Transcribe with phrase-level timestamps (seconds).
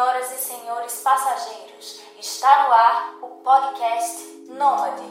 [0.00, 4.16] Senhoras e senhores passageiros, está no ar o podcast
[4.48, 5.02] Nômade.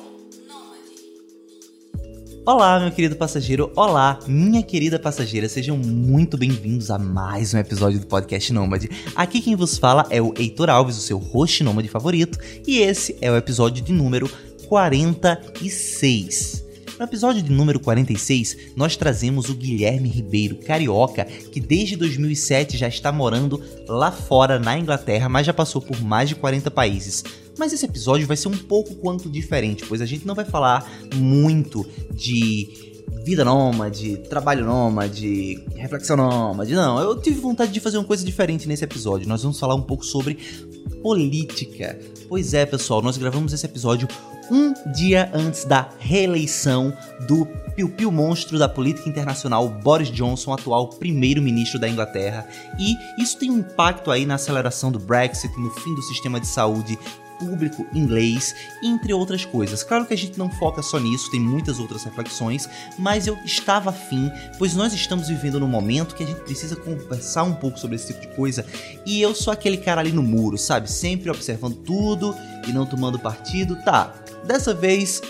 [2.44, 3.72] Olá, meu querido passageiro.
[3.76, 5.48] Olá, minha querida passageira.
[5.48, 8.90] Sejam muito bem-vindos a mais um episódio do podcast Nômade.
[9.16, 13.16] Aqui quem vos fala é o Heitor Alves, o seu host nômade favorito, e esse
[13.22, 14.28] é o episódio de número
[14.68, 16.68] 46.
[17.00, 22.90] No episódio de número 46, nós trazemos o Guilherme Ribeiro, carioca, que desde 2007 já
[22.90, 27.24] está morando lá fora na Inglaterra, mas já passou por mais de 40 países.
[27.58, 30.92] Mas esse episódio vai ser um pouco quanto diferente, pois a gente não vai falar
[31.16, 32.90] muito de
[33.24, 36.74] vida nômade, trabalho nômade, reflexão nômade.
[36.74, 39.28] Não, eu tive vontade de fazer uma coisa diferente nesse episódio.
[39.28, 40.38] Nós vamos falar um pouco sobre
[41.02, 42.00] política.
[42.28, 44.08] Pois é, pessoal, nós gravamos esse episódio
[44.52, 46.92] um dia antes da reeleição
[47.28, 52.48] do piu-piu monstro da política internacional Boris Johnson, atual primeiro-ministro da Inglaterra.
[52.80, 56.48] E isso tem um impacto aí na aceleração do Brexit, no fim do sistema de
[56.48, 56.98] saúde
[57.40, 59.82] público inglês, entre outras coisas.
[59.82, 63.90] Claro que a gente não foca só nisso, tem muitas outras reflexões, mas eu estava
[63.90, 67.96] afim, pois nós estamos vivendo num momento que a gente precisa conversar um pouco sobre
[67.96, 68.66] esse tipo de coisa,
[69.06, 70.92] e eu sou aquele cara ali no muro, sabe?
[70.92, 72.36] Sempre observando tudo
[72.68, 73.76] e não tomando partido.
[73.78, 75.22] Tá, dessa vez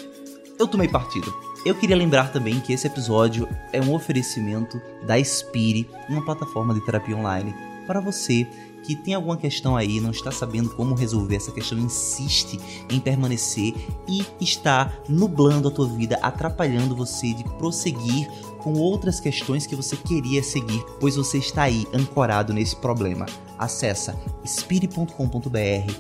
[0.58, 1.34] eu tomei partido.
[1.66, 6.84] Eu queria lembrar também que esse episódio é um oferecimento da Spire, uma plataforma de
[6.86, 7.54] terapia online,
[7.86, 8.48] para você
[8.90, 12.60] que tem alguma questão aí, não está sabendo como resolver essa questão, insiste
[12.90, 13.76] em permanecer
[14.08, 19.96] e está nublando a tua vida, atrapalhando você de prosseguir com outras questões que você
[19.96, 23.28] queria seguir, pois você está aí ancorado nesse problema.
[23.60, 25.94] Acessa spire.com.br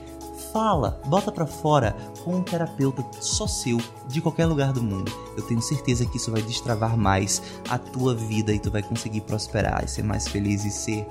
[0.51, 5.11] fala, bota para fora com um terapeuta só seu, de qualquer lugar do mundo.
[5.37, 9.21] Eu tenho certeza que isso vai destravar mais a tua vida e tu vai conseguir
[9.21, 11.07] prosperar e ser mais feliz e ser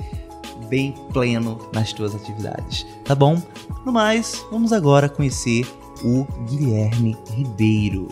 [0.67, 3.41] bem pleno nas tuas atividades, tá bom?
[3.85, 5.67] No mais, vamos agora conhecer
[6.05, 8.09] o Guilherme Ribeiro.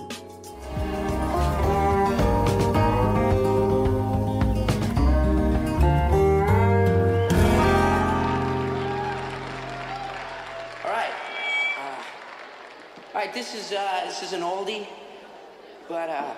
[13.14, 14.86] Uh, this is uh, this is an oldie,
[15.88, 16.34] but uh,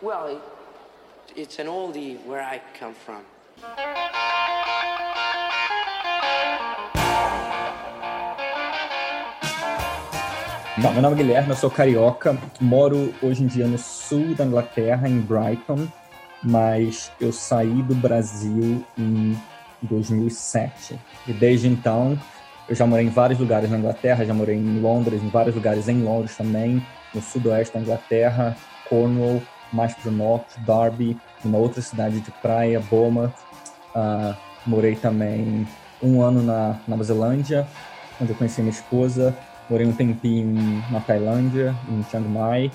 [0.00, 0.40] well,
[1.36, 3.24] it's an oldie where I come from.
[10.76, 14.44] Bom, meu nome é Guilherme, eu sou carioca, moro hoje em dia no sul da
[14.44, 15.88] Inglaterra, em Brighton,
[16.42, 19.34] mas eu saí do Brasil em
[19.80, 20.98] 2007.
[21.26, 22.18] E desde então,
[22.68, 25.88] eu já morei em vários lugares na Inglaterra, já morei em Londres, em vários lugares
[25.88, 28.56] em Londres também, no sudoeste da Inglaterra,
[28.88, 29.40] Cornwall,
[29.72, 33.32] mais para o norte, Derby, numa outra cidade de praia, Bournemouth.
[33.94, 34.34] Uh,
[34.66, 35.66] morei também
[36.02, 37.66] um ano na Nova Zelândia,
[38.20, 39.34] onde eu conheci minha esposa.
[39.68, 42.70] Morei um tempinho na Tailândia, em Chiang Mai,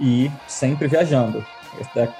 [0.00, 1.44] e sempre viajando.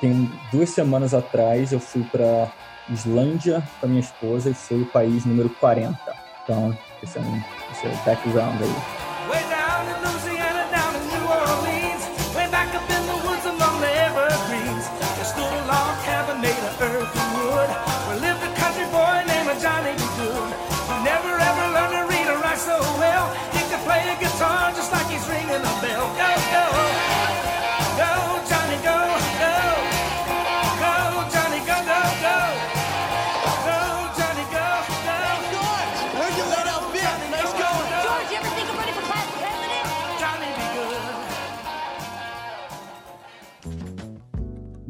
[0.00, 2.53] Tem duas semanas atrás eu fui para
[2.89, 5.97] Islândia com a minha esposa e foi o país número 40.
[6.44, 9.00] Então, esse é, um, esse é o background aí.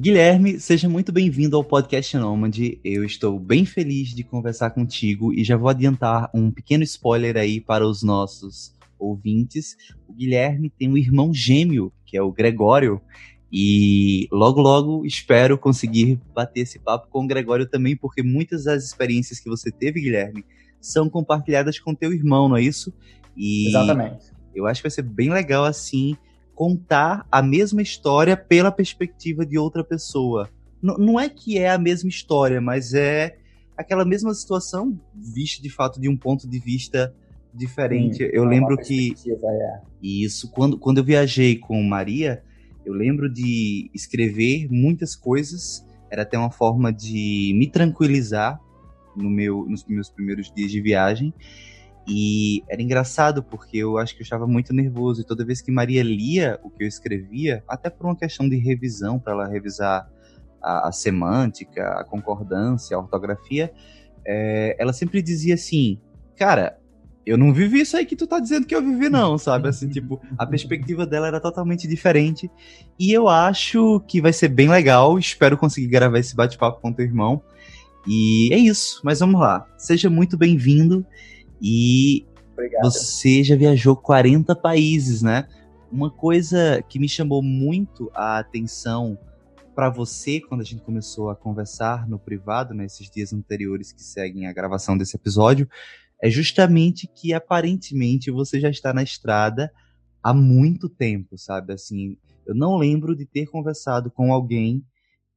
[0.00, 2.80] Guilherme, seja muito bem-vindo ao podcast Nômade.
[2.82, 7.60] Eu estou bem feliz de conversar contigo e já vou adiantar um pequeno spoiler aí
[7.60, 9.76] para os nossos ouvintes.
[10.08, 12.98] O Guilherme tem um irmão gêmeo, que é o Gregório,
[13.52, 18.82] e logo, logo espero conseguir bater esse papo com o Gregório também, porque muitas das
[18.82, 20.46] experiências que você teve, Guilherme,
[20.80, 22.90] são compartilhadas com teu irmão, não é isso?
[23.36, 24.32] E Exatamente.
[24.54, 26.16] Eu acho que vai ser bem legal assim
[26.60, 30.50] contar a mesma história pela perspectiva de outra pessoa.
[30.82, 33.38] N não é que é a mesma história, mas é
[33.74, 37.14] aquela mesma situação vista de fato de um ponto de vista
[37.54, 38.18] diferente.
[38.18, 39.80] Sim, eu é lembro que é.
[40.02, 42.42] isso quando quando eu viajei com Maria,
[42.84, 45.82] eu lembro de escrever muitas coisas.
[46.10, 48.60] Era até uma forma de me tranquilizar
[49.16, 51.32] no meu, nos meus primeiros dias de viagem.
[52.06, 55.70] E era engraçado porque eu acho que eu estava muito nervoso e toda vez que
[55.70, 60.10] Maria lia o que eu escrevia, até por uma questão de revisão, para ela revisar
[60.62, 63.72] a, a, semântica, a concordância, a ortografia,
[64.26, 66.00] é, ela sempre dizia assim,
[66.36, 66.78] cara,
[67.24, 69.68] eu não vivi isso aí que tu tá dizendo que eu vivi, não, sabe?
[69.68, 72.50] Assim, tipo, a perspectiva dela era totalmente diferente.
[72.98, 75.18] E eu acho que vai ser bem legal.
[75.18, 77.42] Espero conseguir gravar esse bate-papo com teu irmão.
[78.06, 79.66] E é isso, mas vamos lá.
[79.76, 81.06] Seja muito bem-vindo.
[81.60, 82.82] E Obrigado.
[82.82, 85.46] você já viajou 40 países, né?
[85.90, 89.18] Uma coisa que me chamou muito a atenção
[89.74, 94.02] para você quando a gente começou a conversar no privado, nesses né, dias anteriores que
[94.02, 95.68] seguem a gravação desse episódio,
[96.22, 99.72] é justamente que aparentemente você já está na estrada
[100.22, 101.72] há muito tempo, sabe?
[101.72, 104.84] Assim, eu não lembro de ter conversado com alguém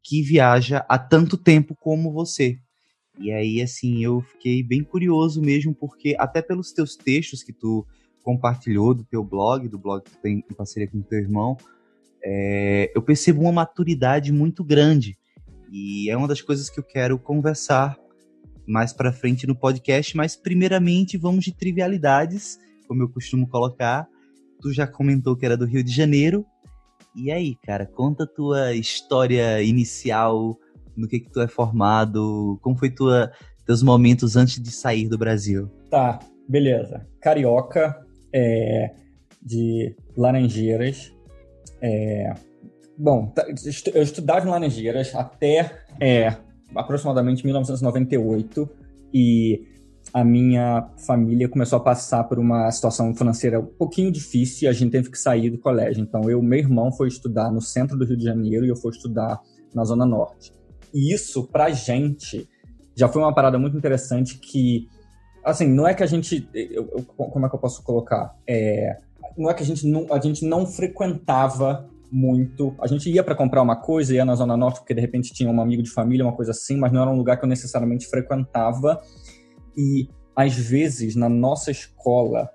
[0.03, 2.59] que viaja há tanto tempo como você.
[3.19, 7.85] E aí, assim, eu fiquei bem curioso mesmo, porque até pelos teus textos que tu
[8.23, 11.57] compartilhou do teu blog, do blog que tu tem em parceria com o teu irmão,
[12.23, 15.17] é, eu percebo uma maturidade muito grande.
[15.71, 17.97] E é uma das coisas que eu quero conversar
[18.65, 22.57] mais para frente no podcast, mas primeiramente vamos de trivialidades,
[22.87, 24.07] como eu costumo colocar.
[24.61, 26.45] Tu já comentou que era do Rio de Janeiro.
[27.15, 30.57] E aí, cara, conta a tua história inicial,
[30.95, 33.31] no que que tu é formado, como foi tua
[33.65, 35.69] teus momentos antes de sair do Brasil?
[35.89, 37.07] Tá, beleza.
[37.21, 37.95] Carioca,
[38.33, 38.93] é,
[39.41, 41.13] de Laranjeiras.
[41.81, 42.33] É,
[42.97, 43.45] bom, tá,
[43.93, 46.35] eu estudava em Laranjeiras até é,
[46.75, 48.69] aproximadamente 1998
[49.13, 49.61] e
[50.13, 54.73] a minha família começou a passar por uma situação financeira um pouquinho difícil e a
[54.73, 56.01] gente teve que sair do colégio.
[56.01, 58.91] Então, eu, meu irmão foi estudar no centro do Rio de Janeiro e eu fui
[58.91, 59.39] estudar
[59.73, 60.51] na Zona Norte.
[60.93, 62.47] E isso, pra gente,
[62.95, 64.87] já foi uma parada muito interessante que,
[65.43, 66.47] assim, não é que a gente.
[66.53, 68.35] Eu, eu, como é que eu posso colocar?
[68.47, 68.97] É,
[69.37, 72.75] não é que a gente não, a gente não frequentava muito.
[72.79, 75.49] A gente ia para comprar uma coisa, ia na Zona Norte, porque de repente tinha
[75.49, 78.07] um amigo de família, uma coisa assim, mas não era um lugar que eu necessariamente
[78.07, 79.01] frequentava.
[79.75, 82.49] E às vezes na nossa escola,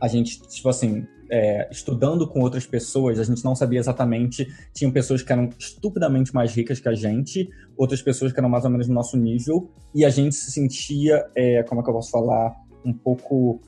[0.00, 4.46] a gente, tipo assim, é, estudando com outras pessoas, a gente não sabia exatamente.
[4.74, 8.64] Tinham pessoas que eram estupidamente mais ricas que a gente, outras pessoas que eram mais
[8.64, 11.94] ou menos no nosso nível, e a gente se sentia, é, como é que eu
[11.94, 12.54] posso falar,
[12.84, 13.60] um pouco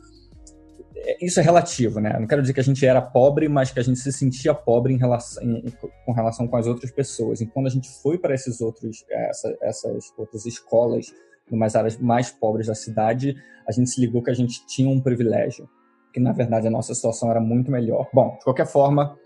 [1.05, 2.17] é, isso é relativo, né?
[2.19, 4.93] Não quero dizer que a gente era pobre, mas que a gente se sentia pobre
[4.93, 5.65] em relação, em,
[6.05, 7.41] com relação com as outras pessoas.
[7.41, 11.07] E quando a gente foi para esses outros, é, essa, essas outras escolas,
[11.51, 13.37] numas áreas mais pobres da cidade,
[13.67, 15.69] a gente se ligou que a gente tinha um privilégio,
[16.13, 18.09] que na verdade a nossa situação era muito melhor.
[18.13, 19.17] Bom, de qualquer forma,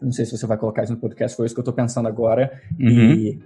[0.00, 2.08] não sei se você vai colocar isso no podcast, foi isso que eu estou pensando
[2.08, 2.52] agora.
[2.78, 3.12] Uhum.
[3.14, 3.38] E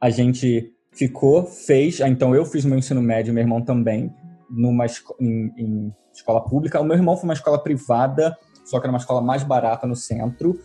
[0.00, 4.12] a gente ficou, fez, ah, então eu fiz meu ensino médio, meu irmão também,
[4.50, 4.86] numa
[5.20, 6.80] em, em escola pública.
[6.80, 9.96] O meu irmão foi uma escola privada, só que era uma escola mais barata no
[9.96, 10.58] centro.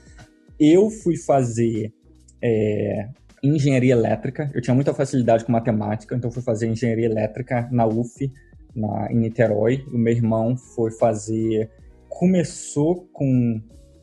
[0.60, 1.94] Eu fui fazer
[2.42, 3.10] é,
[3.44, 4.50] engenharia elétrica.
[4.54, 8.32] Eu tinha muita facilidade com matemática, então fui fazer engenharia elétrica na UF,
[8.76, 9.86] na, em Niterói.
[9.92, 11.70] O meu irmão foi fazer.
[12.10, 13.62] Começou com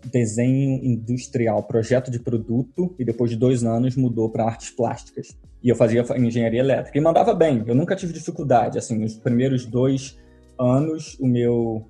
[0.09, 5.37] desenho industrial, projeto de produto, e depois de dois anos mudou para artes plásticas.
[5.63, 6.97] E eu fazia engenharia elétrica.
[6.97, 8.79] E mandava bem, eu nunca tive dificuldade.
[8.79, 10.19] Assim, nos primeiros dois
[10.59, 11.87] anos, o meu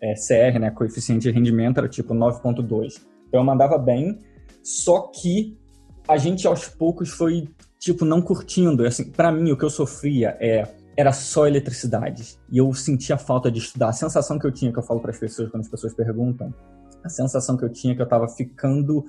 [0.00, 3.00] é, CR, né, coeficiente de rendimento, era tipo 9,2.
[3.28, 4.18] Então eu mandava bem,
[4.62, 5.56] só que
[6.06, 7.48] a gente aos poucos foi,
[7.78, 8.86] tipo, não curtindo.
[8.86, 12.38] Assim, para mim, o que eu sofria é era só eletricidade.
[12.50, 13.88] E eu sentia falta de estudar.
[13.88, 16.54] A sensação que eu tinha, que eu falo para as pessoas quando as pessoas perguntam,
[17.04, 19.04] a sensação que eu tinha é que eu estava ficando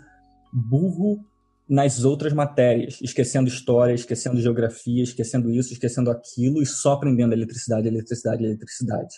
[0.53, 1.23] burro
[1.67, 7.87] nas outras matérias, esquecendo história, esquecendo geografia, esquecendo isso, esquecendo aquilo e só aprendendo eletricidade,
[7.87, 9.15] eletricidade, eletricidade.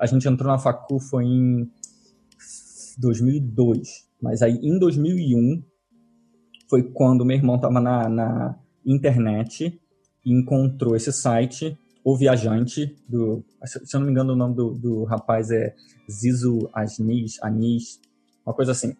[0.00, 1.70] A gente entrou na facu foi em
[2.98, 5.62] 2002, mas aí em 2001
[6.70, 9.78] foi quando meu irmão estava na, na internet
[10.24, 14.70] e encontrou esse site, O Viajante, do, se eu não me engano o nome do,
[14.72, 15.74] do rapaz é
[16.10, 18.00] Zizo Anis, Anis,
[18.46, 18.96] uma coisa assim.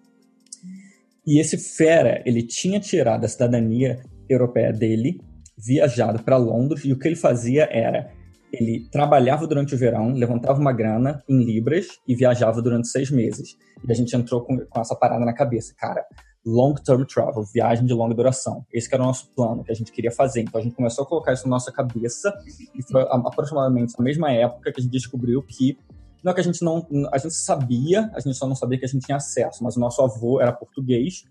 [1.26, 5.20] E esse fera, ele tinha tirado a cidadania europeia dele,
[5.56, 8.10] viajado para Londres, e o que ele fazia era
[8.52, 13.56] ele trabalhava durante o verão, levantava uma grana em libras e viajava durante seis meses.
[13.86, 16.04] E a gente entrou com, com essa parada na cabeça, cara.
[16.50, 18.64] Long term travel, viagem de longa duração.
[18.72, 20.40] Esse era o nosso plano que a gente queria fazer.
[20.40, 22.32] Então a gente começou a colocar isso na nossa cabeça
[22.74, 25.76] e foi aproximadamente na mesma época que a gente descobriu que
[26.24, 26.86] não é que a gente não.
[27.12, 29.80] A gente sabia, a gente só não sabia que a gente tinha acesso, mas o
[29.80, 31.24] nosso avô era português,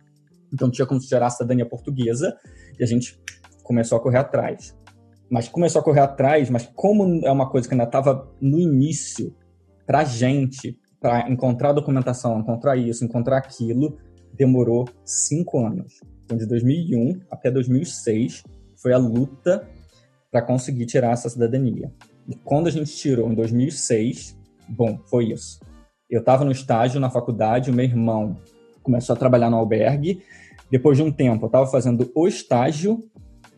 [0.54, 2.38] então tinha como gerar a cidadania portuguesa,
[2.80, 3.20] e a gente
[3.64, 4.78] começou a correr atrás.
[5.30, 9.36] Mas começou a correr atrás, mas como é uma coisa que ainda estava no início,
[9.86, 13.98] para gente, para encontrar documentação, encontrar isso, encontrar aquilo,
[14.38, 16.00] demorou cinco anos.
[16.24, 18.44] Então, de 2001 até 2006,
[18.82, 19.68] foi a luta
[20.32, 21.92] para conseguir tirar essa cidadania.
[22.28, 25.60] E quando a gente tirou em 2006, bom, foi isso.
[26.10, 28.38] Eu estava no estágio na faculdade, o meu irmão
[28.84, 30.22] começou a trabalhar no albergue.
[30.70, 33.00] Depois de um tempo, eu estava fazendo o estágio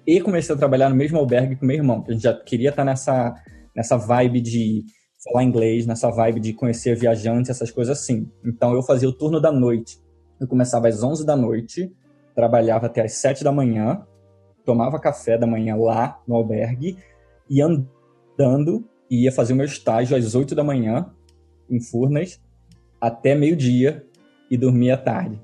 [0.05, 2.69] e comecei a trabalhar no mesmo albergue com meu irmão, que a gente já queria
[2.69, 3.35] estar tá nessa,
[3.75, 4.83] nessa vibe de
[5.23, 8.27] falar inglês, nessa vibe de conhecer viajantes, essas coisas assim.
[8.45, 9.99] Então eu fazia o turno da noite.
[10.39, 11.91] Eu começava às 11 da noite,
[12.35, 14.05] trabalhava até às 7 da manhã,
[14.65, 16.97] tomava café da manhã lá no albergue
[17.49, 21.07] e andando ia fazer o meu estágio às 8 da manhã
[21.69, 22.39] em Furnas
[23.01, 24.05] até meio-dia
[24.49, 25.39] e dormia tarde.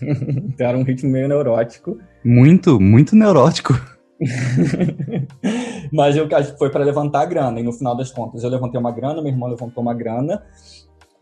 [0.02, 1.98] então era um ritmo meio neurótico.
[2.24, 3.74] Muito, muito neurótico.
[5.92, 6.28] Mas eu
[6.58, 7.60] foi para levantar a grana.
[7.60, 10.42] E no final das contas, eu levantei uma grana, meu irmão levantou uma grana.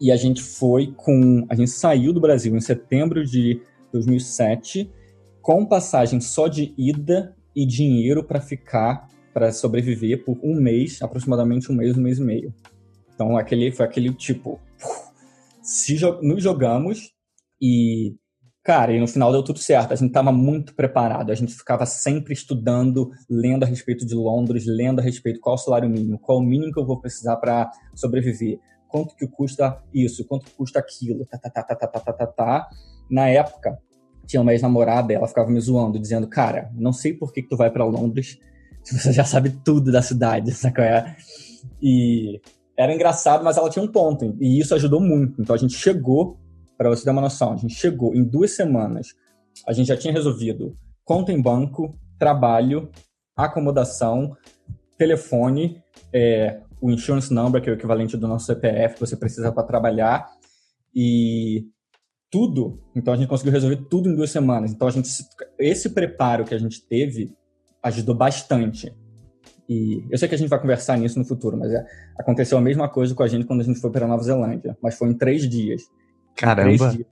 [0.01, 1.45] E a gente foi com.
[1.49, 3.61] A gente saiu do Brasil em setembro de
[3.93, 4.91] 2007,
[5.43, 11.73] com passagem só de ida e dinheiro para ficar, para sobreviver por um mês, aproximadamente
[11.73, 12.55] um mês, um mês e meio.
[13.15, 14.61] Então aquele, foi aquele tipo.
[15.63, 17.13] Se nos jogamos
[17.61, 18.15] e
[18.69, 19.93] Cara, e no final deu tudo certo.
[19.93, 21.33] A gente estava muito preparado.
[21.33, 25.59] A gente ficava sempre estudando, lendo a respeito de Londres, lendo a respeito qual o
[25.59, 30.25] salário mínimo, qual o mínimo que eu vou precisar para sobreviver, quanto que custa isso,
[30.27, 32.69] quanto que custa aquilo, tá, tá, tá, tá, tá, tá, tá, tá, tá.
[33.11, 33.79] Na época,
[34.27, 37.57] tinha uma ex-namorada, ela ficava me zoando, dizendo, cara, não sei por que, que tu
[37.57, 38.39] vai para Londres
[38.83, 41.17] se você já sabe tudo da cidade, sabe é?
[41.83, 42.41] E
[42.77, 45.41] era engraçado, mas ela tinha um ponto, e isso ajudou muito.
[45.41, 46.39] Então a gente chegou
[46.77, 49.09] para você ter uma noção, a gente chegou em duas semanas,
[49.67, 52.91] a gente já tinha resolvido conta em banco, trabalho,
[53.35, 54.37] acomodação,
[54.99, 59.53] telefone, é, o insurance number, que é o equivalente do nosso CPF que você precisa
[59.53, 60.29] para trabalhar,
[60.95, 61.67] e
[62.31, 62.81] tudo.
[62.95, 64.73] Então a gente conseguiu resolver tudo em duas semanas.
[64.73, 65.09] Então a gente,
[65.59, 67.35] esse preparo que a gente teve
[67.83, 68.93] ajudou bastante.
[69.69, 71.85] E eu sei que a gente vai conversar nisso no futuro, mas é,
[72.19, 74.97] aconteceu a mesma coisa com a gente quando a gente foi para Nova Zelândia, mas
[74.97, 75.83] foi em três dias.
[76.35, 76.91] Caramba!
[76.91, 77.07] Dias,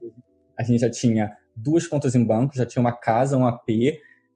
[0.57, 3.69] a gente já tinha duas contas em banco, já tinha uma casa, um AP,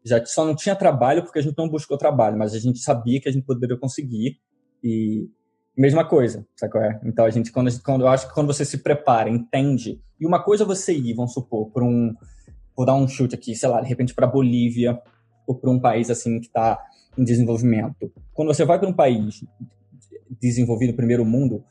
[0.06, 3.20] já só não tinha trabalho porque a gente não buscou trabalho, mas a gente sabia
[3.20, 4.40] que a gente poderia conseguir
[4.84, 5.30] e
[5.78, 7.00] mesma coisa, qual é?
[7.06, 10.44] Então a gente quando, quando eu acho que quando você se prepara, entende, e uma
[10.44, 12.14] coisa é você ir, vamos supor, para um
[12.76, 15.00] vou dar um chute aqui, sei lá, de repente para Bolívia
[15.46, 16.80] ou para um país assim que está
[17.18, 18.12] em desenvolvimento.
[18.34, 19.44] Quando você vai para um país
[20.40, 21.64] desenvolvido, primeiro mundo,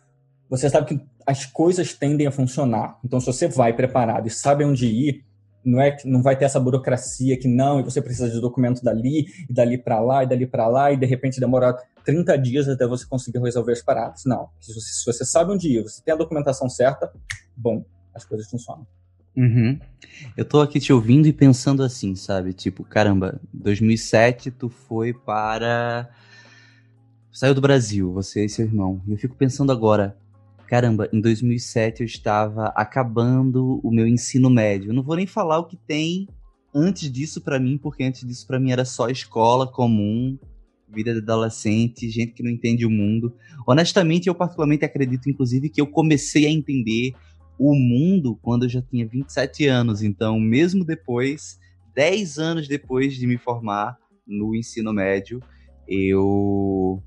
[0.49, 2.99] você sabe que as coisas tendem a funcionar.
[3.05, 5.25] Então, se você vai preparado e sabe onde ir,
[5.64, 9.26] não é não vai ter essa burocracia que não, e você precisa de documento dali,
[9.49, 12.87] e dali para lá, e dali para lá, e de repente demora 30 dias até
[12.87, 14.23] você conseguir resolver as paradas.
[14.25, 14.49] Não.
[14.61, 17.12] Se você, se você sabe onde ir, você tem a documentação certa,
[17.57, 18.87] bom, as coisas funcionam.
[19.37, 19.79] Uhum.
[20.37, 22.52] Eu tô aqui te ouvindo e pensando assim, sabe?
[22.52, 26.09] Tipo, caramba, 2007 tu foi para.
[27.33, 29.00] Saiu do Brasil, você e seu irmão.
[29.07, 30.17] E eu fico pensando agora,
[30.71, 34.91] caramba, em 2007 eu estava acabando o meu ensino médio.
[34.91, 36.29] Eu não vou nem falar o que tem
[36.73, 40.39] antes disso para mim, porque antes disso para mim era só escola comum,
[40.89, 43.35] vida de adolescente, gente que não entende o mundo.
[43.67, 47.15] Honestamente, eu particularmente acredito, inclusive, que eu comecei a entender
[47.59, 50.03] o mundo quando eu já tinha 27 anos.
[50.03, 51.59] Então, mesmo depois,
[51.97, 55.43] 10 anos depois de me formar no ensino médio,
[55.89, 57.03] eu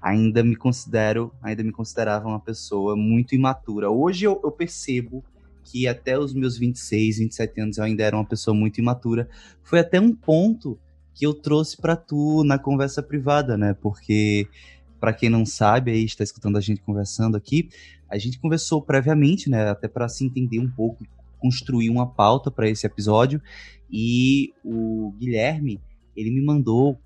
[0.00, 3.90] ainda me considero, ainda me considerava uma pessoa muito imatura.
[3.90, 5.24] Hoje eu, eu percebo
[5.62, 9.28] que até os meus 26, 27 anos eu ainda era uma pessoa muito imatura.
[9.62, 10.78] Foi até um ponto
[11.14, 13.74] que eu trouxe para tu na conversa privada, né?
[13.74, 14.48] Porque
[14.98, 17.68] para quem não sabe aí está escutando a gente conversando aqui,
[18.08, 21.06] a gente conversou previamente, né, até para se entender um pouco,
[21.38, 23.40] construir uma pauta para esse episódio,
[23.90, 25.80] e o Guilherme,
[26.14, 27.00] ele me mandou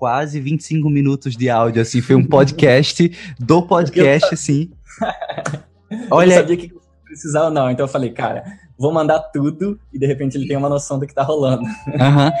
[0.00, 4.70] quase 25 minutos de áudio, assim, foi um podcast do podcast, assim.
[6.10, 6.72] Olha, eu não sabia que
[7.04, 8.42] precisava não, então eu falei, cara,
[8.78, 11.64] vou mandar tudo e de repente ele tem uma noção do que tá rolando.
[12.00, 12.32] Aham.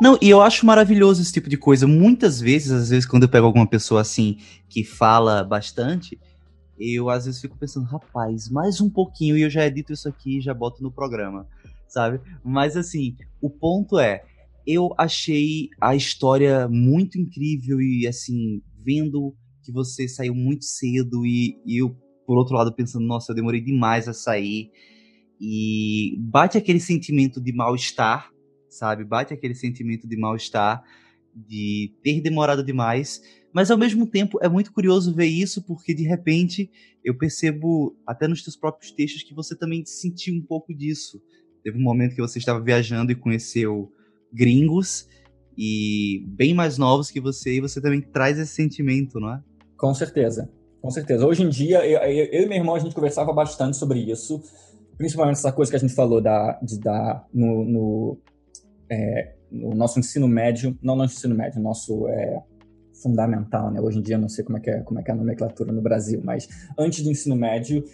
[0.00, 1.86] Não, e eu acho maravilhoso esse tipo de coisa.
[1.86, 4.38] Muitas vezes, às vezes, quando eu pego alguma pessoa assim
[4.70, 6.18] que fala bastante,
[6.78, 10.38] eu às vezes fico pensando, rapaz, mais um pouquinho e eu já edito isso aqui
[10.38, 11.46] e já boto no programa
[11.94, 12.20] sabe?
[12.44, 14.24] Mas assim, o ponto é,
[14.66, 21.56] eu achei a história muito incrível e assim, vendo que você saiu muito cedo e,
[21.64, 21.96] e eu,
[22.26, 24.70] por outro lado, pensando, nossa, eu demorei demais a sair.
[25.40, 28.30] E bate aquele sentimento de mal-estar,
[28.68, 29.04] sabe?
[29.04, 30.82] Bate aquele sentimento de mal-estar,
[31.34, 33.20] de ter demorado demais.
[33.52, 36.70] Mas ao mesmo tempo é muito curioso ver isso, porque de repente
[37.04, 41.22] eu percebo, até nos teus próprios textos, que você também sentiu um pouco disso
[41.64, 43.90] Teve um momento que você estava viajando e conheceu
[44.30, 45.08] gringos
[45.56, 49.40] e bem mais novos que você, e você também traz esse sentimento, não é?
[49.78, 50.50] Com certeza,
[50.82, 51.26] com certeza.
[51.26, 54.42] Hoje em dia, eu, eu e meu irmão, a gente conversava bastante sobre isso,
[54.98, 58.18] principalmente essa coisa que a gente falou da, de dar no, no,
[58.90, 62.42] é, no nosso ensino médio, não no ensino médio, nosso é,
[63.02, 63.80] fundamental, né?
[63.80, 65.16] Hoje em dia, eu não sei como é, que é, como é que é a
[65.16, 66.46] nomenclatura no Brasil, mas
[66.78, 67.84] antes do ensino médio,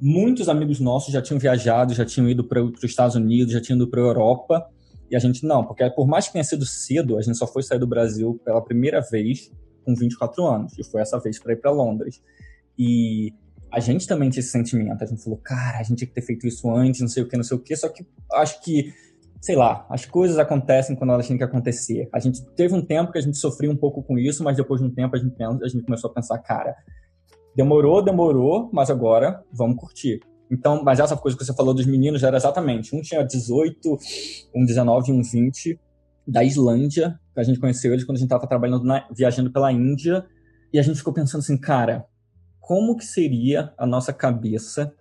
[0.00, 3.76] muitos amigos nossos já tinham viajado, já tinham ido para os Estados Unidos, já tinham
[3.76, 4.66] ido para a Europa,
[5.10, 7.62] e a gente não, porque por mais que tenha sido cedo, a gente só foi
[7.62, 9.50] sair do Brasil pela primeira vez
[9.84, 12.22] com 24 anos, e foi essa vez para ir para Londres.
[12.78, 13.34] E
[13.70, 16.22] a gente também tinha esse sentimento, a gente falou, cara, a gente tinha que ter
[16.22, 18.92] feito isso antes, não sei o que, não sei o que, só que acho que,
[19.40, 22.08] sei lá, as coisas acontecem quando elas têm que acontecer.
[22.12, 24.80] A gente teve um tempo que a gente sofreu um pouco com isso, mas depois
[24.80, 26.74] de um tempo a gente, a gente começou a pensar, cara,
[27.56, 30.20] demorou, demorou, mas agora vamos curtir.
[30.50, 32.94] Então, mas essa coisa que você falou dos meninos era exatamente.
[32.94, 33.98] Um tinha 18,
[34.54, 35.78] um 19 e um 20
[36.26, 37.18] da Islândia.
[37.36, 40.26] A gente conheceu eles quando a gente estava trabalhando, na, viajando pela Índia.
[40.72, 42.04] E a gente ficou pensando assim, cara,
[42.58, 44.92] como que seria a nossa cabeça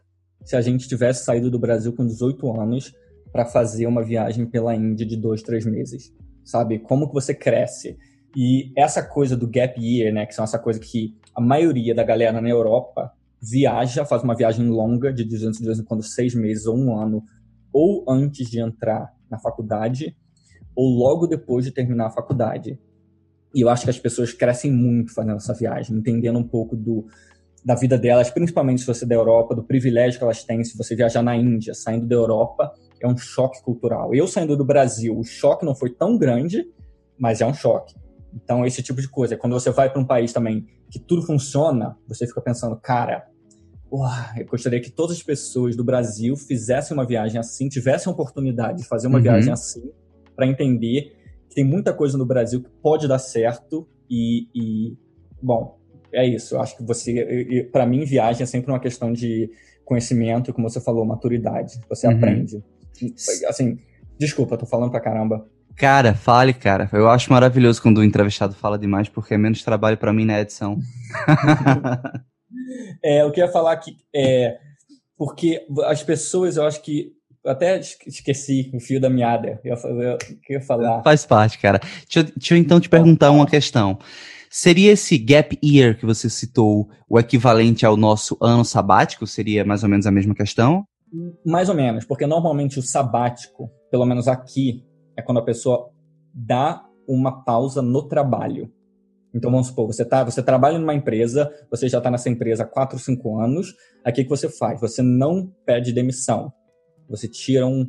[0.45, 2.93] se a gente tivesse saído do Brasil com 18 anos
[3.31, 6.13] para fazer uma viagem pela Índia de dois, três meses?
[6.43, 6.79] Sabe?
[6.79, 7.97] Como que você cresce?
[8.35, 12.03] E essa coisa do gap year, né, que são essa coisa que a maioria da
[12.03, 16.35] galera na Europa viaja, faz uma viagem longa de 200 de vez em quando seis
[16.35, 17.23] meses ou um ano,
[17.71, 20.15] ou antes de entrar na faculdade,
[20.75, 22.79] ou logo depois de terminar a faculdade.
[23.53, 27.07] E eu acho que as pessoas crescem muito fazendo essa viagem, entendendo um pouco do,
[27.63, 30.77] da vida delas, principalmente se você é da Europa, do privilégio que elas têm se
[30.77, 34.13] você viajar na Índia, saindo da Europa, é um choque cultural.
[34.13, 36.67] Eu saindo do Brasil, o choque não foi tão grande,
[37.17, 37.95] mas é um choque.
[38.33, 39.35] Então, esse tipo de coisa.
[39.35, 43.27] Quando você vai para um país também que tudo funciona, você fica pensando, cara,
[44.37, 48.79] eu gostaria que todas as pessoas do Brasil fizessem uma viagem assim, tivessem a oportunidade
[48.79, 49.23] de fazer uma uhum.
[49.23, 49.91] viagem assim,
[50.35, 51.15] para entender
[51.49, 54.97] que tem muita coisa no Brasil que pode dar certo e, e
[55.41, 55.79] bom,
[56.13, 56.55] é isso.
[56.55, 59.49] Eu acho que você, para mim, viagem é sempre uma questão de
[59.83, 61.79] conhecimento, como você falou, maturidade.
[61.89, 62.15] Você uhum.
[62.15, 62.63] aprende.
[63.47, 63.79] Assim,
[64.19, 65.47] desculpa, tô falando pra caramba.
[65.79, 66.89] Cara, fale, cara.
[66.91, 70.41] Eu acho maravilhoso quando o entrevistado fala demais, porque é menos trabalho para mim na
[70.41, 70.77] edição.
[73.01, 74.59] é, eu queria falar que é
[75.17, 77.13] porque as pessoas, eu acho que
[77.45, 79.61] até esqueci o fio da meada.
[79.63, 81.01] Eu, eu, queria falar.
[81.01, 81.79] Faz parte, cara.
[81.79, 83.97] Deixa, deixa eu então te perguntar uma questão.
[84.49, 89.25] Seria esse gap year que você citou o equivalente ao nosso ano sabático?
[89.25, 90.83] Seria mais ou menos a mesma questão?
[91.45, 94.83] Mais ou menos, porque normalmente o sabático, pelo menos aqui,
[95.19, 95.89] é quando a pessoa
[96.33, 98.71] dá uma pausa no trabalho.
[99.33, 102.65] Então vamos supor, você tá, você trabalha numa empresa, você já está nessa empresa há
[102.65, 104.81] 4, 5 anos, aí o que, que você faz?
[104.81, 106.51] Você não pede demissão.
[107.07, 107.87] Você tira um,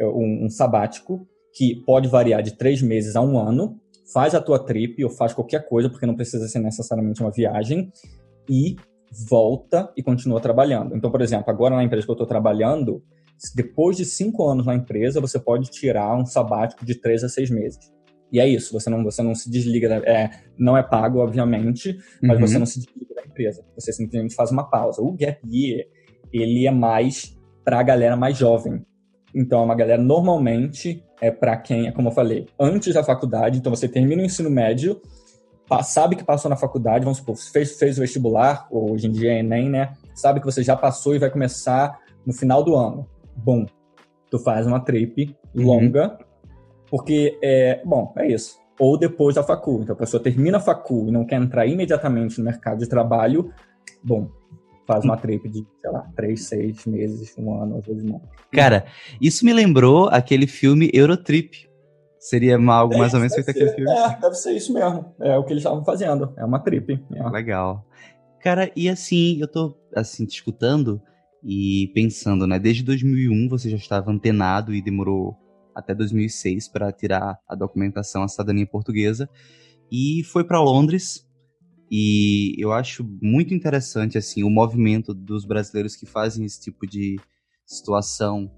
[0.00, 3.78] um, um sabático que pode variar de três meses a um ano,
[4.12, 7.90] faz a tua trip ou faz qualquer coisa, porque não precisa ser necessariamente uma viagem,
[8.48, 8.76] e
[9.28, 10.96] volta e continua trabalhando.
[10.96, 13.02] Então, por exemplo, agora na empresa que eu estou trabalhando,
[13.54, 17.50] depois de cinco anos na empresa, você pode tirar um sabático de três a seis
[17.50, 17.92] meses.
[18.32, 22.38] E é isso, você não, você não se desliga, é, não é pago, obviamente, mas
[22.38, 22.46] uhum.
[22.46, 23.64] você não se desliga da empresa.
[23.76, 25.02] Você simplesmente faz uma pausa.
[25.02, 25.86] O gap year,
[26.32, 28.84] ele é mais para a galera mais jovem.
[29.34, 33.58] Então, é uma galera normalmente é para quem, como eu falei, antes da faculdade.
[33.58, 35.00] Então, você termina o ensino médio,
[35.82, 39.32] sabe que passou na faculdade, vamos supor, fez, fez o vestibular, ou hoje em dia
[39.32, 39.94] é Enem, né?
[40.14, 43.66] Sabe que você já passou e vai começar no final do ano bom,
[44.30, 45.64] tu faz uma trip uhum.
[45.64, 46.18] longa,
[46.90, 48.58] porque é, bom, é isso.
[48.78, 49.82] Ou depois da facul.
[49.82, 53.52] Então a pessoa termina a facul e não quer entrar imediatamente no mercado de trabalho,
[54.02, 54.28] bom,
[54.86, 58.20] faz uma trip de, sei lá, três, seis meses, um ano, às vezes não.
[58.52, 58.84] Cara,
[59.20, 61.68] isso me lembrou aquele filme Eurotrip.
[62.18, 63.90] Seria algo mais ou menos feito aquele filme?
[63.90, 65.14] É, deve ser isso mesmo.
[65.20, 66.32] É o que eles estavam fazendo.
[66.38, 66.98] É uma trip.
[67.14, 67.28] É.
[67.28, 67.84] Legal.
[68.40, 71.02] Cara, e assim, eu tô assim, te escutando,
[71.44, 75.36] e pensando, né, desde 2001 você já estava antenado e demorou
[75.74, 79.28] até 2006 para tirar a documentação, a cidadania portuguesa,
[79.92, 81.26] e foi para Londres.
[81.90, 87.16] E eu acho muito interessante assim o movimento dos brasileiros que fazem esse tipo de
[87.66, 88.50] situação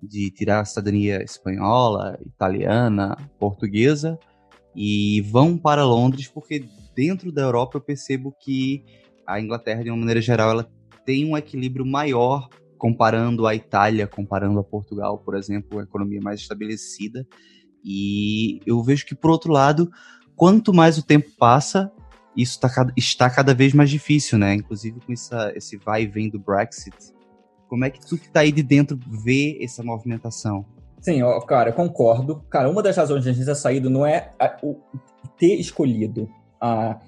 [0.00, 4.16] de tirar a cidadania espanhola, italiana, portuguesa
[4.76, 8.84] e vão para Londres porque dentro da Europa eu percebo que
[9.26, 10.70] a Inglaterra de uma maneira geral ela
[11.08, 16.38] tem um equilíbrio maior comparando a Itália, comparando a Portugal, por exemplo, uma economia mais
[16.38, 17.26] estabelecida.
[17.82, 19.90] E eu vejo que, por outro lado,
[20.36, 21.90] quanto mais o tempo passa,
[22.36, 24.52] isso tá, está cada vez mais difícil, né?
[24.52, 26.94] Inclusive com essa, esse vai e vem do Brexit,
[27.68, 30.66] Como é que tu que tá aí de dentro vê essa movimentação?
[31.00, 32.44] Sim, ó, cara, concordo.
[32.50, 34.78] Cara, uma das razões de a gente ter saído não é a, o,
[35.38, 36.28] ter escolhido
[36.60, 37.00] a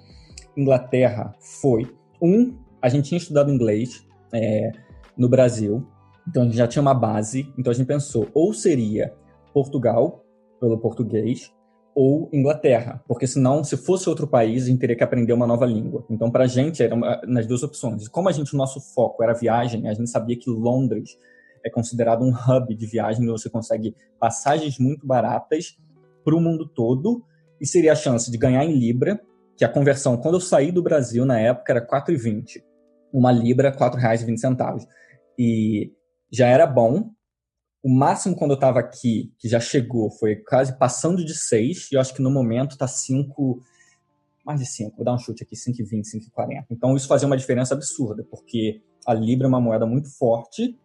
[0.56, 4.72] Inglaterra foi, um, a gente tinha estudado inglês é,
[5.16, 5.86] no Brasil,
[6.28, 9.12] então a gente já tinha uma base, então a gente pensou, ou seria
[9.52, 10.24] Portugal,
[10.60, 11.52] pelo português,
[11.94, 15.66] ou Inglaterra, porque senão, se fosse outro país, a gente teria que aprender uma nova
[15.66, 16.04] língua.
[16.08, 18.06] Então, para a gente, eram nas duas opções.
[18.08, 21.18] Como a gente, o nosso foco era viagem, a gente sabia que Londres
[21.64, 25.76] é considerado um hub de viagem, onde você consegue passagens muito baratas
[26.24, 27.22] para o mundo todo,
[27.60, 29.20] e seria a chance de ganhar em Libra,
[29.56, 32.62] que a conversão, quando eu saí do Brasil na época, era 4,20.
[33.12, 34.86] Uma Libra, R$ 4,20.
[35.38, 35.92] E
[36.30, 37.10] já era bom,
[37.82, 41.94] o máximo quando eu estava aqui, que já chegou, foi quase passando de 6, e
[41.94, 43.62] eu acho que no momento está 5,
[44.44, 46.02] mais de 5, vou dar um chute aqui, 5,20,
[46.36, 46.66] 5,40.
[46.70, 50.78] Então isso fazia uma diferença absurda, porque a Libra é uma moeda muito forte,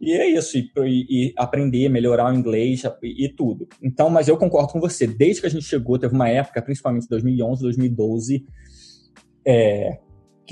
[0.00, 3.68] e é isso, e, e, aprender, melhorar o inglês e, e, tudo.
[3.80, 7.08] Então, mas eu concordo com você, desde que a gente chegou, teve uma época, principalmente
[7.08, 8.44] 2011, 2012,
[9.46, 10.00] é,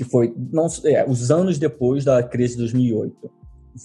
[0.01, 3.31] que foi não, é, os anos depois da crise de 2008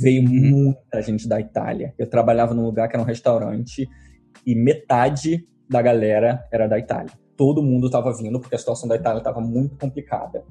[0.00, 0.50] veio uhum.
[0.64, 1.92] muita gente da Itália.
[1.98, 3.86] Eu trabalhava num lugar que era um restaurante
[4.46, 7.12] e metade da galera era da Itália.
[7.36, 10.42] Todo mundo estava vindo porque a situação da Itália estava muito complicada.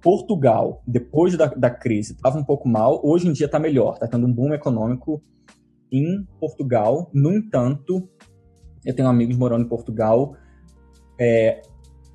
[0.00, 3.00] Portugal, depois da, da crise, estava um pouco mal.
[3.02, 5.20] Hoje em dia está melhor, está tendo um boom econômico
[5.90, 7.10] em Portugal.
[7.12, 8.08] No entanto,
[8.84, 10.36] eu tenho amigos morando em Portugal.
[11.18, 11.60] É,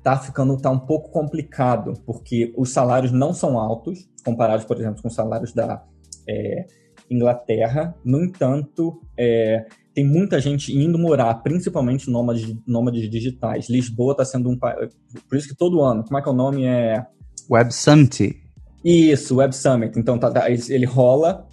[0.08, 5.02] tá ficando tá um pouco complicado porque os salários não são altos comparados, por exemplo,
[5.02, 5.84] com os salários da
[6.26, 6.64] é,
[7.10, 7.94] Inglaterra.
[8.02, 13.68] No entanto, é, tem muita gente indo morar, principalmente nômades, nômades digitais.
[13.68, 16.64] Lisboa está sendo um por isso que todo ano, como é que é o nome
[16.64, 17.04] é
[17.50, 18.34] Web Summit.
[18.82, 19.98] Isso, Web Summit.
[19.98, 21.46] Então tá, tá, ele rola.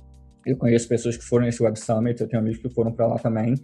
[0.45, 3.17] Eu conheço pessoas que foram nesse Web Summit, eu tenho amigos que foram para lá
[3.17, 3.55] também.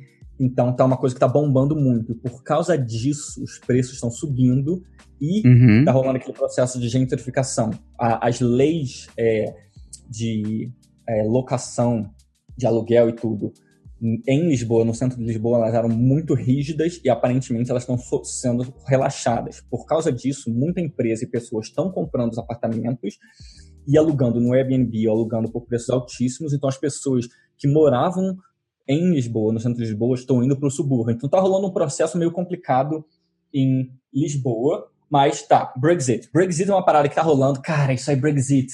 [0.41, 2.15] Então tá uma coisa que tá bombando muito.
[2.15, 4.81] Por causa disso, os preços estão subindo
[5.19, 5.85] e uhum.
[5.85, 7.69] tá rolando aquele processo de gentrificação.
[7.99, 9.53] A, as leis é,
[10.09, 10.71] de
[11.07, 12.09] é, locação
[12.57, 13.53] de aluguel e tudo
[14.27, 18.73] em Lisboa, no centro de Lisboa, elas eram muito rígidas e aparentemente elas estão sendo
[18.87, 19.61] relaxadas.
[19.69, 23.19] Por causa disso, muita empresa e pessoas estão comprando os apartamentos
[23.87, 26.51] e alugando no Airbnb ou alugando por preços altíssimos.
[26.51, 27.27] Então, as pessoas
[27.59, 28.35] que moravam
[28.87, 31.13] em Lisboa, no centro de Lisboa, estão indo para o subúrbio.
[31.13, 33.05] Então, está rolando um processo meio complicado
[33.53, 34.89] em Lisboa.
[35.09, 36.29] Mas tá, Brexit.
[36.31, 37.61] Brexit é uma parada que tá rolando.
[37.61, 38.71] Cara, isso aí, Brexit.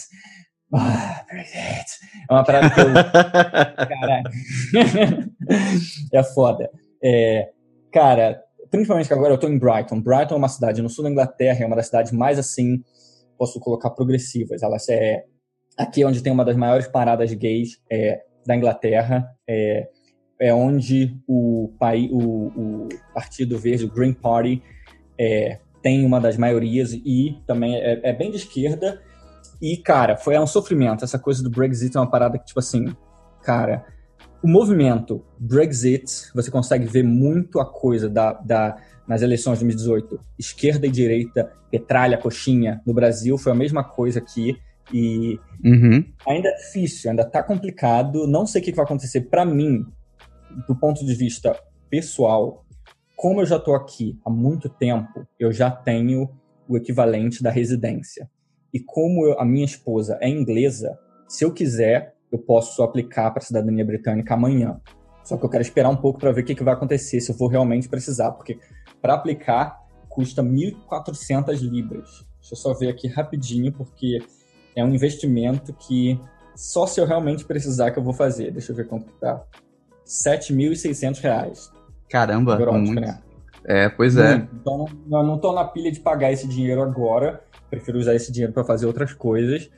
[0.73, 1.99] Ah, Brexit.
[2.29, 2.93] É uma parada que eu.
[3.87, 4.29] Caralho.
[6.13, 6.69] é foda.
[7.03, 7.49] É,
[7.91, 8.39] cara,
[8.69, 10.01] principalmente que agora eu tô em Brighton.
[10.01, 12.83] Brighton é uma cidade no sul da Inglaterra, é uma das cidades mais assim,
[13.37, 14.61] posso colocar progressivas.
[14.61, 15.23] Ela é
[15.77, 19.27] aqui é onde tem uma das maiores paradas gays é, da Inglaterra.
[19.47, 19.87] É,
[20.39, 24.61] é onde o, pai, o, o Partido Verde, o Green Party,
[25.19, 29.01] é, tem uma das maiorias e também é, é bem de esquerda
[29.61, 31.03] e, cara, foi um sofrimento.
[31.03, 32.95] Essa coisa do Brexit é uma parada que, tipo assim,
[33.41, 33.85] cara,
[34.43, 40.19] o movimento Brexit, você consegue ver muito a coisa da, da nas eleições de 2018,
[40.37, 42.81] esquerda e direita, petralha, coxinha.
[42.85, 44.57] No Brasil foi a mesma coisa aqui.
[44.93, 46.05] E uhum.
[46.25, 48.27] ainda é difícil, ainda tá complicado.
[48.27, 49.21] Não sei o que vai acontecer.
[49.21, 49.85] Para mim,
[50.67, 51.57] do ponto de vista
[51.89, 52.65] pessoal,
[53.15, 56.29] como eu já tô aqui há muito tempo, eu já tenho
[56.67, 58.29] o equivalente da residência.
[58.73, 63.41] E como eu, a minha esposa é inglesa, se eu quiser, eu posso aplicar para
[63.41, 64.79] a cidadania britânica amanhã.
[65.23, 67.31] Só que eu quero esperar um pouco para ver o que, que vai acontecer, se
[67.31, 68.59] eu for realmente precisar, porque
[69.01, 72.25] para aplicar custa 1.400 libras.
[72.39, 74.19] Deixa eu só ver aqui rapidinho, porque
[74.75, 76.19] é um investimento que
[76.55, 78.51] só se eu realmente precisar que eu vou fazer.
[78.51, 79.45] Deixa eu ver quanto que tá.
[80.07, 81.71] 7.600 reais.
[82.09, 83.01] Caramba, Eurótica, muito.
[83.01, 83.19] Né?
[83.65, 84.47] É, pois é.
[84.53, 88.53] Então, não, não tô na pilha de pagar esse dinheiro agora, prefiro usar esse dinheiro
[88.53, 89.69] para fazer outras coisas.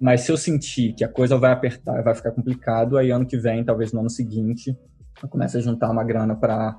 [0.00, 3.36] Mas se eu sentir que a coisa vai apertar, vai ficar complicado, aí ano que
[3.36, 4.76] vem, talvez no ano seguinte,
[5.22, 6.76] eu comece a juntar uma grana para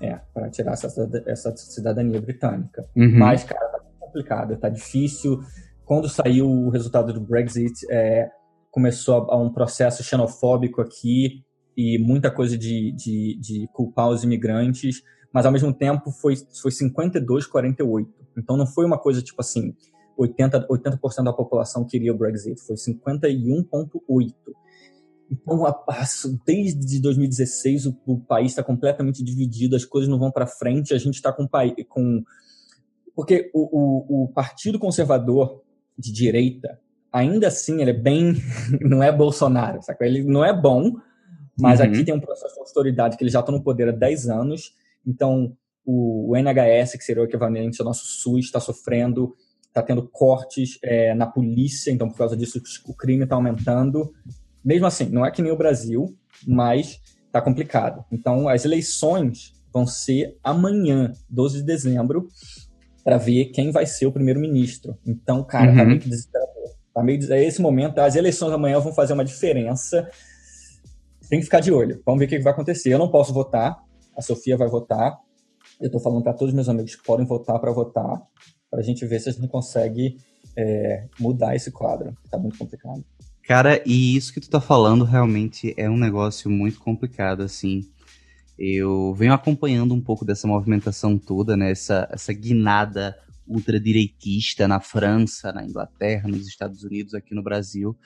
[0.00, 0.88] é, para tirar essa,
[1.26, 2.86] essa cidadania britânica.
[2.94, 3.18] Uhum.
[3.18, 5.40] Mas, cara, tá complicado, tá difícil.
[5.84, 8.30] Quando saiu o resultado do Brexit, é,
[8.74, 11.44] começou a, um processo xenofóbico aqui
[11.76, 15.02] e muita coisa de, de, de culpar os imigrantes
[15.34, 18.08] mas ao mesmo tempo foi, foi 52, 48.
[18.38, 19.74] Então não foi uma coisa tipo assim,
[20.16, 24.32] 80%, 80 da população queria o Brexit, foi 51,8%.
[25.28, 25.64] Então,
[26.46, 30.98] desde 2016, o, o país está completamente dividido, as coisas não vão para frente, a
[30.98, 31.48] gente está com,
[31.88, 32.22] com.
[33.16, 35.62] Porque o, o, o Partido Conservador
[35.98, 36.78] de direita
[37.14, 38.34] ainda assim, ele é bem.
[38.82, 40.04] não é Bolsonaro, sabe?
[40.04, 40.96] Ele não é bom,
[41.58, 41.86] mas uhum.
[41.86, 44.74] aqui tem um processo de autoridade que eles já estão no poder há 10 anos.
[45.06, 49.36] Então, o, o NHS, que seria o equivalente ao nosso SUS, está sofrendo,
[49.68, 54.12] está tendo cortes é, na polícia, então por causa disso o crime está aumentando.
[54.64, 58.04] Mesmo assim, não é que nem o Brasil, mas está complicado.
[58.10, 62.28] Então, as eleições vão ser amanhã, 12 de dezembro,
[63.04, 64.96] para ver quem vai ser o primeiro-ministro.
[65.06, 65.76] Então, cara, tá uhum.
[65.76, 66.43] tá meio que desesperador.
[66.94, 70.08] Tá meio, é esse momento, as eleições amanhã vão fazer uma diferença.
[71.28, 72.00] Tem que ficar de olho.
[72.06, 72.92] Vamos ver o que vai acontecer.
[72.94, 73.82] Eu não posso votar,
[74.16, 75.18] a Sofia vai votar.
[75.80, 78.22] Eu estou falando para todos os meus amigos que podem votar para votar,
[78.70, 80.16] para a gente ver se a gente consegue
[80.56, 82.16] é, mudar esse quadro.
[82.24, 83.04] Está muito complicado.
[83.42, 87.82] Cara, e isso que tu tá falando realmente é um negócio muito complicado, assim.
[88.56, 91.72] Eu venho acompanhando um pouco dessa movimentação toda, né?
[91.72, 97.96] Essa, essa guinada ultradireitista na França, na Inglaterra, nos Estados Unidos, aqui no Brasil.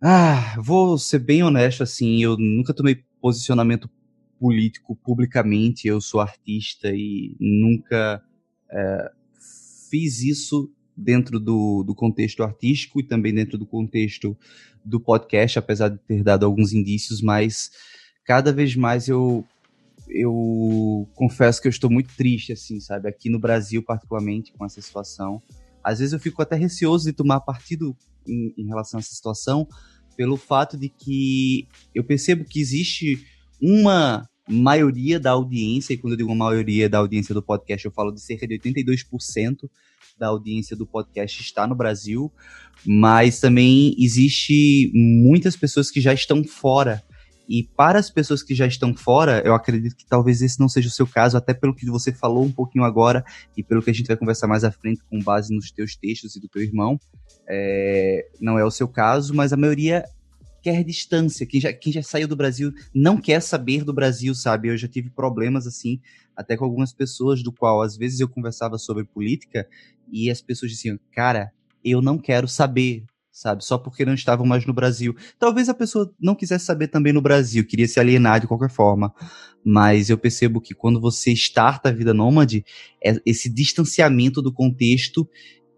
[0.00, 3.90] Ah, vou ser bem honesto, assim, eu nunca tomei posicionamento
[4.38, 8.22] político publicamente, eu sou artista e nunca
[8.70, 9.10] é,
[9.90, 14.36] fiz isso dentro do, do contexto artístico e também dentro do contexto
[14.84, 17.70] do podcast, apesar de ter dado alguns indícios, mas
[18.24, 19.44] cada vez mais eu
[20.08, 23.08] eu confesso que eu estou muito triste, assim, sabe?
[23.08, 25.42] Aqui no Brasil, particularmente, com essa situação.
[25.82, 29.66] Às vezes eu fico até receoso de tomar partido em, em relação a essa situação,
[30.16, 33.24] pelo fato de que eu percebo que existe
[33.60, 38.12] uma maioria da audiência, e quando eu digo maioria da audiência do podcast, eu falo
[38.12, 39.68] de cerca de 82%
[40.18, 42.32] da audiência do podcast está no Brasil,
[42.84, 47.02] mas também existe muitas pessoas que já estão fora
[47.48, 50.88] e para as pessoas que já estão fora, eu acredito que talvez esse não seja
[50.88, 53.24] o seu caso, até pelo que você falou um pouquinho agora
[53.56, 56.34] e pelo que a gente vai conversar mais à frente com base nos teus textos
[56.34, 56.98] e do teu irmão.
[57.48, 60.04] É, não é o seu caso, mas a maioria
[60.60, 61.46] quer distância.
[61.46, 64.68] Quem já, quem já saiu do Brasil não quer saber do Brasil, sabe?
[64.68, 66.00] Eu já tive problemas assim,
[66.34, 69.68] até com algumas pessoas, do qual às vezes eu conversava sobre política
[70.10, 71.52] e as pessoas diziam, cara,
[71.84, 73.04] eu não quero saber
[73.36, 73.62] sabe?
[73.62, 75.14] Só porque não estavam mais no Brasil.
[75.38, 79.12] Talvez a pessoa não quisesse saber também no Brasil, queria se alienar de qualquer forma.
[79.62, 82.64] Mas eu percebo que quando você starta a vida nômade,
[83.04, 85.28] é, esse distanciamento do contexto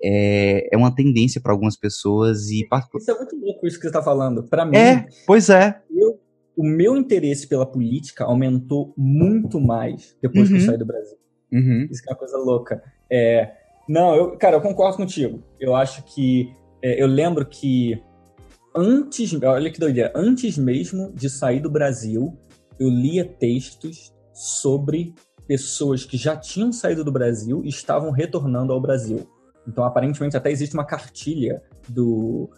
[0.01, 2.65] é, é uma tendência para algumas pessoas e
[2.97, 4.45] isso é muito louco isso que você está falando.
[4.45, 5.83] Para mim, é, pois é.
[5.91, 6.21] Eu,
[6.57, 10.49] o meu interesse pela política aumentou muito mais depois uhum.
[10.49, 10.67] que eu uhum.
[10.67, 11.19] saí do Brasil.
[11.53, 11.89] Uhum.
[11.91, 12.81] Isso é uma coisa louca.
[13.11, 13.51] É,
[13.89, 15.43] não, eu, cara, eu concordo contigo.
[15.59, 18.03] Eu acho que é, eu lembro que
[18.75, 22.39] antes, olha que doideira, antes mesmo de sair do Brasil,
[22.79, 25.15] eu lia textos sobre
[25.47, 29.27] pessoas que já tinham saído do Brasil e estavam retornando ao Brasil.
[29.67, 32.49] Então, aparentemente, até existe uma cartilha do.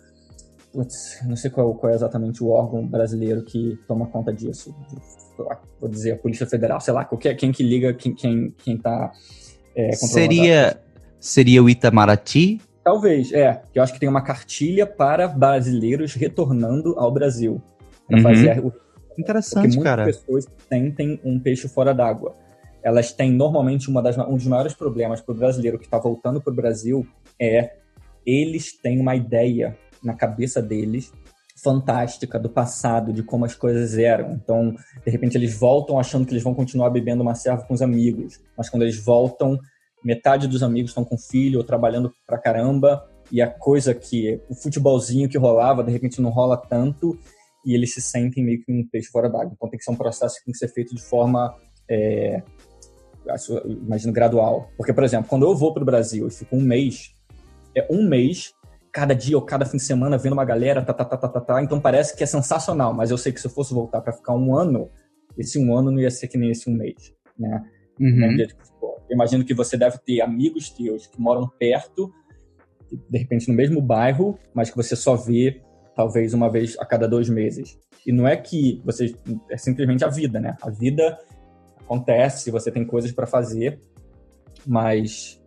[0.73, 4.75] Putz, não sei qual, qual, é exatamente o órgão brasileiro que toma conta disso.
[5.81, 9.11] Vou dizer, a Polícia Federal, sei lá, qualquer, quem que liga, quem, quem, quem tá.
[9.75, 10.81] É, seria,
[11.19, 12.61] seria o Itamaraty?
[12.91, 13.63] Talvez, é.
[13.73, 17.63] Eu acho que tem uma cartilha para brasileiros retornando ao Brasil.
[18.09, 18.23] Para uhum.
[18.25, 18.73] fazer o.
[19.17, 20.05] Interessante, Porque muitas cara.
[20.05, 22.35] pessoas sentem um peixe fora d'água.
[22.83, 26.41] Elas têm normalmente uma das, um dos maiores problemas para o brasileiro que está voltando
[26.41, 27.07] para o Brasil
[27.41, 27.75] é
[28.27, 31.13] eles têm uma ideia na cabeça deles
[31.63, 34.33] fantástica do passado, de como as coisas eram.
[34.33, 34.75] Então,
[35.05, 38.41] de repente, eles voltam achando que eles vão continuar bebendo uma serva com os amigos,
[38.57, 39.61] mas quando eles voltam,
[40.05, 44.55] metade dos amigos estão com filho ou trabalhando pra caramba, e a coisa que o
[44.55, 47.19] futebolzinho que rolava, de repente não rola tanto,
[47.65, 49.53] e eles se sentem meio que um peixe fora d'água.
[49.55, 51.55] Então tem que ser um processo que tem que ser feito de forma,
[51.89, 52.43] é,
[53.65, 54.71] imagino, gradual.
[54.77, 57.15] Porque, por exemplo, quando eu vou para o Brasil e fico um mês,
[57.77, 58.53] é um mês,
[58.93, 61.41] cada dia ou cada fim de semana vendo uma galera, tá, tá, tá, tá, tá,
[61.41, 64.13] tá então parece que é sensacional, mas eu sei que se eu fosse voltar para
[64.13, 64.91] ficar um ano,
[65.39, 67.63] esse um ano não ia ser que nem esse um mês, né?
[68.01, 68.37] Uhum.
[68.37, 68.47] né?
[69.11, 72.13] Eu imagino que você deve ter amigos teus que moram perto,
[73.09, 75.61] de repente no mesmo bairro, mas que você só vê
[75.97, 77.77] talvez uma vez a cada dois meses.
[78.07, 79.15] E não é que você
[79.51, 80.57] é simplesmente a vida, né?
[80.63, 81.19] A vida
[81.81, 83.81] acontece, você tem coisas para fazer,
[84.65, 85.43] mas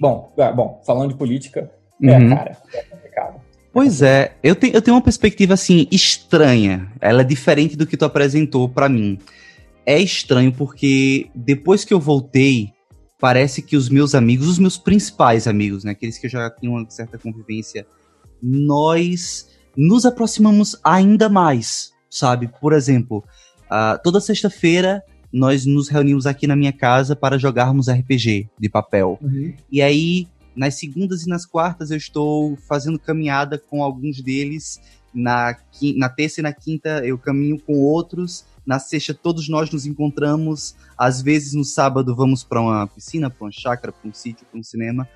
[0.00, 1.70] bom, é, bom, falando de política,
[2.02, 2.32] é, uhum.
[2.32, 3.40] é, cara, é complicado.
[3.72, 6.90] Pois é, eu tenho, eu tenho uma perspectiva assim estranha.
[7.00, 9.18] Ela é diferente do que tu apresentou para mim.
[9.84, 12.73] É estranho porque depois que eu voltei
[13.18, 16.70] parece que os meus amigos, os meus principais amigos, né, aqueles que eu já tinha
[16.70, 17.86] uma certa convivência,
[18.42, 22.48] nós nos aproximamos ainda mais, sabe?
[22.60, 23.24] Por exemplo,
[23.64, 29.18] uh, toda sexta-feira nós nos reunimos aqui na minha casa para jogarmos RPG de papel.
[29.20, 29.52] Uhum.
[29.70, 34.80] E aí nas segundas e nas quartas eu estou fazendo caminhada com alguns deles.
[35.12, 35.56] Na,
[35.96, 38.44] na terça e na quinta eu caminho com outros.
[38.66, 40.74] Na sexta todos nós nos encontramos.
[40.96, 44.58] Às vezes no sábado vamos para uma piscina, para uma chácara, para um sítio, para
[44.58, 45.08] um cinema.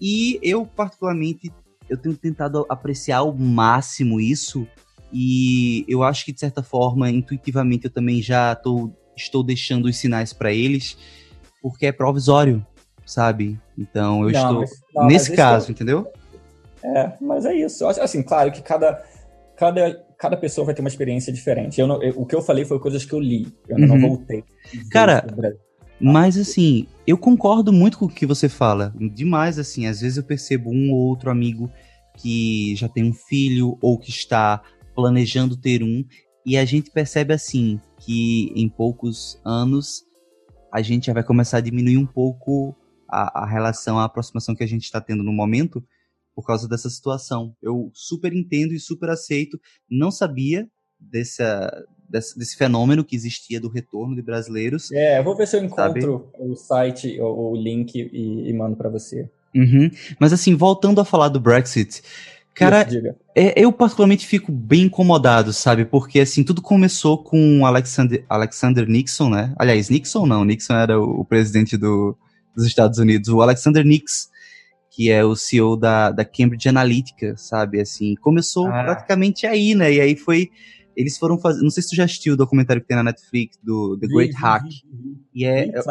[0.00, 1.52] E eu particularmente
[1.88, 4.66] eu tenho tentado apreciar ao máximo isso
[5.12, 9.96] e eu acho que de certa forma, intuitivamente eu também já tô, estou deixando os
[9.96, 10.98] sinais para eles,
[11.62, 12.64] porque é provisório,
[13.06, 13.58] sabe?
[13.76, 16.06] Então eu não, estou mas, não, nesse caso, entendeu?
[16.82, 17.86] É, mas é isso.
[17.86, 19.02] Assim, claro que cada
[19.56, 21.80] cada cada pessoa vai ter uma experiência diferente.
[21.80, 23.86] Eu, não, eu o que eu falei foi coisas que eu li, eu uhum.
[23.86, 24.42] não voltei.
[24.90, 25.24] Cara,
[26.00, 28.92] mas assim, eu concordo muito com o que você fala.
[29.14, 29.86] Demais, assim.
[29.86, 31.70] Às vezes eu percebo um ou outro amigo
[32.16, 34.60] que já tem um filho ou que está
[34.94, 36.04] planejando ter um.
[36.44, 40.04] E a gente percebe assim que em poucos anos
[40.72, 42.76] a gente já vai começar a diminuir um pouco
[43.08, 45.82] a, a relação, a aproximação que a gente está tendo no momento
[46.38, 47.52] por causa dessa situação.
[47.60, 49.58] Eu super entendo e super aceito.
[49.90, 51.68] Não sabia dessa,
[52.08, 54.92] desse, desse, fenômeno que existia do retorno de brasileiros.
[54.92, 56.50] É, eu vou ver se eu encontro sabe?
[56.50, 59.28] o site, o, o link e, e mando para você.
[59.52, 59.90] Uhum.
[60.20, 62.02] Mas assim, voltando a falar do Brexit,
[62.54, 62.86] cara,
[63.34, 65.84] é, eu particularmente fico bem incomodado, sabe?
[65.86, 69.52] Porque assim, tudo começou com Alexander, Alexander Nixon, né?
[69.58, 72.16] Aliás, Nixon não, Nixon era o, o presidente do,
[72.54, 74.30] dos Estados Unidos, o Alexander Nix,
[74.98, 77.80] que é o CEO da, da Cambridge Analytica, sabe?
[77.80, 78.82] Assim, começou ah.
[78.82, 79.92] praticamente aí, né?
[79.92, 80.50] E aí foi
[80.96, 81.62] eles foram fazer.
[81.62, 84.34] Não sei se tu já assistiu o documentário que tem na Netflix do The Great
[84.34, 84.64] Hack.
[85.32, 85.68] E é.
[85.68, 85.84] Eu,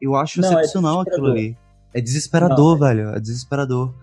[0.00, 1.54] eu acho não, é excepcional é aquilo ali.
[1.92, 2.94] É desesperador, não, é...
[2.94, 3.08] velho.
[3.10, 3.94] É desesperador.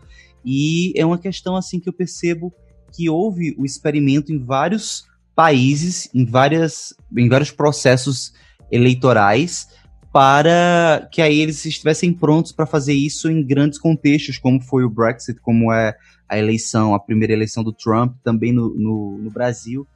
[0.46, 2.54] E é uma questão assim que eu percebo
[2.94, 8.32] que houve o experimento em vários países, em, várias, em vários processos
[8.72, 9.70] eleitorais,
[10.12, 14.90] para que aí eles estivessem prontos para fazer isso em grandes contextos, como foi o
[14.90, 15.96] Brexit, como é
[16.28, 19.88] a eleição, a primeira eleição do Trump, também no, no, no Brasil.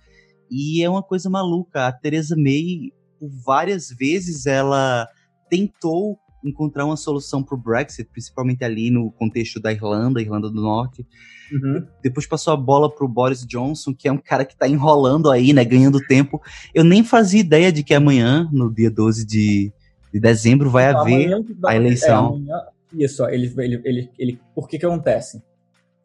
[0.50, 1.88] E é uma coisa maluca.
[1.88, 5.08] A Theresa May, por várias vezes, ela
[5.50, 10.62] tentou encontrar uma solução para o Brexit, principalmente ali no contexto da Irlanda, Irlanda do
[10.62, 11.06] Norte.
[11.52, 11.86] Uhum.
[12.04, 15.32] Depois passou a bola para o Boris Johnson, que é um cara que está enrolando
[15.32, 16.42] aí, né, ganhando tempo.
[16.74, 19.74] Eu nem fazia ideia de que amanhã, no dia 12 de,
[20.16, 22.26] de dezembro, vai então, haver a eleição.
[22.26, 25.44] É, amanhã, isso, ele, ele, ele, ele, por que que acontece?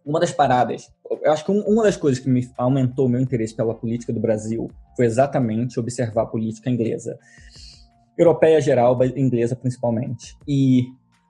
[0.04, 0.90] Uma das paradas,
[1.22, 4.18] eu acho que um, uma das coisas que me aumentou meu interesse pela política do
[4.18, 7.16] Brasil foi exatamente observar a política inglesa
[8.18, 10.36] europeia geral, inglesa principalmente.
[10.46, 10.86] E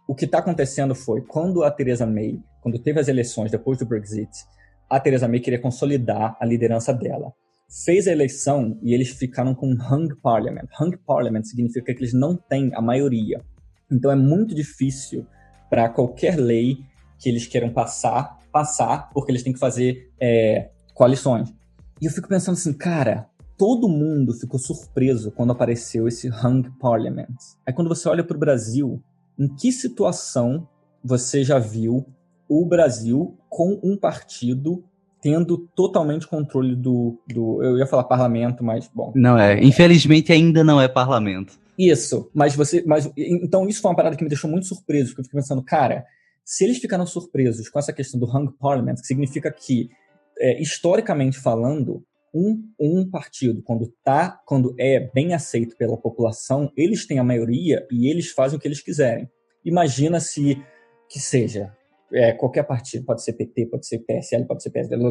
[0.09, 3.85] o que está acontecendo foi, quando a Theresa May, quando teve as eleições depois do
[3.85, 4.31] Brexit,
[4.89, 7.35] a Theresa May queria consolidar a liderança dela.
[7.85, 10.69] Fez a eleição e eles ficaram com hung parliament.
[10.81, 13.41] Hung parliament significa que eles não têm a maioria.
[13.91, 15.25] Então é muito difícil
[15.69, 16.79] para qualquer lei
[17.17, 21.55] que eles queiram passar, passar, porque eles têm que fazer é, coalições.
[22.01, 27.37] E eu fico pensando assim, cara, todo mundo ficou surpreso quando apareceu esse hung parliament.
[27.65, 29.01] Aí quando você olha para o Brasil,
[29.39, 30.67] em que situação
[31.05, 32.05] você já viu
[32.49, 34.83] o Brasil com um partido
[35.23, 39.13] tendo totalmente controle do, do eu ia falar parlamento, mas bom.
[39.15, 41.59] Não é, infelizmente ainda não é parlamento.
[41.79, 45.21] Isso, mas você, mas então isso foi uma parada que me deixou muito surpreso, porque
[45.21, 46.05] eu fiquei pensando, cara,
[46.45, 49.89] se eles ficaram surpresos com essa questão do hung parliament, que significa que
[50.39, 52.03] é, historicamente falando,
[52.35, 57.87] um, um partido, quando tá, quando é bem aceito pela população, eles têm a maioria
[57.91, 59.29] e eles fazem o que eles quiserem.
[59.65, 60.63] Imagina se
[61.09, 61.73] que seja
[62.13, 65.03] é, qualquer partido, pode ser PT, pode ser PSL, pode ser PSL,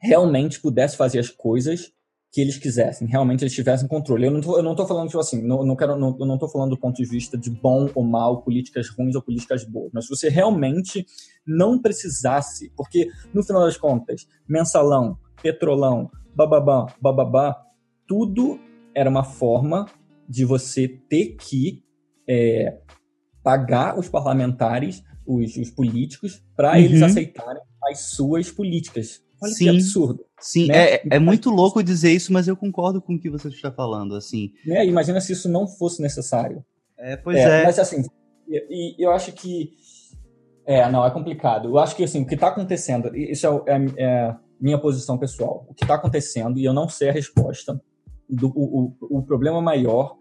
[0.00, 1.92] realmente pudesse fazer as coisas
[2.32, 4.26] que eles quisessem, realmente eles tivessem controle.
[4.26, 6.48] Eu não tô, eu não tô falando, tipo assim, não, não quero, não, não tô
[6.48, 10.06] falando do ponto de vista de bom ou mal, políticas ruins ou políticas boas, mas
[10.06, 11.04] se você realmente
[11.46, 17.62] não precisasse, porque no final das contas, mensalão, petrolão, bababá, bababá,
[18.08, 18.58] tudo
[18.94, 19.86] era uma forma
[20.26, 21.84] de você ter que
[22.26, 22.78] é,
[23.42, 26.78] pagar os parlamentares, os, os políticos, para uhum.
[26.78, 29.22] eles aceitarem as suas políticas.
[29.42, 29.64] Olha Sim.
[29.64, 30.24] que absurdo.
[30.40, 30.94] Sim, né?
[30.94, 34.14] é, é muito louco dizer isso, mas eu concordo com o que você está falando,
[34.14, 34.52] assim.
[34.64, 34.86] Né?
[34.86, 36.64] Imagina se isso não fosse necessário.
[36.98, 37.62] É, pois é.
[37.62, 37.64] é.
[37.64, 38.04] Mas assim,
[38.48, 39.72] e, eu acho que
[40.64, 41.68] é, não, é complicado.
[41.68, 45.66] Eu acho que assim, o que está acontecendo, isso é, é, é minha posição pessoal.
[45.68, 47.80] O que está acontecendo, e eu não sei a resposta,
[48.28, 50.16] do, o, o, o problema maior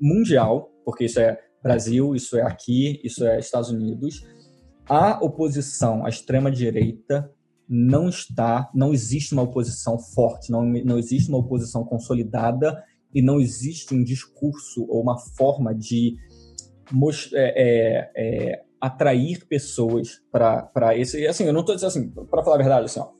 [0.00, 4.26] mundial, porque isso é Brasil, isso é aqui, isso é Estados Unidos,
[4.88, 7.30] a oposição à extrema-direita
[7.68, 12.82] não está, não existe uma oposição forte, não, não existe uma oposição consolidada
[13.14, 16.16] e não existe um discurso ou uma forma de
[17.32, 21.26] é, é, é, atrair pessoas para esse.
[21.26, 23.10] Assim, eu não estou dizendo assim, para falar a verdade, assim, ó,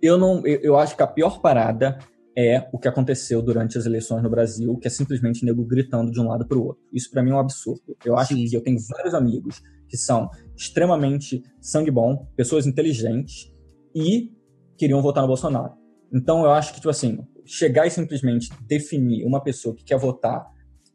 [0.00, 1.98] eu não, eu, eu, acho que a pior parada
[2.36, 6.20] é o que aconteceu durante as eleições no Brasil, que é simplesmente nego gritando de
[6.20, 6.82] um lado para o outro.
[6.92, 7.96] Isso para mim é um absurdo.
[8.04, 8.44] Eu acho Sim.
[8.46, 13.52] que eu tenho vários amigos que são extremamente sangue bom, pessoas inteligentes
[13.94, 14.32] e
[14.76, 15.74] queriam votar no Bolsonaro.
[16.12, 20.44] Então eu acho que tipo assim, chegar e simplesmente definir uma pessoa que quer votar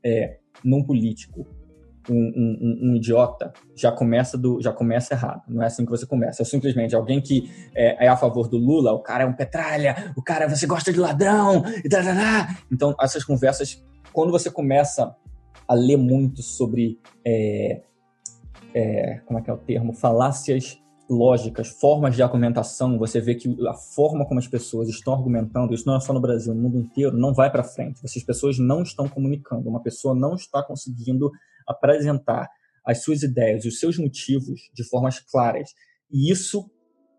[0.03, 1.47] é, num político
[2.09, 5.43] um, um, um, idiota já começa do já começa errado.
[5.47, 6.41] Não é assim que você começa.
[6.41, 10.13] É simplesmente alguém que é, é a favor do Lula, o cara é um petralha,
[10.15, 11.89] o cara você gosta de ladrão e
[12.71, 13.83] Então essas conversas,
[14.13, 15.15] quando você começa
[15.67, 17.81] a ler muito sobre é,
[18.73, 20.79] é, como é que é o termo, falácias
[21.09, 25.87] lógicas, formas de argumentação, você vê que a forma como as pessoas estão argumentando, isso
[25.87, 28.01] não é só no Brasil, no mundo inteiro, não vai para frente.
[28.03, 31.31] Essas pessoas não estão comunicando, uma pessoa não está conseguindo
[31.69, 32.49] apresentar
[32.85, 35.69] as suas ideias, os seus motivos de formas claras.
[36.11, 36.69] E isso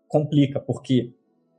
[0.07, 1.13] complica, porque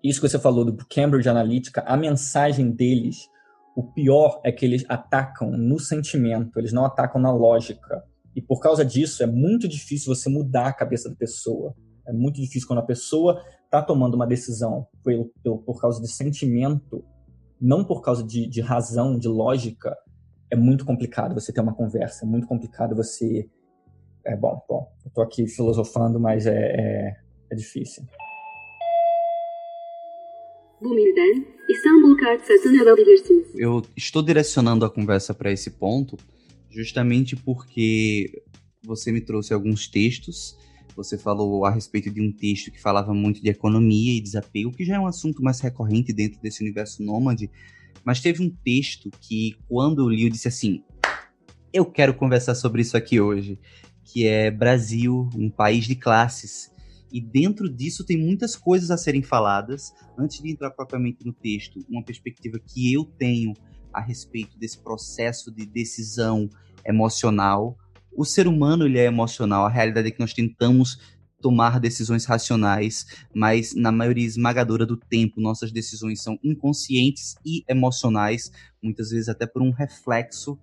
[0.04, 3.28] isso que você falou do Cambridge Analytica, a mensagem deles,
[3.76, 8.04] o pior é que eles atacam no sentimento, eles não atacam na lógica.
[8.34, 11.74] E por causa disso, é muito difícil você mudar a cabeça da pessoa.
[12.06, 17.04] É muito difícil quando a pessoa está tomando uma decisão por, causa de sentimento,
[17.60, 19.96] não por causa de, de razão, de lógica.
[20.52, 23.48] É muito complicado você ter uma conversa, é muito complicado você.
[24.22, 24.92] É bom, bom.
[25.02, 27.16] Eu estou aqui filosofando, mas é, é,
[27.50, 28.04] é difícil.
[33.56, 36.18] Eu estou direcionando a conversa para esse ponto
[36.68, 38.42] justamente porque
[38.84, 40.54] você me trouxe alguns textos.
[40.94, 44.84] Você falou a respeito de um texto que falava muito de economia e desapego, que
[44.84, 47.50] já é um assunto mais recorrente dentro desse universo nômade.
[48.04, 50.82] Mas teve um texto que, quando eu li, eu disse assim:
[51.72, 53.58] eu quero conversar sobre isso aqui hoje,
[54.04, 56.70] que é Brasil, um país de classes.
[57.10, 59.92] E dentro disso tem muitas coisas a serem faladas.
[60.18, 63.54] Antes de entrar propriamente no texto, uma perspectiva que eu tenho
[63.92, 66.48] a respeito desse processo de decisão
[66.84, 67.78] emocional.
[68.14, 70.98] O ser humano ele é emocional, a realidade é que nós tentamos
[71.42, 78.50] tomar decisões racionais, mas na maioria esmagadora do tempo nossas decisões são inconscientes e emocionais,
[78.80, 80.58] muitas vezes até por um reflexo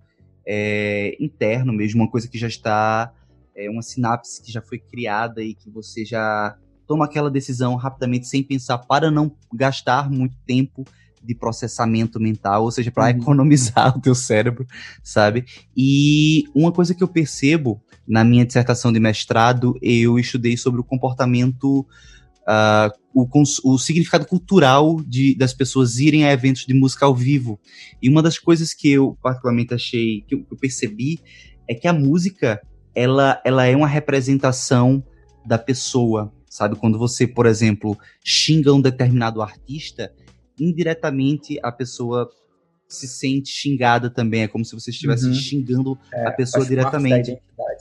[0.46, 3.12] é, interno mesmo, uma coisa que já está,
[3.54, 6.56] é, uma sinapse que já foi criada e que você já
[6.86, 10.84] toma aquela decisão rapidamente sem pensar para não gastar muito tempo
[11.22, 13.20] de processamento mental, ou seja, para uhum.
[13.20, 14.66] economizar o teu cérebro,
[15.02, 15.44] sabe?
[15.76, 20.84] E uma coisa que eu percebo na minha dissertação de mestrado, eu estudei sobre o
[20.84, 21.86] comportamento,
[22.40, 23.28] uh, o,
[23.64, 27.60] o, significado cultural de, das pessoas irem a eventos de música ao vivo.
[28.02, 31.20] E uma das coisas que eu particularmente achei, que eu, que eu percebi,
[31.68, 32.60] é que a música,
[32.96, 35.04] ela, ela é uma representação
[35.46, 36.74] da pessoa, sabe?
[36.74, 40.12] Quando você, por exemplo, xinga um determinado artista,
[40.58, 42.28] indiretamente a pessoa
[42.94, 44.42] se sente xingada também.
[44.42, 45.34] É como se você estivesse uhum.
[45.34, 47.38] xingando é, a pessoa diretamente.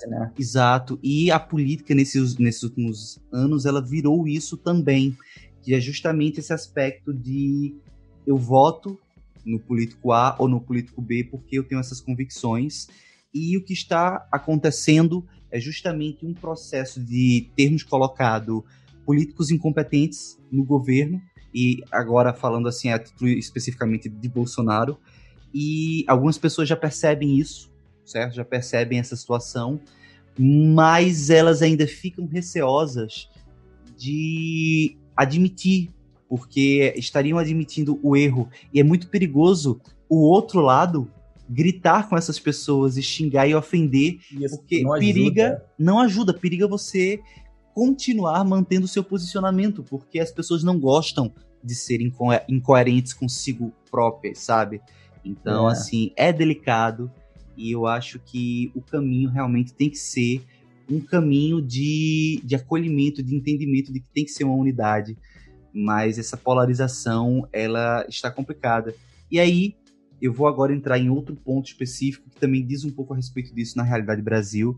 [0.07, 0.31] Né?
[0.37, 0.99] Exato.
[1.03, 5.17] E a política nesses, nesses últimos anos, ela virou isso também.
[5.61, 7.75] Que é justamente esse aspecto de
[8.25, 8.99] eu voto
[9.45, 12.87] no político A ou no político B porque eu tenho essas convicções.
[13.33, 18.63] E o que está acontecendo é justamente um processo de termos colocado
[19.05, 21.19] políticos incompetentes no governo
[21.53, 24.97] e agora falando assim, a título especificamente de Bolsonaro,
[25.53, 27.71] e algumas pessoas já percebem isso,
[28.05, 28.35] certo?
[28.35, 29.79] Já percebem essa situação,
[30.37, 33.29] mas elas ainda ficam receosas
[33.97, 35.89] de admitir,
[36.27, 41.11] porque estariam admitindo o erro, e é muito perigoso o outro lado
[41.49, 46.67] gritar com essas pessoas e xingar e ofender, Isso porque não periga, não ajuda, periga
[46.67, 47.19] você
[47.73, 54.39] continuar mantendo seu posicionamento, porque as pessoas não gostam de serem inco incoerentes consigo próprias,
[54.39, 54.81] sabe?
[55.23, 55.73] Então, é.
[55.73, 57.11] assim, é delicado
[57.55, 60.45] e eu acho que o caminho realmente tem que ser
[60.89, 65.17] um caminho de, de acolhimento, de entendimento de que tem que ser uma unidade,
[65.73, 68.95] mas essa polarização, ela está complicada.
[69.29, 69.75] E aí,
[70.21, 73.53] eu vou agora entrar em outro ponto específico que também diz um pouco a respeito
[73.53, 74.77] disso na realidade Brasil,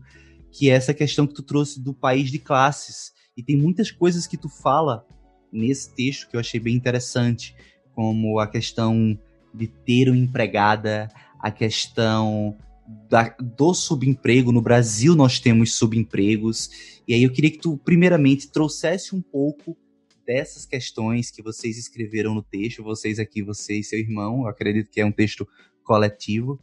[0.52, 3.12] que é essa questão que tu trouxe do país de classes.
[3.36, 5.06] E tem muitas coisas que tu fala
[5.50, 7.56] nesse texto que eu achei bem interessante,
[7.94, 9.18] como a questão
[9.52, 11.08] de ter uma empregada,
[11.40, 12.56] a questão
[13.08, 14.52] da, do subemprego.
[14.52, 17.00] No Brasil nós temos subempregos.
[17.08, 19.76] E aí eu queria que tu, primeiramente, trouxesse um pouco
[20.26, 24.90] dessas questões que vocês escreveram no texto, vocês aqui, você e seu irmão, eu acredito
[24.90, 25.46] que é um texto
[25.82, 26.60] coletivo,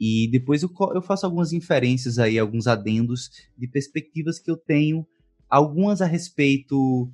[0.00, 5.06] E depois eu, eu faço algumas inferências aí, alguns adendos de perspectivas que eu tenho,
[5.48, 7.10] algumas a respeito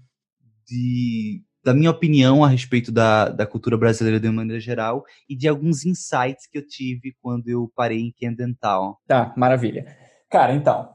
[0.66, 5.36] de da minha opinião a respeito da, da cultura brasileira de uma maneira geral e
[5.36, 8.94] de alguns insights que eu tive quando eu parei em Town.
[9.06, 9.84] Tá, maravilha.
[10.30, 10.88] Cara, então,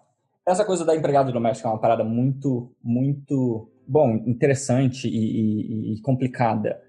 [0.47, 6.01] essa coisa da empregada doméstica é uma parada muito, muito, bom, interessante e, e, e
[6.01, 6.81] complicada.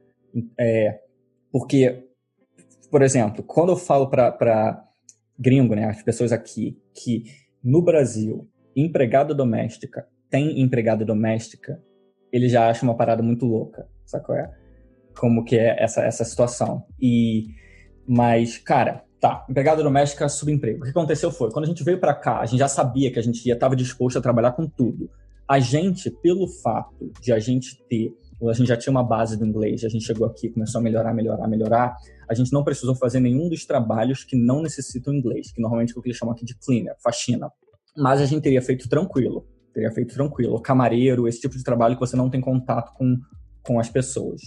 [0.59, 1.01] É,
[1.53, 2.04] porque,
[2.95, 4.86] por exemplo, quando eu falo para
[5.36, 7.24] gringo, né, as pessoas aqui, que
[7.61, 11.82] no Brasil, empregada doméstica tem empregada doméstica,
[12.32, 14.36] ele já acha uma parada muito louca, sacou?
[14.36, 14.49] É?
[15.18, 16.86] Como que é essa, essa situação.
[17.01, 17.49] E,
[18.07, 20.78] mas, cara, tá, empregada doméstica, subemprego.
[20.78, 23.18] O que aconteceu foi, quando a gente veio para cá, a gente já sabia que
[23.18, 25.11] a gente ia estava disposto a trabalhar com tudo.
[25.49, 28.12] A gente, pelo fato de a gente ter,
[28.49, 31.14] a gente já tinha uma base do inglês, a gente chegou aqui, começou a melhorar,
[31.14, 31.97] melhorar, melhorar,
[32.28, 35.99] a gente não precisou fazer nenhum dos trabalhos que não necessitam inglês, que normalmente é
[35.99, 37.51] o que eles chamam aqui de cleaner, faxina.
[37.97, 40.61] Mas a gente teria feito tranquilo teria feito tranquilo.
[40.61, 43.18] Camareiro, esse tipo de trabalho que você não tem contato com,
[43.62, 44.40] com as pessoas.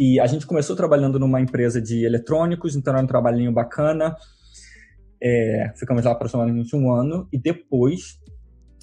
[0.00, 4.16] E a gente começou trabalhando numa empresa de eletrônicos, então era um trabalhinho bacana.
[5.22, 8.18] É, ficamos lá aproximadamente um ano e depois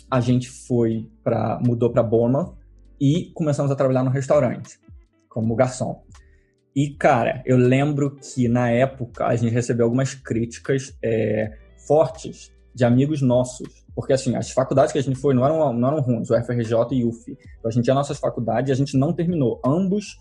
[0.09, 2.55] a gente foi para mudou para Bournemouth
[3.03, 4.79] e começamos a trabalhar no restaurante
[5.27, 6.03] como garçom.
[6.75, 11.51] E cara, eu lembro que na época a gente recebeu algumas críticas é,
[11.85, 15.87] fortes de amigos nossos porque, assim, as faculdades que a gente foi não eram, não
[15.89, 17.31] eram ruins, o FRJ e o UF.
[17.31, 19.61] Então, a gente tinha nossas faculdades e a gente não terminou.
[19.63, 20.17] Ambos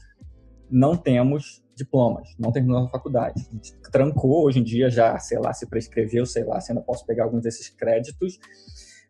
[0.70, 3.48] não temos diplomas, não terminou a faculdade.
[3.50, 6.82] A gente trancou, hoje em dia já, sei lá, se prescreveu, sei lá, se ainda
[6.82, 8.38] posso pegar alguns desses créditos.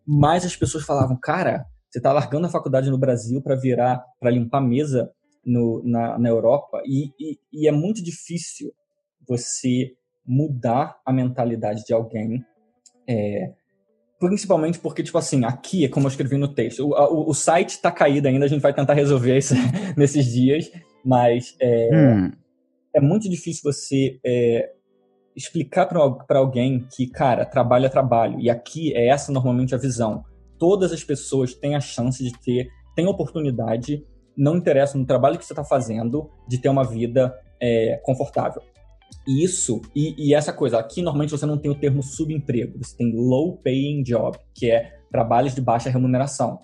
[0.07, 4.31] Mas as pessoas falavam, cara, você está largando a faculdade no Brasil para virar, para
[4.31, 5.13] limpar mesa
[5.45, 6.83] no, na, na Europa.
[6.87, 8.73] E, e, e é muito difícil
[9.29, 9.93] você
[10.27, 12.43] mudar a mentalidade de alguém
[13.07, 13.53] é,
[14.23, 16.87] Principalmente porque, tipo assim, aqui é como eu escrevi no texto.
[16.87, 19.53] O, o, o site está caído ainda, a gente vai tentar resolver isso
[19.99, 20.71] nesses dias,
[21.05, 22.31] mas é, hum.
[22.95, 24.71] é muito difícil você é,
[25.35, 28.39] explicar para alguém que, cara, trabalho é trabalho.
[28.39, 30.25] E aqui é essa normalmente a visão.
[30.63, 34.07] Todas as pessoas têm a chance de ter, têm oportunidade,
[34.37, 38.63] não interessa no trabalho que você está fazendo, de ter uma vida é, confortável.
[39.27, 43.13] Isso, e, e, essa coisa, aqui normalmente você não tem o termo subemprego, você tem
[43.13, 46.61] low paying job, que é trabalhos de baixa remuneração,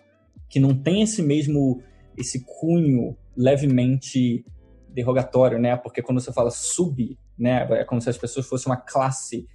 [0.49, 1.83] que não tem esse mesmo,
[2.17, 4.45] esse cunho levemente
[4.91, 5.77] derrogatório, né?
[5.77, 9.49] Porque quando você fala sub, né, é como se as pessoas fossem uma classe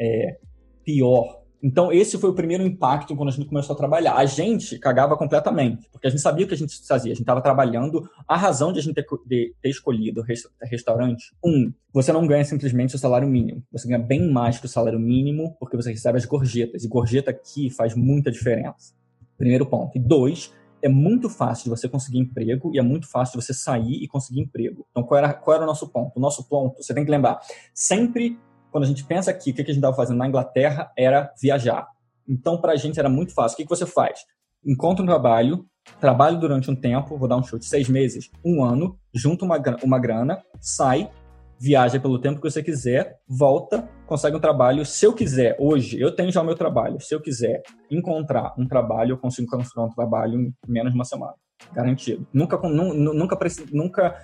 [0.00, 0.36] é,
[0.84, 4.16] pior então, esse foi o primeiro impacto quando a gente começou a trabalhar.
[4.16, 7.10] A gente cagava completamente, porque a gente sabia o que a gente fazia.
[7.10, 8.06] A gente estava trabalhando.
[8.28, 10.22] A razão de a gente ter, de ter escolhido
[10.60, 13.62] restaurante, um, você não ganha simplesmente o salário mínimo.
[13.72, 16.84] Você ganha bem mais que o salário mínimo, porque você recebe as gorjetas.
[16.84, 18.92] E gorjeta aqui faz muita diferença.
[19.38, 19.96] Primeiro ponto.
[19.96, 20.52] E dois,
[20.82, 24.06] é muito fácil de você conseguir emprego e é muito fácil de você sair e
[24.06, 24.86] conseguir emprego.
[24.90, 26.12] Então, qual era, qual era o nosso ponto?
[26.14, 27.40] O nosso ponto, você tem que lembrar,
[27.72, 28.38] sempre
[28.74, 31.86] quando a gente pensa aqui, o que a gente estava fazendo na Inglaterra era viajar.
[32.28, 33.54] Então, para a gente era muito fácil.
[33.54, 34.18] O que, que você faz?
[34.66, 35.64] Encontra um trabalho,
[36.00, 39.96] trabalho durante um tempo, vou dar um chute, seis meses, um ano, junta uma, uma
[40.00, 41.08] grana, sai,
[41.56, 44.84] viaja pelo tempo que você quiser, volta, consegue um trabalho.
[44.84, 47.00] Se eu quiser, hoje, eu tenho já o meu trabalho.
[47.00, 51.04] Se eu quiser encontrar um trabalho, eu consigo encontrar um trabalho em menos de uma
[51.04, 51.34] semana.
[51.72, 52.26] Garantido.
[52.32, 53.36] Nunca, nunca,
[53.72, 54.16] nunca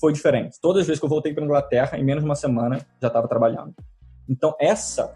[0.00, 0.58] foi diferente.
[0.60, 3.28] Todas as vezes que eu voltei para Inglaterra, em menos de uma semana, já estava
[3.28, 3.72] trabalhando.
[4.28, 5.14] Então, essa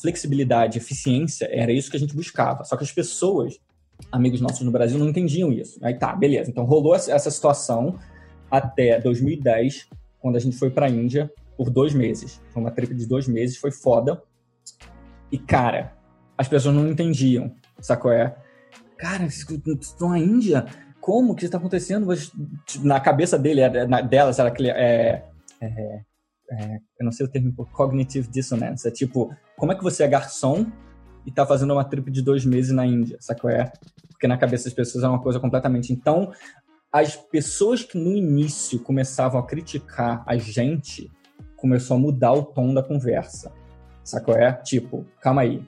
[0.00, 2.64] flexibilidade, eficiência, era isso que a gente buscava.
[2.64, 3.60] Só que as pessoas,
[4.10, 5.78] amigos nossos no Brasil, não entendiam isso.
[5.82, 6.50] Aí tá, beleza.
[6.50, 7.98] Então, rolou essa situação
[8.50, 9.88] até 2010,
[10.20, 12.40] quando a gente foi para a Índia por dois meses.
[12.50, 14.22] Foi uma trip de dois meses, foi foda.
[15.30, 15.96] E, cara,
[16.36, 18.12] as pessoas não entendiam, sacou?
[18.12, 18.34] É,
[18.96, 20.66] cara, estão na Índia?
[21.00, 22.08] Como que está acontecendo?
[22.82, 23.60] Na cabeça dele,
[24.08, 25.24] delas, era aquele, é,
[25.60, 26.00] é,
[26.58, 28.86] é, eu não sei o termo, cognitive dissonance.
[28.86, 30.66] É tipo, como é que você é garçom
[31.26, 33.50] e tá fazendo uma trip de dois meses na Índia, sacou?
[33.50, 33.72] É?
[34.10, 35.92] Porque na cabeça das pessoas é uma coisa completamente.
[35.92, 36.32] Então,
[36.92, 41.10] as pessoas que no início começavam a criticar a gente,
[41.56, 43.52] começou a mudar o tom da conversa,
[44.04, 44.34] sacou?
[44.36, 44.52] É?
[44.52, 45.62] Tipo, calma aí.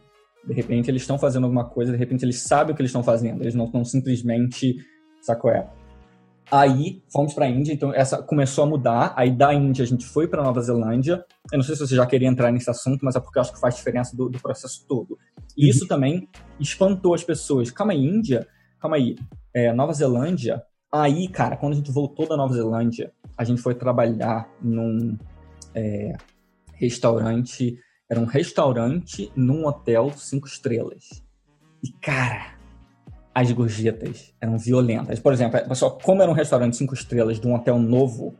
[0.46, 3.02] De repente eles estão fazendo alguma coisa, de repente eles sabem o que eles estão
[3.02, 4.76] fazendo, eles não estão simplesmente,
[5.20, 5.50] sacou?
[5.50, 5.68] É?
[6.50, 9.12] Aí fomos para a Índia, então essa começou a mudar.
[9.16, 11.24] Aí da Índia a gente foi para Nova Zelândia.
[11.52, 13.52] Eu não sei se você já queria entrar nesse assunto, mas é porque eu acho
[13.52, 15.18] que faz diferença do, do processo todo.
[15.56, 15.70] E uhum.
[15.70, 16.28] isso também
[16.60, 17.70] espantou as pessoas.
[17.70, 18.46] Calma aí, Índia?
[18.80, 19.16] Calma aí.
[19.52, 20.62] É, Nova Zelândia.
[20.92, 25.18] Aí, cara, quando a gente voltou da Nova Zelândia, a gente foi trabalhar num
[25.74, 26.12] é,
[26.74, 27.76] restaurante
[28.08, 31.24] Era um restaurante num hotel cinco estrelas.
[31.82, 32.55] E, cara,
[33.36, 35.20] as gorjetas eram violentas.
[35.20, 38.34] Por exemplo, pessoal, como era um restaurante cinco estrelas de um hotel novo,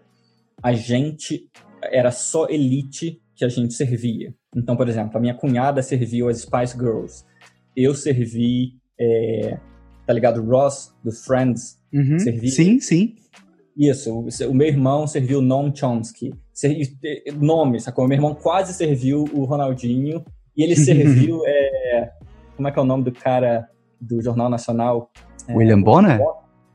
[0.63, 1.51] a gente
[1.83, 4.35] era só elite que a gente servia.
[4.57, 7.25] Então, por exemplo, a minha cunhada serviu as Spice Girls.
[7.77, 9.59] Eu servi, é,
[10.07, 10.43] tá ligado?
[10.43, 11.79] Ross, do Friends.
[11.93, 13.17] Uhum, servi, sim, sim.
[13.77, 16.33] Isso, o meu irmão serviu Noam Chomsky.
[17.39, 18.09] Nome, sacou?
[18.09, 20.25] Meu irmão quase serviu o Ronaldinho.
[20.57, 21.43] E ele serviu.
[21.47, 22.13] é,
[22.57, 23.69] como é que é o nome do cara
[24.07, 25.11] do Jornal Nacional?
[25.49, 26.21] William é, Bonner?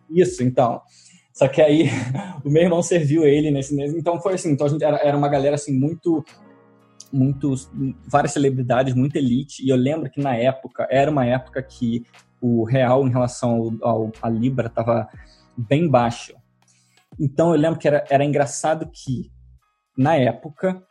[0.09, 0.81] Isso, então.
[1.33, 1.89] Só que aí
[2.43, 3.75] o meu irmão serviu ele nesse.
[3.97, 6.23] Então foi assim, então a gente era, era uma galera assim muito
[7.11, 7.69] muitos
[8.07, 12.05] várias celebridades, muito elite, e eu lembro que na época, era uma época que
[12.39, 15.09] o real em relação ao, ao a libra estava
[15.57, 16.33] bem baixo.
[17.19, 19.29] Então eu lembro que era, era engraçado que
[19.97, 20.81] na época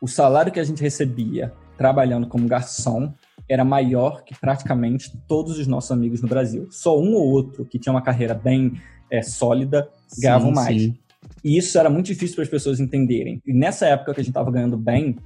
[0.00, 3.12] o salário que a gente recebia trabalhando como garçom
[3.48, 6.68] era maior que praticamente todos os nossos amigos no Brasil.
[6.70, 8.74] Só um ou outro que tinha uma carreira bem
[9.10, 9.88] é, sólida
[10.20, 10.82] ganhavam mais.
[10.82, 10.96] Sim.
[11.44, 13.42] E isso era muito difícil para as pessoas entenderem.
[13.46, 15.16] E nessa época que a gente estava ganhando bem,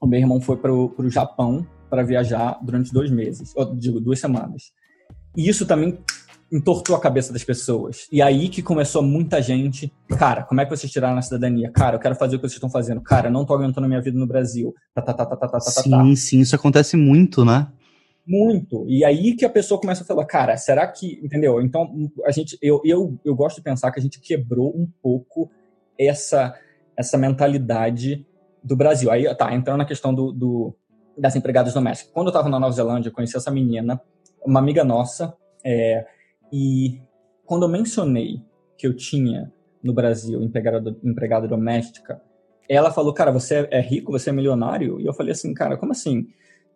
[0.00, 4.20] o meu irmão foi para o Japão para viajar durante dois meses, ou digo, duas
[4.20, 4.72] semanas.
[5.36, 5.98] E isso também
[6.50, 8.06] entortou a cabeça das pessoas.
[8.10, 11.70] E aí que começou muita gente, cara, como é que vocês tiraram a cidadania?
[11.70, 13.00] Cara, eu quero fazer o que vocês estão fazendo.
[13.00, 14.74] Cara, não tô aguentando a minha vida no Brasil.
[14.94, 16.16] Tá, tá, tá, tá, tá, tá, sim, tá.
[16.16, 17.68] sim, isso acontece muito, né?
[18.26, 18.84] Muito.
[18.86, 21.60] E aí que a pessoa começa a falar, cara, será que, entendeu?
[21.62, 25.50] Então, a gente, eu, eu, eu gosto de pensar que a gente quebrou um pouco
[25.98, 26.54] essa,
[26.96, 28.26] essa mentalidade
[28.62, 29.10] do Brasil.
[29.10, 30.74] Aí, tá, entrando na questão do, do
[31.16, 32.12] das empregadas domésticas.
[32.12, 34.00] Quando eu estava na Nova Zelândia, eu conheci essa menina,
[34.44, 35.34] uma amiga nossa,
[35.64, 36.06] é,
[36.52, 37.00] e
[37.44, 38.42] quando eu mencionei
[38.76, 42.20] que eu tinha no Brasil empregada, empregada doméstica,
[42.68, 45.00] ela falou, cara, você é rico, você é milionário?
[45.00, 46.26] E eu falei assim, cara, como assim?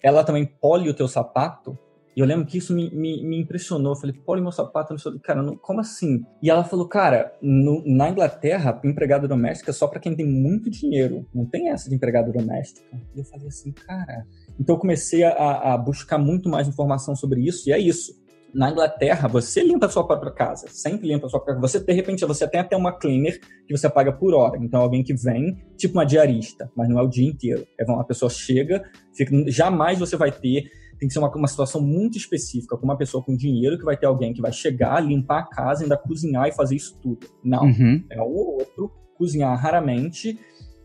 [0.02, 1.78] Ela também pole o teu sapato?
[2.14, 3.92] E eu lembro que isso me, me, me impressionou.
[3.92, 6.22] Eu falei, pô, meu sapato, não sei, cara, não, como assim?
[6.42, 10.70] E ela falou, cara, no, na Inglaterra, empregada doméstica é só para quem tem muito
[10.70, 11.26] dinheiro.
[11.34, 12.86] Não tem essa de empregada doméstica.
[13.14, 14.26] E eu falei assim, cara.
[14.60, 18.21] Então eu comecei a, a buscar muito mais informação sobre isso, e é isso.
[18.54, 21.78] Na Inglaterra, você limpa a sua própria casa, sempre limpa a sua própria casa.
[21.78, 24.58] Você, de repente, você tem até uma cleaner que você paga por hora.
[24.60, 27.66] Então, alguém que vem, tipo uma diarista, mas não é o dia inteiro.
[27.78, 28.82] É uma pessoa chega,
[29.14, 30.70] fica, jamais você vai ter
[31.02, 33.96] tem que ser uma, uma situação muito específica, com uma pessoa com dinheiro que vai
[33.96, 37.26] ter alguém que vai chegar, limpar a casa, ainda cozinhar e fazer isso tudo.
[37.42, 37.64] Não.
[37.64, 38.04] Uhum.
[38.08, 38.88] É um ou outro,
[39.18, 40.38] cozinhar raramente.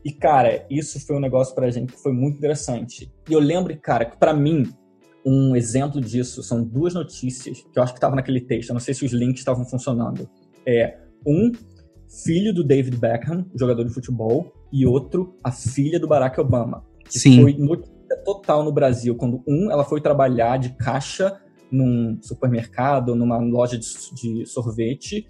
[0.03, 3.13] E, cara, isso foi um negócio pra gente que foi muito interessante.
[3.29, 4.63] E eu lembro, cara, que para mim,
[5.27, 8.69] um exemplo disso são duas notícias que eu acho que estavam naquele texto.
[8.69, 10.29] Eu não sei se os links estavam funcionando.
[10.65, 11.51] É, um,
[12.23, 16.85] filho do David Beckham, jogador de futebol, e outro, a filha do Barack Obama.
[17.09, 17.41] Que Sim.
[17.41, 17.55] foi
[18.23, 21.39] total no Brasil, quando um, ela foi trabalhar de caixa
[21.71, 25.27] num supermercado, numa loja de, de sorvete,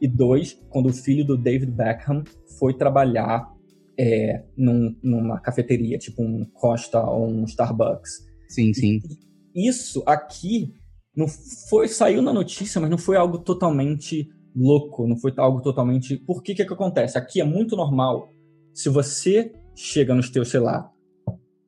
[0.00, 2.24] e dois, quando o filho do David Beckham
[2.58, 3.50] foi trabalhar
[3.98, 8.26] é, num, numa cafeteria, tipo um Costa ou um Starbucks.
[8.48, 8.98] Sim, sim.
[8.98, 10.74] E isso aqui
[11.16, 11.26] não
[11.68, 16.16] foi saiu na notícia, mas não foi algo totalmente louco, não foi algo totalmente.
[16.16, 17.18] Por que que, que acontece?
[17.18, 18.28] Aqui é muito normal.
[18.72, 20.90] Se você chega nos teus, sei lá,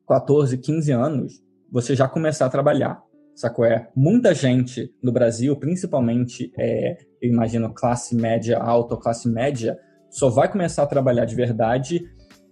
[0.09, 3.03] 14, 15 anos, você já começar a trabalhar.
[3.35, 3.65] Sacou?
[3.65, 9.79] É, muita gente no Brasil, principalmente, é, eu imagino, classe média alta ou classe média,
[10.11, 12.01] só vai começar a trabalhar de verdade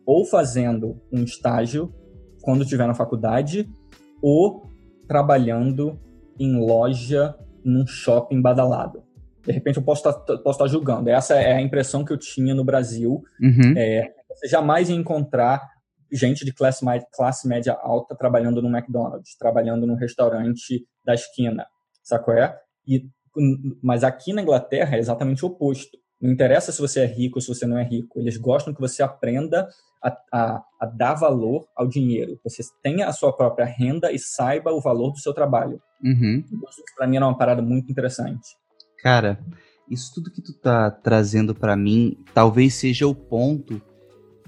[0.04, 1.92] ou fazendo um estágio
[2.42, 3.66] quando estiver na faculdade
[4.20, 4.63] ou
[5.06, 5.98] trabalhando
[6.38, 7.34] em loja
[7.64, 9.02] num shopping badalado.
[9.44, 11.10] De repente eu posso estar, tá, posso estar julgando.
[11.10, 13.22] Essa é a impressão que eu tinha no Brasil.
[13.40, 13.74] Uhum.
[13.76, 15.62] É, você jamais ia encontrar
[16.10, 21.66] gente de classe, classe média alta trabalhando no McDonald's, trabalhando no restaurante da esquina,
[22.02, 22.56] sacou é?
[22.86, 23.04] E,
[23.82, 25.98] mas aqui na Inglaterra é exatamente o oposto.
[26.20, 28.18] Não interessa se você é rico ou se você não é rico.
[28.18, 29.68] Eles gostam que você aprenda
[30.04, 32.38] a, a, a dar valor ao dinheiro.
[32.44, 35.80] Você tenha a sua própria renda e saiba o valor do seu trabalho.
[36.04, 36.44] Uhum.
[36.96, 38.46] Para mim era uma parada muito interessante.
[39.02, 39.42] Cara,
[39.90, 43.80] isso tudo que tu tá trazendo para mim, talvez seja o ponto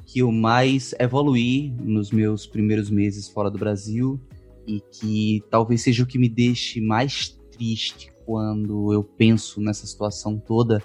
[0.05, 4.21] que eu mais evoluí nos meus primeiros meses fora do Brasil
[4.67, 10.39] e que talvez seja o que me deixe mais triste quando eu penso nessa situação
[10.39, 10.83] toda.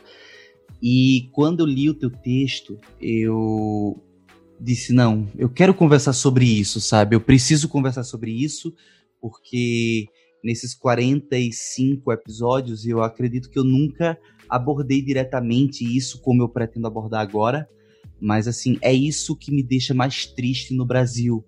[0.82, 4.02] E quando eu li o teu texto, eu
[4.62, 7.16] disse: não, eu quero conversar sobre isso, sabe?
[7.16, 8.74] Eu preciso conversar sobre isso,
[9.20, 10.06] porque
[10.44, 14.18] nesses 45 episódios eu acredito que eu nunca
[14.50, 17.68] abordei diretamente isso como eu pretendo abordar agora
[18.22, 21.44] mas assim, é isso que me deixa mais triste no Brasil.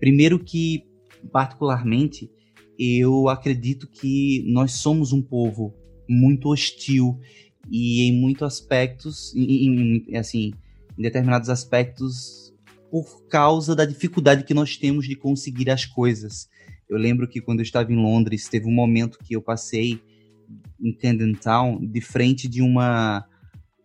[0.00, 0.82] Primeiro que,
[1.30, 2.30] particularmente,
[2.78, 5.74] eu acredito que nós somos um povo
[6.08, 7.20] muito hostil
[7.70, 10.54] e em muitos aspectos, em, em, assim,
[10.98, 12.43] em determinados aspectos,
[12.94, 16.48] por causa da dificuldade que nós temos de conseguir as coisas.
[16.88, 20.00] Eu lembro que quando eu estava em Londres, teve um momento que eu passei
[20.80, 23.24] em Camden Town de frente de uma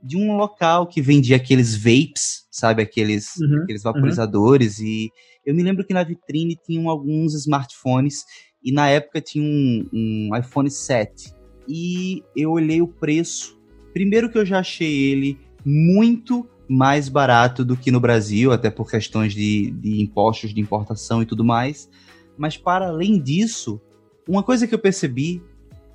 [0.03, 4.85] de um local que vendia aqueles vapes, sabe, aqueles uhum, aqueles vaporizadores uhum.
[4.85, 5.09] e
[5.43, 8.25] eu me lembro que na vitrine tinham alguns smartphones
[8.63, 11.33] e na época tinha um, um iPhone 7
[11.67, 13.59] e eu olhei o preço.
[13.91, 18.89] Primeiro que eu já achei ele muito mais barato do que no Brasil, até por
[18.89, 21.89] questões de, de impostos de importação e tudo mais.
[22.37, 23.81] Mas para além disso,
[24.27, 25.41] uma coisa que eu percebi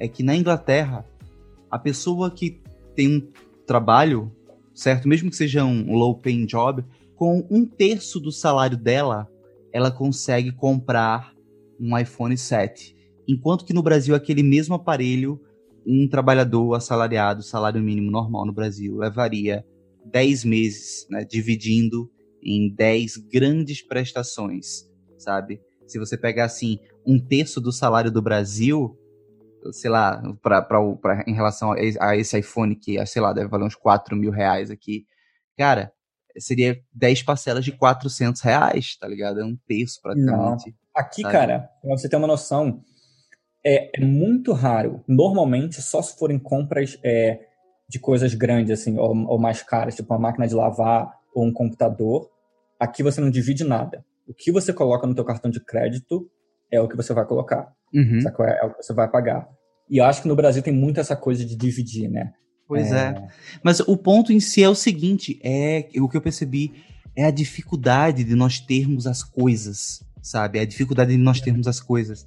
[0.01, 1.07] é que na Inglaterra,
[1.71, 2.61] a pessoa que
[2.97, 3.29] tem um
[3.65, 4.33] trabalho,
[4.75, 5.07] certo?
[5.07, 9.29] Mesmo que seja um low paying job, com um terço do salário dela,
[9.73, 11.33] ela consegue comprar
[11.79, 12.97] um iPhone 7.
[13.29, 15.41] Enquanto que no Brasil, aquele mesmo aparelho,
[15.87, 19.65] um trabalhador assalariado, salário mínimo normal no Brasil, levaria
[20.15, 22.09] 10 meses, né, dividindo
[22.41, 24.89] em 10 grandes prestações,
[25.19, 25.61] sabe?
[25.89, 28.97] Se você pegar assim um terço do salário do Brasil,
[29.73, 33.65] sei lá, pra, pra, pra, em relação a esse iPhone que, sei lá, deve valer
[33.65, 35.05] uns 4 mil reais aqui,
[35.59, 35.93] cara,
[36.39, 39.41] seria 10 parcelas de 400 reais, tá ligado?
[39.41, 40.71] É um terço praticamente.
[40.71, 40.75] Não.
[40.95, 41.33] Aqui, sabe?
[41.33, 42.85] cara, pra você ter uma noção,
[43.67, 45.03] é, é, muito raro.
[45.09, 47.49] Normalmente, só se forem compras é,
[47.89, 51.53] de coisas grandes, assim, ou, ou, mais caras, tipo uma máquina de lavar ou um
[51.53, 52.31] computador,
[52.79, 54.05] aqui você não divide nada.
[54.27, 56.29] O que você coloca no teu cartão de crédito
[56.71, 57.73] é o que você vai colocar.
[57.93, 58.19] Uhum.
[58.19, 59.49] É, é o que você vai pagar.
[59.89, 62.33] E eu acho que no Brasil tem muito essa coisa de dividir, né?
[62.67, 63.09] Pois é.
[63.09, 63.27] é.
[63.63, 66.73] Mas o ponto em si é o seguinte: é o que eu percebi
[67.17, 70.59] é a dificuldade de nós termos as coisas, sabe?
[70.59, 72.27] É a dificuldade de nós termos as coisas.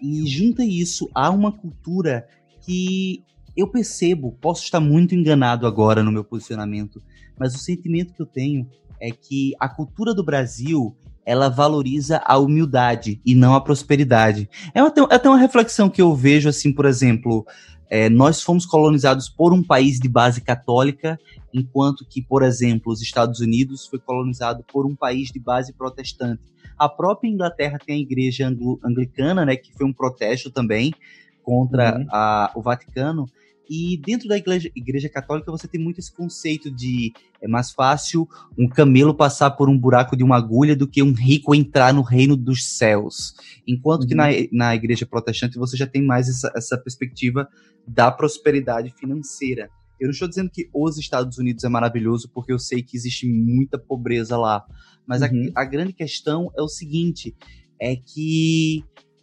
[0.00, 2.28] E junta isso a uma cultura
[2.62, 3.24] que
[3.58, 7.02] eu percebo, posso estar muito enganado agora no meu posicionamento,
[7.36, 8.68] mas o sentimento que eu tenho
[9.00, 10.96] é que a cultura do Brasil
[11.26, 14.48] ela valoriza a humildade e não a prosperidade.
[14.72, 17.44] É até, até uma reflexão que eu vejo, assim, por exemplo,
[17.90, 21.18] é, nós fomos colonizados por um país de base católica,
[21.52, 26.42] enquanto que, por exemplo, os Estados Unidos foi colonizado por um país de base protestante.
[26.78, 28.48] A própria Inglaterra tem a igreja
[28.84, 30.94] anglicana, né, que foi um protesto também
[31.42, 32.06] contra uhum.
[32.10, 33.26] a, o Vaticano,
[33.68, 38.26] e dentro da igreja, igreja, católica você tem muito esse conceito de é mais fácil
[38.56, 42.02] um camelo passar por um buraco de uma agulha do que um rico entrar no
[42.02, 43.34] reino dos céus.
[43.66, 44.08] Enquanto uhum.
[44.08, 47.46] que na, na igreja protestante você já tem mais essa, essa perspectiva
[47.86, 49.68] da prosperidade financeira.
[50.00, 53.26] Eu não estou dizendo que os Estados Unidos é maravilhoso, porque eu sei que existe
[53.26, 54.64] muita pobreza lá.
[55.06, 55.50] Mas uhum.
[55.54, 57.34] a, a grande questão é o seguinte:
[57.80, 58.82] é que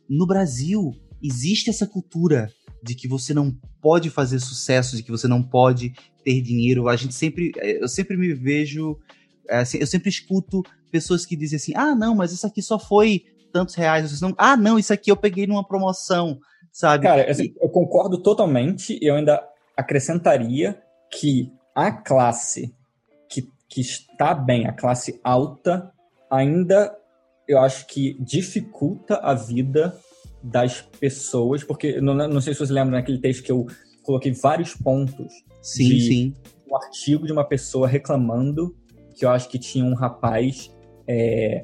[0.09, 0.91] no Brasil
[1.23, 2.51] existe essa cultura
[2.85, 6.87] de que você não pode fazer sucesso, de que você não pode ter dinheiro.
[6.87, 8.97] A gente sempre, eh, eu sempre me vejo,
[9.49, 12.77] eh, assim, eu sempre escuto pessoas que dizem assim: ah, não, mas isso aqui só
[12.77, 14.21] foi tantos reais.
[14.21, 16.39] Não, ah, não, isso aqui eu peguei numa promoção,
[16.71, 17.03] sabe?
[17.03, 18.99] Cara, assim, eu concordo totalmente.
[19.01, 19.41] Eu ainda
[19.75, 20.79] acrescentaria
[21.11, 22.73] que a classe
[23.27, 25.91] que, que está bem, a classe alta,
[26.29, 26.95] ainda
[27.47, 29.97] eu acho que dificulta a vida
[30.45, 33.65] das pessoas, porque não, não sei se você lembra naquele texto que eu
[34.03, 36.33] coloquei vários pontos sim, de sim.
[36.69, 38.75] um artigo de uma pessoa reclamando
[39.15, 40.71] que eu acho que tinha um rapaz
[41.07, 41.63] é,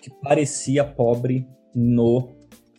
[0.00, 2.30] que parecia pobre no,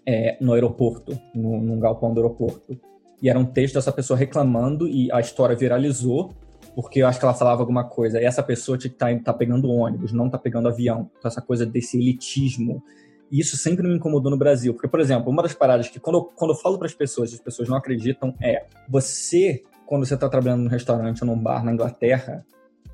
[0.05, 2.79] é, no aeroporto, no, num galpão do aeroporto.
[3.21, 6.33] E era um texto dessa pessoa reclamando e a história viralizou
[6.73, 8.19] porque eu acho que ela falava alguma coisa.
[8.19, 11.09] E essa pessoa tinha que estar tá, tá pegando ônibus, não tá pegando avião.
[11.17, 12.83] Então, essa coisa desse elitismo
[13.31, 14.73] e isso sempre me incomodou no Brasil.
[14.73, 17.33] Porque, por exemplo, uma das paradas que quando eu, quando eu falo para as pessoas,
[17.33, 21.63] as pessoas não acreditam, é você, quando você está trabalhando num restaurante ou num bar
[21.63, 22.45] na Inglaterra,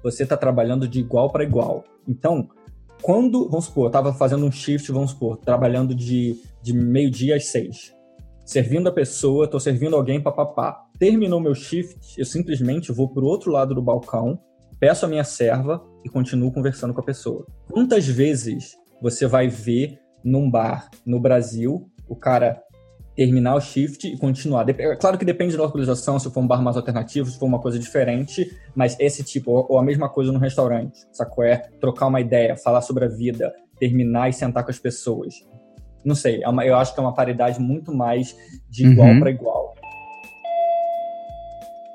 [0.04, 1.84] você está trabalhando de igual para igual.
[2.08, 2.50] Então,
[3.02, 7.46] quando, vamos supor, eu estava fazendo um shift, vamos supor, trabalhando de, de meio-dia às
[7.46, 7.94] seis,
[8.46, 10.86] servindo a pessoa, estou servindo alguém, papapá.
[11.00, 14.40] Terminou meu shift, eu simplesmente vou para o outro lado do balcão,
[14.80, 17.46] peço a minha serva e continuo conversando com a pessoa.
[17.70, 22.61] Quantas vezes você vai ver num bar no Brasil, o cara
[23.15, 24.67] terminar o shift e continuar.
[24.69, 27.59] É claro que depende da localização, se for um bar mais alternativo, se for uma
[27.59, 31.43] coisa diferente, mas esse tipo, ou a mesma coisa no restaurante, sacou?
[31.43, 35.36] É trocar uma ideia, falar sobre a vida, terminar e sentar com as pessoas.
[36.03, 38.36] Não sei, é uma, eu acho que é uma paridade muito mais
[38.69, 39.19] de igual uhum.
[39.19, 39.76] para igual.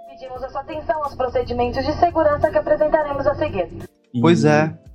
[0.08, 3.68] Pedimos a sua atenção aos procedimentos de segurança que apresentaremos a seguir.
[4.20, 4.85] Pois é.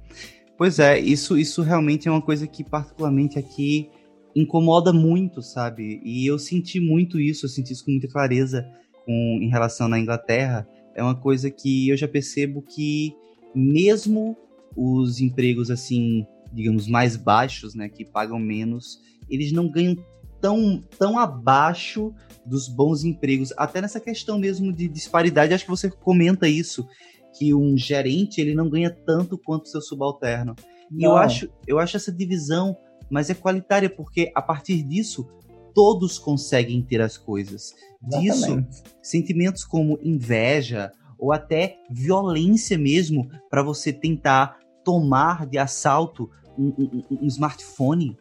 [0.62, 3.90] Pois é, isso, isso realmente é uma coisa que particularmente aqui
[4.36, 6.00] incomoda muito, sabe?
[6.06, 8.64] E eu senti muito isso, eu senti isso com muita clareza
[9.04, 10.68] com, em relação na Inglaterra.
[10.94, 13.12] É uma coisa que eu já percebo que
[13.56, 14.38] mesmo
[14.78, 19.98] os empregos assim, digamos, mais baixos, né, que pagam menos, eles não ganham
[20.40, 22.14] tão, tão abaixo
[22.46, 23.52] dos bons empregos.
[23.58, 26.88] Até nessa questão mesmo de disparidade, acho que você comenta isso,
[27.34, 30.56] que um gerente ele não ganha tanto quanto seu subalterno.
[30.92, 32.76] E eu acho, eu acho essa divisão
[33.12, 35.28] mas é qualitária porque a partir disso
[35.76, 37.76] todos conseguem ter as coisas.
[38.02, 38.66] Disso,
[39.02, 47.04] sentimentos como inveja ou até violência mesmo para você tentar tomar de assalto um, um,
[47.22, 48.18] um, smartphone,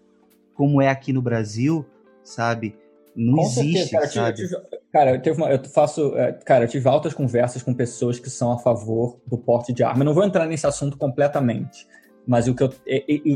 [0.54, 1.86] como é aqui no Brasil,
[2.22, 2.76] sabe?
[3.14, 4.28] Não com existe, certeza, cara, sabe?
[4.28, 4.56] Eu tive,
[4.92, 8.52] cara, eu, uma, eu faço, é, cara, eu tive altas conversas com pessoas que são
[8.52, 10.02] a favor do porte de arma.
[10.02, 11.86] Eu não vou entrar nesse assunto completamente,
[12.26, 12.72] mas o que, eu,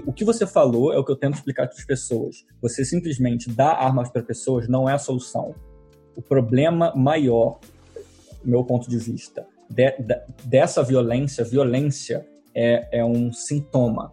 [0.06, 2.44] o que você falou é o que eu tento explicar para as pessoas.
[2.62, 5.54] Você simplesmente dar armas para pessoas não é a solução.
[6.16, 7.58] O problema maior,
[8.44, 14.12] meu ponto de vista, de, de, dessa violência, violência é, é um sintoma.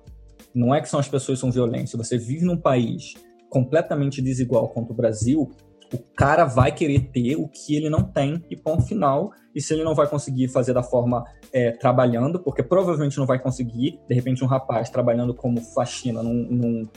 [0.54, 1.94] Não é que são as pessoas que são violentas.
[1.94, 3.14] Você vive num país
[3.52, 5.52] completamente desigual quanto o Brasil,
[5.94, 9.32] o cara vai querer ter o que ele não tem e ponto final.
[9.54, 13.38] E se ele não vai conseguir fazer da forma é, trabalhando, porque provavelmente não vai
[13.38, 16.90] conseguir, de repente um rapaz trabalhando como faxina num, num,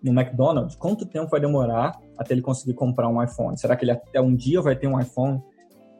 [0.00, 3.58] num McDonald's, quanto tempo vai demorar até ele conseguir comprar um iPhone?
[3.58, 5.42] Será que ele até um dia vai ter um iPhone?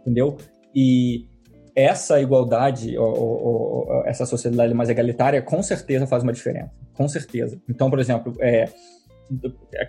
[0.03, 0.37] Entendeu?
[0.73, 1.27] E
[1.75, 6.71] essa igualdade, ou, ou, ou, essa sociedade mais egalitária, com certeza faz uma diferença.
[6.95, 7.61] Com certeza.
[7.69, 8.69] Então, por exemplo, é,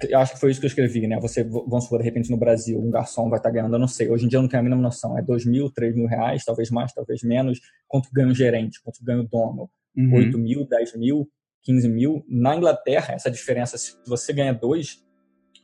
[0.10, 1.20] eu acho que foi isso que eu escrevi, né?
[1.20, 4.10] Você, vamos supor, de repente no Brasil, um garçom vai estar ganhando, eu não sei,
[4.10, 6.44] hoje em dia eu não tenho a mínima noção, é dois mil, três mil reais,
[6.44, 7.60] talvez mais, talvez menos.
[7.88, 9.70] Quanto ganha o gerente, quanto ganha o dono?
[9.96, 10.14] Uhum.
[10.14, 11.28] 8 mil, 10 mil,
[11.64, 12.24] 15 mil.
[12.30, 15.04] Na Inglaterra, essa diferença, se você ganha dois,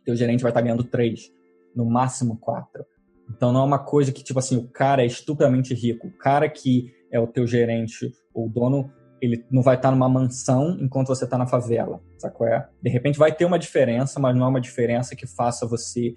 [0.04, 1.32] teu gerente vai estar ganhando três,
[1.76, 2.86] no máximo quatro.
[3.30, 6.08] Então não é uma coisa que, tipo assim, o cara é estupidamente rico.
[6.08, 8.92] O cara que é o teu gerente, ou dono,
[9.24, 12.46] ele não vai estar numa mansão enquanto você está na favela, sacou?
[12.46, 12.68] É?
[12.82, 16.14] De repente vai ter uma diferença, mas não é uma diferença que faça você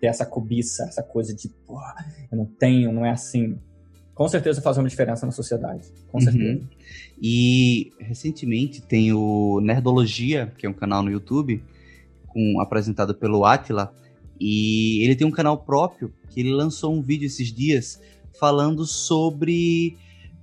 [0.00, 1.80] ter essa cobiça, essa coisa de, pô,
[2.30, 3.58] eu não tenho, não é assim.
[4.14, 6.24] Com certeza faz uma diferença na sociedade, com uhum.
[6.24, 6.68] certeza.
[7.20, 11.60] E recentemente tem o Nerdologia, que é um canal no YouTube,
[12.28, 13.92] com, apresentado pelo Atila,
[14.38, 18.00] e ele tem um canal próprio que ele lançou um vídeo esses dias
[18.38, 19.96] falando sobre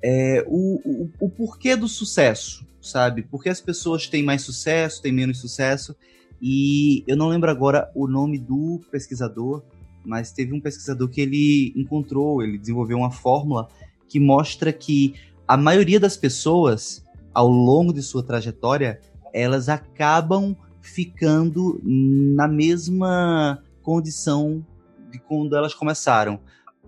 [0.04, 3.24] é, o, o, o porquê do sucesso, sabe?
[3.24, 5.96] Porque as pessoas têm mais sucesso, têm menos sucesso.
[6.42, 9.62] E eu não lembro agora o nome do pesquisador,
[10.04, 13.68] mas teve um pesquisador que ele encontrou, ele desenvolveu uma fórmula
[14.10, 15.14] que mostra que
[15.48, 19.00] a maioria das pessoas, ao longo de sua trajetória,
[19.34, 24.66] elas acabam ficando na mesma condição
[25.12, 26.40] de quando elas começaram.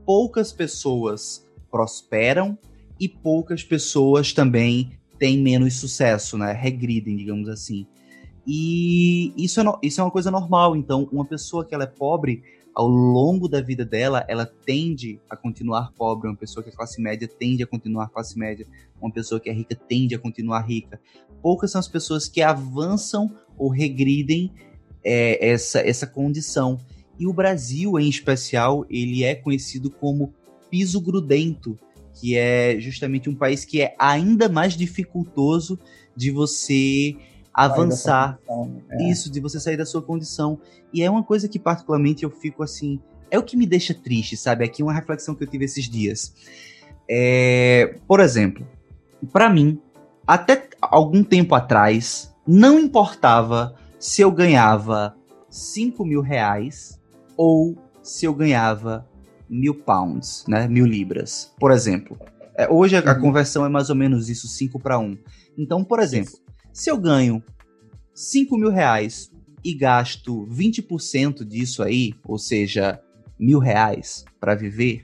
[0.05, 2.57] Poucas pessoas prosperam
[3.03, 6.53] e poucas pessoas também têm menos sucesso, né?
[6.53, 7.85] Regridem, digamos assim.
[8.47, 10.75] E isso é, no, isso é uma coisa normal.
[10.75, 12.43] Então, uma pessoa que ela é pobre,
[12.73, 16.29] ao longo da vida dela, ela tende a continuar pobre.
[16.29, 18.65] Uma pessoa que é classe média tende a continuar classe média.
[19.01, 20.99] Uma pessoa que é rica tende a continuar rica.
[21.41, 24.51] Poucas são as pessoas que avançam ou regridem
[25.03, 26.79] é, essa, essa condição.
[27.19, 30.33] E o Brasil, em especial, ele é conhecido como
[30.69, 31.77] piso grudento
[32.13, 35.79] que é justamente um país que é ainda mais dificultoso
[36.15, 37.15] de você
[37.53, 38.39] avançar.
[38.89, 39.09] É.
[39.09, 40.59] Isso, de você sair da sua condição.
[40.93, 42.99] E é uma coisa que, particularmente, eu fico assim.
[43.29, 44.63] É o que me deixa triste, sabe?
[44.63, 46.33] Aqui uma reflexão que eu tive esses dias.
[47.09, 48.65] É, por exemplo,
[49.31, 49.79] para mim,
[50.25, 55.15] até algum tempo atrás, não importava se eu ganhava
[55.49, 56.99] 5 mil reais
[57.35, 59.07] ou se eu ganhava
[59.49, 60.67] mil pounds, né?
[60.67, 62.17] Mil libras, por exemplo.
[62.55, 63.21] É, hoje a, a, uhum.
[63.21, 65.17] conversão é mais ou menos isso, 5 para 1.
[65.57, 66.41] Então, por exemplo, isso.
[66.71, 67.43] se eu ganho
[68.13, 69.31] 5 mil reais
[69.63, 72.99] e gasto 20% disso aí, ou seja,
[73.39, 75.03] mil reais para viver,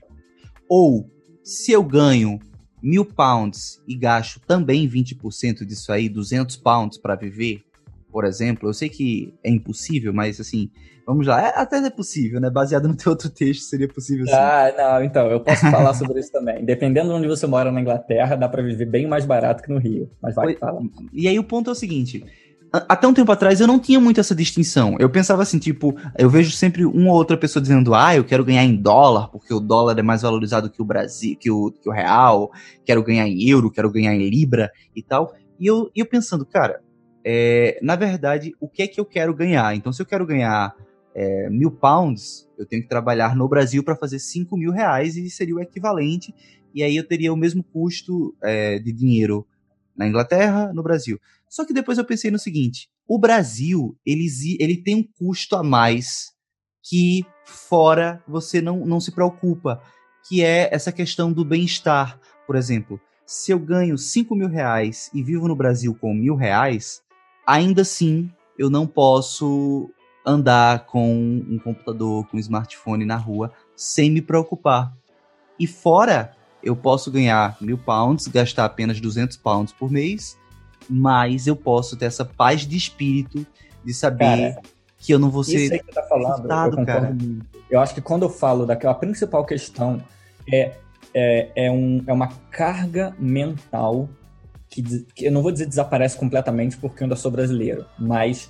[0.67, 1.09] ou
[1.43, 2.39] se eu ganho
[2.81, 7.63] mil pounds e gasto também 20% disso aí, 200 pounds para viver,
[8.11, 10.69] por exemplo, eu sei que é impossível, mas assim,
[11.05, 12.49] vamos lá, é, até é possível, né?
[12.49, 14.33] Baseado no teu outro texto, seria possível sim.
[14.33, 16.63] Ah, não, então, eu posso falar sobre isso também.
[16.63, 19.79] Dependendo de onde você mora na Inglaterra, dá para viver bem mais barato que no
[19.79, 20.09] Rio.
[20.21, 20.81] Mas vai, fala.
[21.13, 22.23] E aí o ponto é o seguinte,
[22.71, 24.95] até um tempo atrás eu não tinha muito essa distinção.
[24.99, 28.45] Eu pensava assim, tipo, eu vejo sempre uma ou outra pessoa dizendo, ah, eu quero
[28.45, 31.89] ganhar em dólar, porque o dólar é mais valorizado que o Brasil, que o, que
[31.89, 32.51] o real,
[32.85, 35.33] quero ganhar em euro, quero ganhar em libra e tal.
[35.59, 36.79] E eu, eu pensando, cara,
[37.23, 39.75] é, na verdade, o que é que eu quero ganhar?
[39.75, 40.75] Então, se eu quero ganhar
[41.13, 45.29] é, mil pounds, eu tenho que trabalhar no Brasil para fazer cinco mil reais e
[45.29, 46.33] seria o equivalente.
[46.73, 49.45] E aí eu teria o mesmo custo é, de dinheiro
[49.97, 51.19] na Inglaterra, no Brasil.
[51.49, 54.27] Só que depois eu pensei no seguinte: o Brasil ele,
[54.59, 56.31] ele tem um custo a mais
[56.81, 59.81] que fora você não, não se preocupa,
[60.27, 62.19] que é essa questão do bem-estar.
[62.47, 67.01] Por exemplo, se eu ganho 5 mil reais e vivo no Brasil com mil reais,
[67.49, 69.89] ainda assim eu não posso
[70.23, 74.93] andar com um computador, com um smartphone na rua sem me preocupar.
[75.57, 80.37] E fora, eu posso ganhar mil pounds, gastar apenas 200 pounds por mês,
[80.87, 83.45] mas eu posso ter essa paz de espírito
[83.83, 84.61] de saber cara,
[84.99, 85.63] que eu não vou ser.
[85.63, 87.09] Isso aí que tá falando, eu cara.
[87.09, 87.45] Muito.
[87.69, 90.03] Eu acho que quando eu falo daquela principal questão
[90.51, 90.75] é,
[91.13, 94.07] é, é, um, é uma carga mental
[94.69, 94.83] que,
[95.15, 98.49] que eu não vou dizer desaparece completamente porque eu ainda sou brasileiro, mas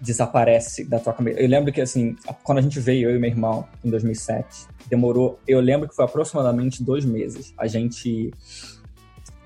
[0.00, 1.38] desaparece da tua cabeça.
[1.38, 5.38] Eu lembro que, assim, quando a gente veio, eu e meu irmão, em 2007, demorou,
[5.46, 7.52] eu lembro que foi aproximadamente dois meses.
[7.58, 8.32] A gente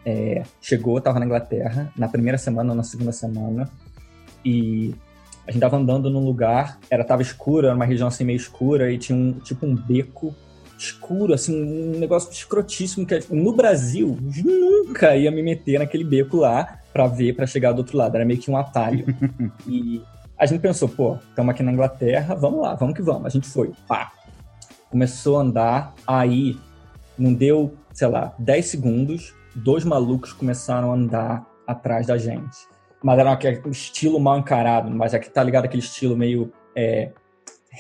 [0.05, 3.69] é, chegou, tava na Inglaterra, na primeira semana ou na segunda semana,
[4.45, 4.95] e
[5.47, 8.93] a gente tava andando num lugar, era tava escuro, era uma região assim meio escura,
[8.93, 10.35] e tinha um, tipo um beco
[10.77, 16.81] escuro, assim, um negócio escrotíssimo que no Brasil nunca ia me meter naquele beco lá
[16.93, 18.15] para ver, para chegar do outro lado.
[18.15, 19.05] Era meio que um atalho.
[19.67, 20.03] e
[20.39, 23.27] a gente pensou, pô, estamos aqui na Inglaterra, vamos lá, vamos que vamos.
[23.27, 24.13] A gente foi, pá.
[24.91, 26.57] Começou a andar, aí
[27.19, 32.57] não deu, sei lá, 10 segundos, dois malucos começaram a andar atrás da gente.
[33.03, 37.13] Mas era um estilo mal encarado, mas aqui tá ligado aquele estilo meio é,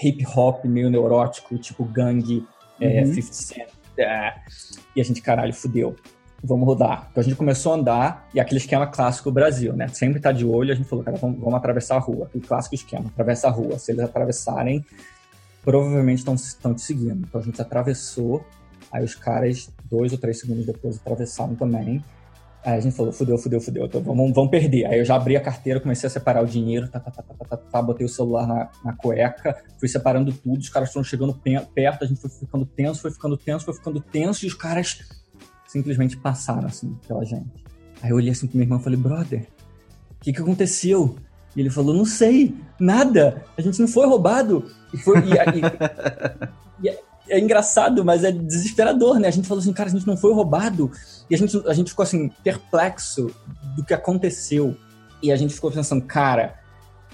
[0.03, 2.47] hip hop, meio neurótico, tipo gangue,
[2.87, 3.15] é, uhum.
[3.15, 3.69] 50 Cent.
[3.97, 4.35] É.
[4.97, 5.97] E a gente, caralho, fudeu
[6.45, 7.09] vamos rodar.
[7.11, 9.89] Então a gente começou a andar e aquele esquema clássico do Brasil, né?
[9.89, 12.27] Sempre tá de olho, a gente falou, cara, vamos, vamos atravessar a rua.
[12.27, 13.79] Aquele clássico esquema, atravessa a rua.
[13.79, 14.85] Se eles atravessarem,
[15.63, 17.25] provavelmente estão te seguindo.
[17.27, 18.45] Então a gente atravessou,
[18.93, 22.05] aí os caras, dois ou três segundos depois, atravessaram também.
[22.65, 24.87] Aí a gente falou, fudeu, fudeu, fudeu, então vamos, vamos perder.
[24.87, 27.45] Aí eu já abri a carteira, comecei a separar o dinheiro, tá, tá, tá, tá,
[27.45, 31.39] tá, tá, botei o celular na, na cueca, fui separando tudo, os caras foram chegando
[31.75, 34.99] perto, a gente foi ficando tenso, foi ficando tenso, foi ficando tenso, e os caras
[35.67, 37.65] simplesmente passaram, assim, pela gente.
[38.01, 39.47] Aí eu olhei assim pro meu irmão e falei, brother,
[40.13, 41.17] o que que aconteceu?
[41.55, 44.71] E ele falou, não sei, nada, a gente não foi roubado.
[44.93, 45.19] E foi...
[45.19, 46.55] E, e
[47.29, 49.29] é, engraçado, mas é desesperador, né?
[49.29, 50.91] A gente falou assim, cara, a gente não foi roubado.
[51.29, 53.31] E a gente, a gente ficou, assim, perplexo
[53.77, 54.77] do que aconteceu.
[55.23, 56.59] E a gente ficou pensando, cara,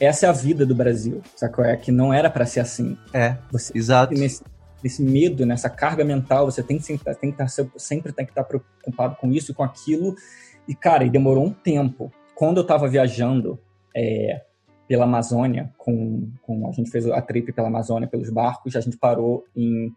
[0.00, 1.64] essa é a vida do Brasil, sacou?
[1.64, 2.96] É que não era para ser assim.
[3.12, 4.14] É, Você, exato.
[4.14, 4.42] Nesse,
[4.82, 8.44] nesse medo, nessa carga mental, você tem que, tem que estar, sempre tem que estar
[8.44, 10.14] preocupado com isso e com aquilo.
[10.66, 12.12] E, cara, e demorou um tempo.
[12.34, 13.60] Quando eu estava viajando
[13.94, 14.42] é,
[14.90, 18.96] pela Amazônia, com, com, a gente fez a trip pela Amazônia, pelos barcos, a gente
[18.96, 19.88] parou em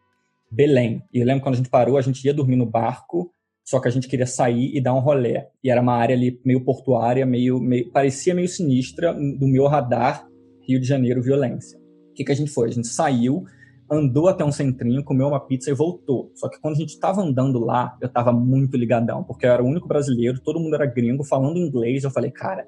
[0.51, 1.01] Belém.
[1.11, 3.33] E eu lembro quando a gente parou, a gente ia dormir no barco,
[3.65, 5.49] só que a gente queria sair e dar um rolé.
[5.63, 10.27] E era uma área ali meio portuária, meio, meio parecia meio sinistra, do meu radar,
[10.61, 11.79] Rio de Janeiro, violência.
[12.11, 12.69] O que, que a gente foi?
[12.69, 13.45] A gente saiu,
[13.89, 16.29] andou até um centrinho, comeu uma pizza e voltou.
[16.35, 19.63] Só que quando a gente estava andando lá, eu estava muito ligadão, porque eu era
[19.63, 22.03] o único brasileiro, todo mundo era gringo, falando inglês.
[22.03, 22.63] Eu falei, cara,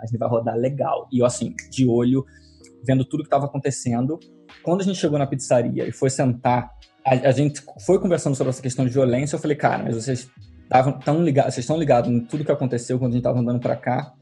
[0.00, 1.08] a gente vai rodar legal.
[1.12, 2.24] E eu, assim, de olho,
[2.84, 4.18] vendo tudo que estava acontecendo.
[4.62, 6.70] Quando a gente chegou na pizzaria e foi sentar,
[7.04, 9.36] a, a, gente foi conversando sobre essa questão de violência.
[9.36, 10.30] Eu falei, cara, mas vocês
[10.62, 13.60] estavam tão ligados, vocês estão ligados em tudo que aconteceu quando a gente estava andando
[13.60, 14.14] para cá?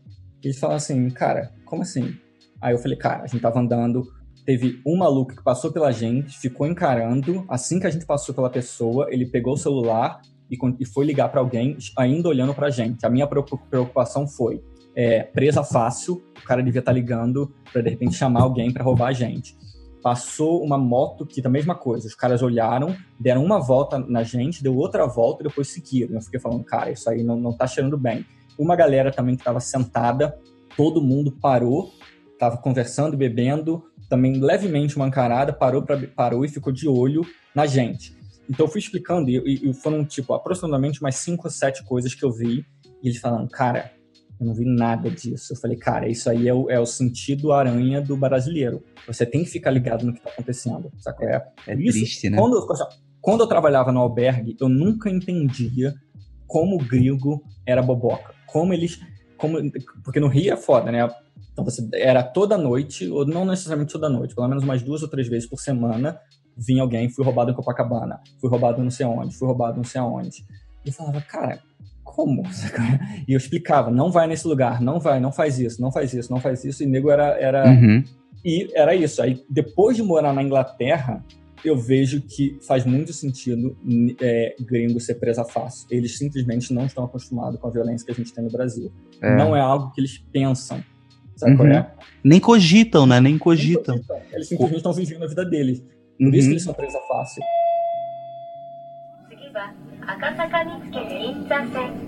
[0.43, 2.14] E eles falaram assim, cara, como assim?
[2.61, 4.07] Aí eu falei, cara, a gente estava andando
[4.49, 7.45] teve um maluco que passou pela gente, ficou encarando.
[7.51, 11.29] Assim que a gente passou pela pessoa, ele pegou o celular e, e foi ligar
[11.29, 13.05] para alguém, ainda olhando para a gente.
[13.05, 14.64] A minha preocupação foi:
[14.95, 18.84] é, presa fácil, o cara devia estar tá ligando para de repente chamar alguém para
[18.84, 19.57] roubar a gente.
[20.03, 24.62] Passou uma moto que da mesma coisa, os caras olharam, deram uma volta na gente,
[24.62, 26.14] deu outra volta e depois seguiram.
[26.14, 28.24] Eu fiquei falando, cara, isso aí não, não tá cheirando bem.
[28.59, 30.36] Uma galera também que estava sentada,
[30.76, 31.93] todo mundo parou,
[32.32, 37.22] estava conversando bebendo, também levemente uma encarada, parou, pra, parou e ficou de olho
[37.55, 38.16] na gente.
[38.49, 42.24] Então eu fui explicando, e, e foram, tipo, aproximadamente umas cinco ou sete coisas que
[42.24, 42.64] eu vi,
[43.03, 43.93] e eles falando, cara,
[44.41, 45.53] eu não vi nada disso.
[45.53, 48.82] Eu falei, cara, isso aí é o, é o sentido aranha do brasileiro.
[49.07, 51.24] Você tem que ficar ligado no que está acontecendo, sabe?
[51.24, 52.39] É, é isso, triste, né?
[52.39, 52.66] Quando,
[53.20, 55.95] quando eu trabalhava no albergue, eu nunca entendia
[56.47, 58.34] como o gringo era boboca.
[58.47, 59.01] Como eles...
[59.36, 59.59] Como,
[60.05, 61.09] porque no Rio é foda, né?
[61.53, 65.09] Então você era toda noite, ou não necessariamente toda noite, pelo menos umas duas ou
[65.09, 66.20] três vezes por semana,
[66.57, 70.01] vinha alguém, fui roubado em Copacabana, fui roubado não sei onde, fui roubado não sei
[70.01, 70.45] aonde.
[70.84, 71.61] E eu falava, cara,
[72.18, 72.44] como?
[73.28, 76.32] E eu explicava, não vai nesse lugar, não vai, não faz isso, não faz isso,
[76.32, 76.84] não faz isso.
[76.84, 77.39] E nego era.
[77.39, 78.04] era Uhum.
[78.46, 79.22] E era isso.
[79.22, 81.24] Aí, depois de morar na Inglaterra,
[81.64, 83.78] eu vejo que faz muito sentido
[84.22, 85.88] é, gringo ser presa fácil.
[85.89, 88.91] Eles simplesmente não estão acostumados com a violência que a gente tem no Brasil.
[89.22, 89.34] É.
[89.38, 90.84] Não é algo que eles pensam.
[91.38, 91.74] Sabe qual Uhum.
[91.76, 91.89] é?
[92.22, 93.22] Nem cogitam, né?
[93.22, 93.96] Nem cogitam.
[93.96, 94.28] Eles cogitam.
[94.34, 95.80] Eles simplesmente estão vivendo a vida deles.
[95.80, 96.34] Por Uhum.
[96.34, 97.41] isso que eles são presa fácil.
[99.30, 99.74] 次は
[100.06, 102.07] 赤坂見附銀座線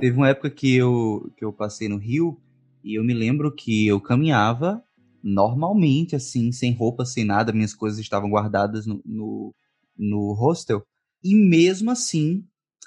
[0.00, 2.40] Teve uma época que eu, que eu passei no Rio
[2.82, 4.82] e eu me lembro que eu caminhava
[5.22, 9.54] normalmente, assim, sem roupa, sem nada, minhas coisas estavam guardadas no, no,
[9.96, 10.82] no hostel.
[11.22, 12.44] E mesmo assim,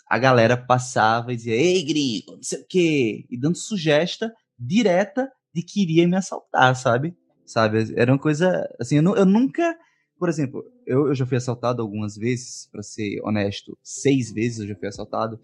[0.09, 5.29] a galera passava e dizia, ei, gringo, não sei o quê, e dando sugesta direta
[5.53, 7.15] de que iria me assaltar, sabe?
[7.45, 9.77] Sabe, era uma coisa, assim, eu, eu nunca
[10.21, 14.67] por exemplo, eu, eu já fui assaltado algumas vezes, pra ser honesto, seis vezes eu
[14.67, 15.39] já fui assaltado.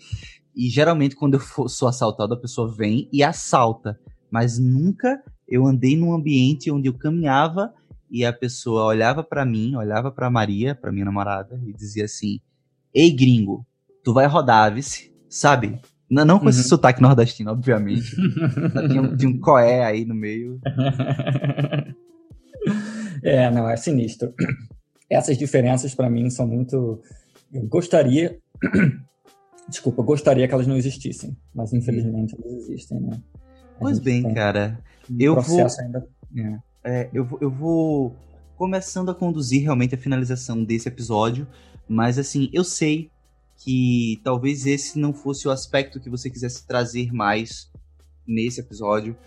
[0.55, 3.99] E geralmente, quando eu for- sou assaltado, a pessoa vem e assalta.
[4.29, 7.73] Mas nunca eu andei num ambiente onde eu caminhava
[8.11, 12.39] e a pessoa olhava pra mim, olhava pra Maria, pra minha namorada, e dizia assim:
[12.93, 13.65] Ei, gringo,
[14.03, 15.79] tu vai rodar, vice, sabe?
[16.07, 16.67] Não, não com esse Uhum.
[16.67, 18.11] sotaque nordestino, obviamente.
[18.91, 20.61] tinha, um, tinha um coé aí no meio.
[23.23, 24.33] é, não, é sinistro.
[25.09, 27.01] Essas diferenças para mim são muito.
[27.53, 28.37] Eu gostaria.
[29.69, 33.21] Desculpa, eu gostaria que elas não existissem, mas infelizmente elas existem, né?
[33.75, 34.79] A Pois bem, cara.
[35.09, 36.07] um eu vou- ainda.
[36.37, 36.59] é.
[36.83, 38.15] É, eu, vou- eu vou
[38.55, 41.45] começando a conduzir realmente a finalização desse episódio,
[41.87, 43.11] mas assim, eu sei
[43.57, 47.69] que talvez esse não fosse o aspecto que você quisesse trazer mais
[48.25, 49.17] nesse episódio,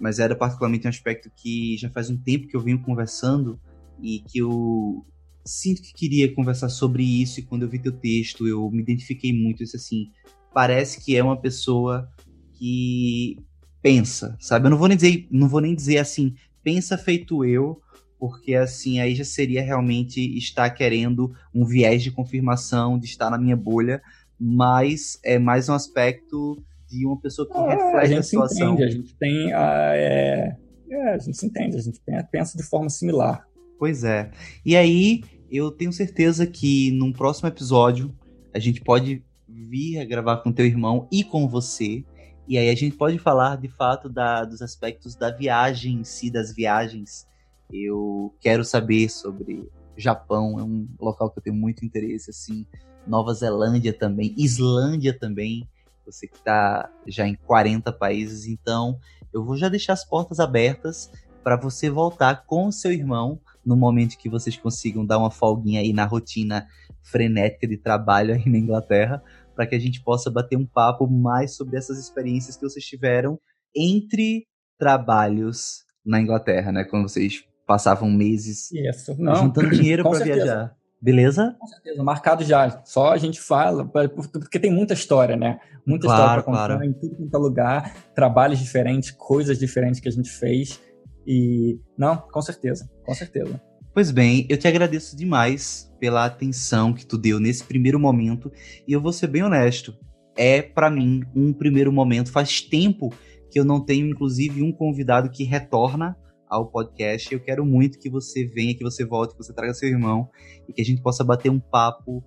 [0.00, 3.58] mas era particularmente um aspecto que já faz um tempo que eu venho conversando
[4.00, 5.04] e que eu
[5.44, 7.40] sinto que queria conversar sobre isso.
[7.40, 10.10] E quando eu vi teu texto eu me identifiquei muito, isso assim,
[10.52, 12.08] parece que é uma pessoa
[12.54, 13.38] que
[13.82, 14.66] pensa, sabe?
[14.66, 17.80] Eu não vou nem dizer, não vou nem dizer assim, pensa feito eu,
[18.18, 23.36] porque assim aí já seria realmente estar querendo um viés de confirmação de estar na
[23.36, 24.00] minha bolha,
[24.40, 28.30] mas é mais um aspecto de uma pessoa que É, a reflete a, gente se
[28.30, 28.74] situação.
[28.74, 29.96] entende, a gente tem a.
[29.96, 30.56] É,
[30.90, 33.46] é, a gente se entende, a gente pe- pensa de forma similar.
[33.78, 34.30] Pois é.
[34.64, 38.14] E aí, eu tenho certeza que num próximo episódio
[38.52, 42.04] a gente pode vir a gravar com teu irmão e com você.
[42.46, 46.30] E aí a gente pode falar de fato da, dos aspectos da viagem em si,
[46.30, 47.26] das viagens.
[47.72, 52.66] Eu quero saber sobre Japão, é um local que eu tenho muito interesse, assim.
[53.06, 55.66] Nova Zelândia também, Islândia também.
[56.06, 58.98] Você que está já em 40 países, então
[59.32, 61.10] eu vou já deixar as portas abertas
[61.42, 65.80] para você voltar com o seu irmão no momento que vocês consigam dar uma folguinha
[65.80, 66.66] aí na rotina
[67.02, 69.22] frenética de trabalho aí na Inglaterra,
[69.54, 73.38] para que a gente possa bater um papo mais sobre essas experiências que vocês tiveram
[73.74, 74.46] entre
[74.78, 76.84] trabalhos na Inglaterra, né?
[76.84, 79.14] Quando vocês passavam meses Isso.
[79.18, 80.76] Não, juntando dinheiro para viajar.
[81.04, 81.54] Beleza?
[81.58, 82.82] Com certeza, marcado já.
[82.82, 85.58] Só a gente fala, porque tem muita história, né?
[85.86, 86.84] Muita Claro, história pra contar claro.
[86.84, 90.80] em tudo quanto é lugar, trabalhos diferentes, coisas diferentes que a gente fez.
[91.26, 91.78] E.
[91.98, 93.60] Não, com certeza, com certeza.
[93.92, 98.50] Pois bem, eu te agradeço demais pela atenção que tu deu nesse primeiro momento.
[98.88, 99.94] E eu vou ser bem honesto.
[100.34, 102.32] É, pra mim, um primeiro momento.
[102.32, 103.12] Faz tempo
[103.50, 106.16] que eu não tenho, inclusive, um convidado que retorna
[106.54, 107.32] ao podcast.
[107.32, 110.28] Eu quero muito que você venha, que você volte, que você traga seu irmão
[110.68, 112.22] e que a gente possa bater um papo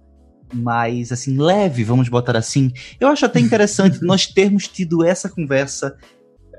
[0.54, 2.72] mais, assim, leve, vamos botar assim.
[3.00, 5.96] Eu acho até interessante nós termos tido essa conversa,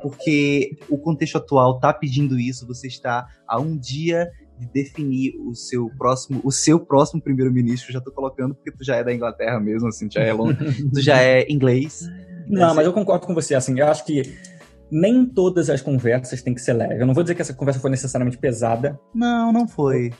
[0.02, 2.66] porque o contexto atual tá pedindo isso.
[2.66, 8.01] Você está a um dia de definir o seu próximo, o seu próximo primeiro-ministro, já
[8.01, 10.55] tô colocando porque tu já é da Inglaterra mesmo, assim, já é, lon-
[10.92, 12.09] tu já é inglês.
[12.48, 13.55] Não, mas eu concordo com você.
[13.55, 14.22] Assim, eu acho que
[14.90, 17.01] nem todas as conversas têm que ser leves.
[17.01, 18.98] Eu não vou dizer que essa conversa foi necessariamente pesada.
[19.15, 20.12] Não, não foi.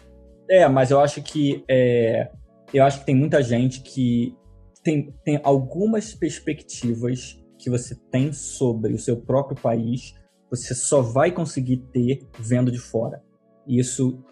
[0.51, 2.31] É, mas eu acho que é,
[2.73, 4.35] eu acho que tem muita gente que
[4.83, 10.15] tem, tem algumas perspectivas que você tem sobre o seu próprio país,
[10.51, 13.21] você só vai conseguir ter vendo de fora.
[13.67, 14.23] E Isso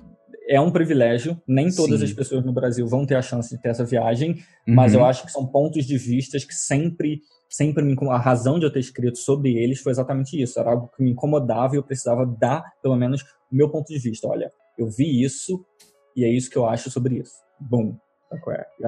[0.48, 1.36] é um privilégio.
[1.46, 2.06] Nem todas Sim.
[2.06, 4.36] as pessoas no Brasil vão ter a chance de ter essa viagem,
[4.66, 5.06] mas eu Uhum.
[5.06, 7.20] acho que são pontos de vistas que sempre
[7.56, 10.60] sempre me a razão de eu ter escrito sobre eles foi exatamente isso.
[10.60, 13.98] Era algo que me incomodava e eu precisava dar pelo menos o meu ponto de
[13.98, 14.28] vista.
[14.28, 15.64] Olha eu vi isso
[16.14, 17.34] e é isso que eu acho sobre isso.
[17.58, 17.96] Bom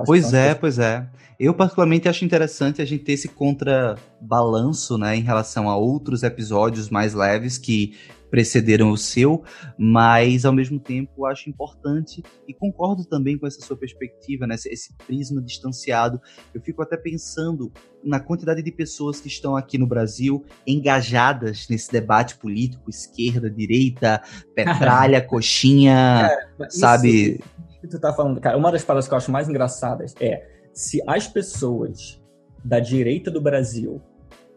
[0.05, 1.09] Pois é, pois é.
[1.39, 6.90] Eu particularmente acho interessante a gente ter esse contrabalanço, né, em relação a outros episódios
[6.90, 7.97] mais leves que
[8.31, 9.43] precederam o seu,
[9.78, 14.93] mas ao mesmo tempo acho importante e concordo também com essa sua perspectiva, né, esse
[15.06, 16.20] prisma distanciado.
[16.52, 17.73] Eu fico até pensando
[18.05, 24.20] na quantidade de pessoas que estão aqui no Brasil engajadas nesse debate político, esquerda, direita,
[24.55, 26.28] petralha, coxinha,
[26.59, 27.39] Cara, sabe?
[27.39, 30.46] Isso que tu tá falando, cara, uma das palavras que eu acho mais engraçadas é
[30.72, 32.22] se as pessoas
[32.64, 34.00] da direita do Brasil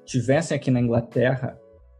[0.05, 1.57] tivessem aqui na Inglaterra,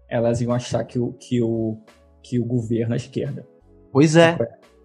[0.10, 1.78] elas iam achar que o, que o,
[2.22, 3.48] que o governo é esquerda.
[3.92, 4.38] Pois é.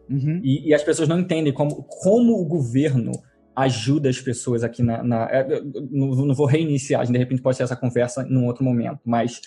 [0.08, 0.40] Uhum.
[0.42, 3.10] E, e, as pessoas não entendem como, como o governo
[3.54, 5.02] ajuda as pessoas aqui na.
[5.02, 5.60] na é,
[5.90, 9.40] não, não, vou reiniciar, de repente pode ser essa conversa num outro momento, mas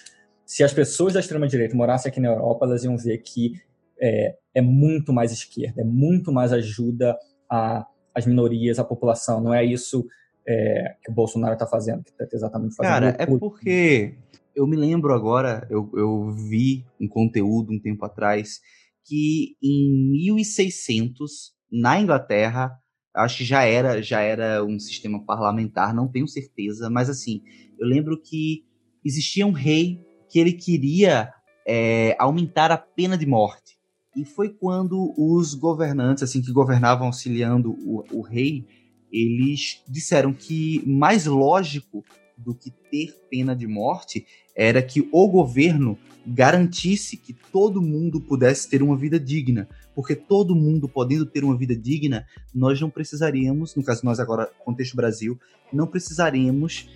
[0.46, 3.54] se as pessoas da extrema-direita morassem aqui na Europa, elas iam ver que
[4.02, 7.18] é, é muito mais esquerda, é muito mais ajuda
[7.50, 9.42] às minorias, à população.
[9.42, 10.06] Não é isso
[10.48, 12.92] é, que o Bolsonaro está fazendo, que está exatamente fazendo.
[12.92, 14.18] Cara, é porque
[14.56, 18.60] eu me lembro agora, eu, eu vi um conteúdo um tempo atrás
[19.06, 22.72] que em 1600 na Inglaterra
[23.16, 27.42] acho que já era já era um sistema parlamentar, não tenho certeza, mas assim
[27.80, 28.66] eu lembro que
[29.04, 31.32] existia um rei que ele queria
[31.68, 33.69] é, aumentar a pena de morte
[34.16, 38.66] e foi quando os governantes, assim, que governavam auxiliando o, o rei,
[39.12, 42.04] eles disseram que mais lógico
[42.38, 44.26] do que ter pena de morte
[44.56, 49.68] era que o governo garantisse que todo mundo pudesse ter uma vida digna.
[49.96, 54.50] Porque todo mundo podendo ter uma vida digna, nós não precisaríamos, no caso nós agora,
[54.64, 55.40] contexto Brasil,
[55.72, 56.90] não precisaríamos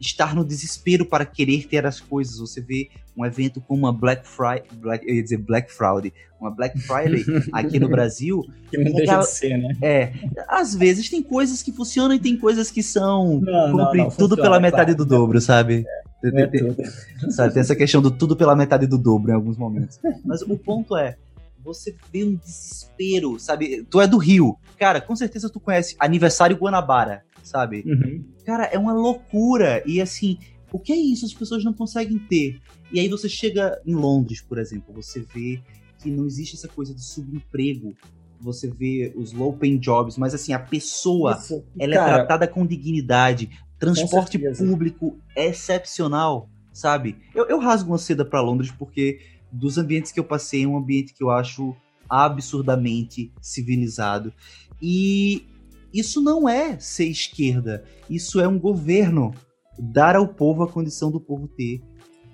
[0.00, 2.38] estar no desespero para querer ter as coisas.
[2.38, 6.50] Você vê um evento como uma Black Friday, Black, eu ia dizer Black Friday, uma
[6.50, 8.44] Black Friday aqui no Brasil.
[8.70, 9.76] Que não deixa de ser, né?
[9.82, 10.12] É,
[10.48, 14.36] às vezes tem coisas que funcionam e tem coisas que são não, não, não, tudo
[14.36, 15.84] pela metade do dobro, sabe?
[16.24, 17.54] É, tem, tem, sabe?
[17.54, 19.98] Tem essa questão do tudo pela metade do dobro em alguns momentos.
[20.24, 21.16] Mas o ponto é,
[21.62, 23.84] você vê um desespero, sabe?
[23.90, 24.56] Tu é do Rio.
[24.78, 27.84] Cara, com certeza tu conhece Aniversário Guanabara sabe?
[27.86, 28.24] Uhum.
[28.44, 29.82] Cara, é uma loucura.
[29.86, 30.38] E assim,
[30.72, 31.24] o que é isso?
[31.24, 32.60] As pessoas não conseguem ter.
[32.92, 35.60] E aí você chega em Londres, por exemplo, você vê
[35.98, 37.94] que não existe essa coisa de subemprego.
[38.40, 41.64] Você vê os low paying jobs, mas assim, a pessoa, isso.
[41.78, 43.50] ela é Cara, é tratada com dignidade.
[43.78, 47.16] Transporte com público é excepcional, sabe?
[47.34, 49.20] Eu, eu rasgo uma seda para Londres porque
[49.50, 51.74] dos ambientes que eu passei, é um ambiente que eu acho
[52.08, 54.32] absurdamente civilizado.
[54.80, 55.46] E
[55.92, 57.84] isso não é ser esquerda.
[58.08, 59.34] Isso é um governo
[59.78, 61.80] dar ao povo a condição do povo ter.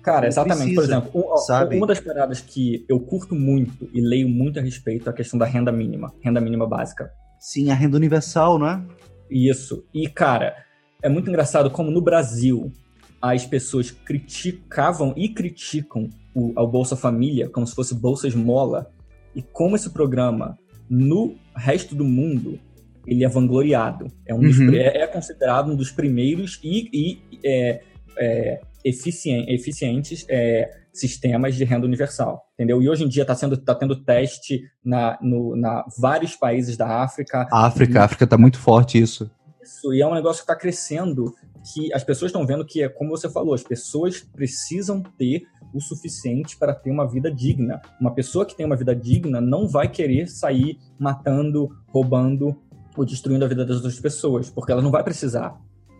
[0.01, 0.75] Cara, exatamente.
[0.75, 1.77] Precisa, Por exemplo, sabe?
[1.77, 5.39] uma das paradas que eu curto muito e leio muito a respeito é a questão
[5.39, 7.11] da renda mínima, renda mínima básica.
[7.39, 8.85] Sim, a renda universal, não é?
[9.29, 9.83] Isso.
[9.93, 10.55] E, cara,
[11.01, 12.71] é muito engraçado como no Brasil
[13.21, 18.91] as pessoas criticavam e criticam o, o Bolsa Família como se fosse Bolsa Esmola
[19.33, 20.57] e como esse programa
[20.87, 22.59] no resto do mundo
[23.05, 24.07] ele é vangloriado.
[24.27, 24.73] É, um dos, uhum.
[24.73, 27.81] é, é, considerado um dos primeiros e, e é,
[28.17, 32.81] é, eficien, eficientes é, sistemas de renda universal, entendeu?
[32.81, 37.03] E hoje em dia está sendo tá tendo teste na, no, na vários países da
[37.03, 37.47] África.
[37.51, 39.29] A África, a África está muito forte isso.
[39.61, 41.33] Isso, e é um negócio que está crescendo,
[41.73, 45.81] que as pessoas estão vendo que é como você falou, as pessoas precisam ter o
[45.81, 47.81] suficiente para ter uma vida digna.
[47.99, 52.55] Uma pessoa que tem uma vida digna não vai querer sair matando, roubando
[52.95, 55.59] ou destruindo a vida das outras pessoas, porque ela não vai precisar.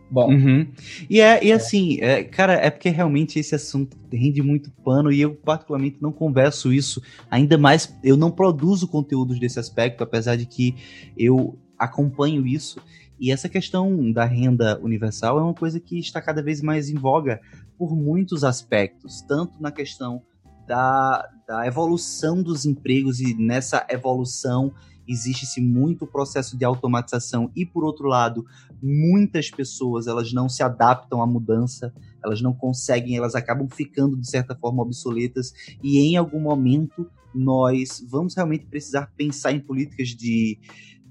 [0.09, 0.31] Bom.
[0.31, 0.67] Uhum.
[1.09, 5.19] E é, e assim, é, cara, é porque realmente esse assunto rende muito pano e
[5.19, 7.01] eu, particularmente, não converso isso.
[7.29, 10.75] Ainda mais, eu não produzo conteúdos desse aspecto, apesar de que
[11.17, 12.79] eu acompanho isso.
[13.19, 16.95] E essa questão da renda universal é uma coisa que está cada vez mais em
[16.95, 17.41] voga
[17.77, 20.21] por muitos aspectos, tanto na questão
[20.67, 24.71] da, da evolução dos empregos e nessa evolução
[25.07, 28.45] existe-se muito processo de automatização e por outro lado,
[28.81, 34.29] muitas pessoas elas não se adaptam à mudança, elas não conseguem, elas acabam ficando de
[34.29, 35.53] certa forma obsoletas
[35.83, 40.57] e em algum momento nós vamos realmente precisar pensar em políticas de,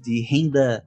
[0.01, 0.83] de renda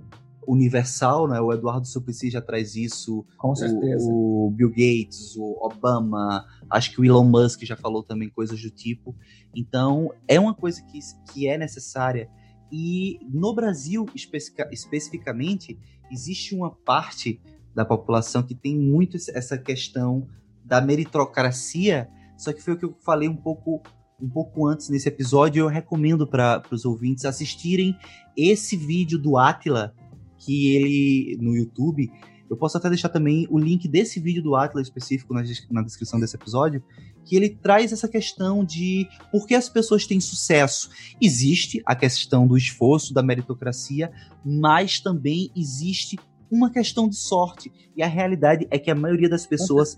[0.48, 1.38] universal, né?
[1.40, 3.24] O Eduardo Suplicy já traz isso.
[3.36, 4.10] Com certeza.
[4.10, 8.60] O, o, Bill Gates, o Obama, acho que o Elon Musk já falou também coisas
[8.60, 9.14] do tipo.
[9.54, 10.98] Então, é uma coisa que,
[11.30, 12.30] que é necessária
[12.70, 15.78] e no Brasil, especificamente,
[16.10, 17.40] existe uma parte
[17.74, 20.26] da população que tem muito essa questão
[20.64, 23.82] da meritocracia, só que foi o que eu falei um pouco
[24.20, 27.96] um pouco antes nesse episódio, eu recomendo para os ouvintes assistirem
[28.36, 29.94] esse vídeo do Atila
[30.36, 32.10] que ele, no YouTube,
[32.50, 36.18] eu posso até deixar também o link desse vídeo do Atlas específico na, na descrição
[36.18, 36.82] desse episódio,
[37.24, 40.90] que ele traz essa questão de por que as pessoas têm sucesso.
[41.20, 44.10] Existe a questão do esforço, da meritocracia,
[44.44, 46.18] mas também existe
[46.50, 47.72] uma questão de sorte.
[47.96, 49.96] E a realidade é que a maioria das pessoas,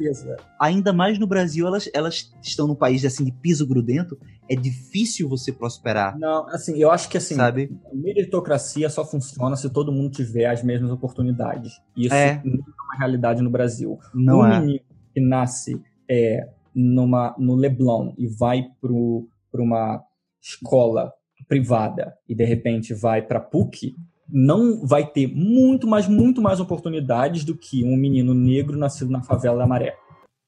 [0.59, 4.19] ainda mais no Brasil, elas, elas estão num país assim de piso grudento.
[4.49, 6.19] É difícil você prosperar.
[6.19, 7.71] Não, assim, eu acho que assim, sabe?
[7.91, 11.73] a meritocracia só funciona se todo mundo tiver as mesmas oportunidades.
[11.97, 12.41] E isso é.
[12.45, 13.99] não é uma realidade no Brasil.
[14.15, 14.61] Não um é.
[14.61, 20.03] menino que nasce é, numa, no Leblon e vai para uma
[20.41, 21.13] escola
[21.49, 23.95] privada e de repente vai para PUC,
[24.33, 29.23] não vai ter muito mais, muito mais oportunidades do que um menino negro nascido na
[29.23, 29.97] favela da Maré.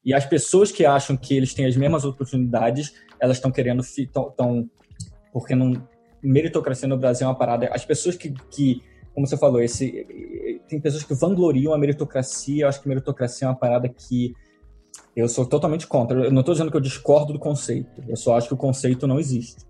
[0.05, 3.81] E as pessoas que acham que eles têm as mesmas oportunidades, elas estão querendo,
[4.35, 4.69] tão,
[5.31, 5.73] porque não
[6.21, 7.69] meritocracia no Brasil é uma parada.
[7.73, 8.81] As pessoas que, que
[9.13, 10.05] como você falou, esse
[10.67, 12.63] tem pessoas que vangloriam a meritocracia.
[12.63, 14.33] Eu acho que meritocracia é uma parada que
[15.15, 16.25] eu sou totalmente contra.
[16.25, 18.03] Eu não estou dizendo que eu discordo do conceito.
[18.07, 19.65] Eu só acho que o conceito não existe.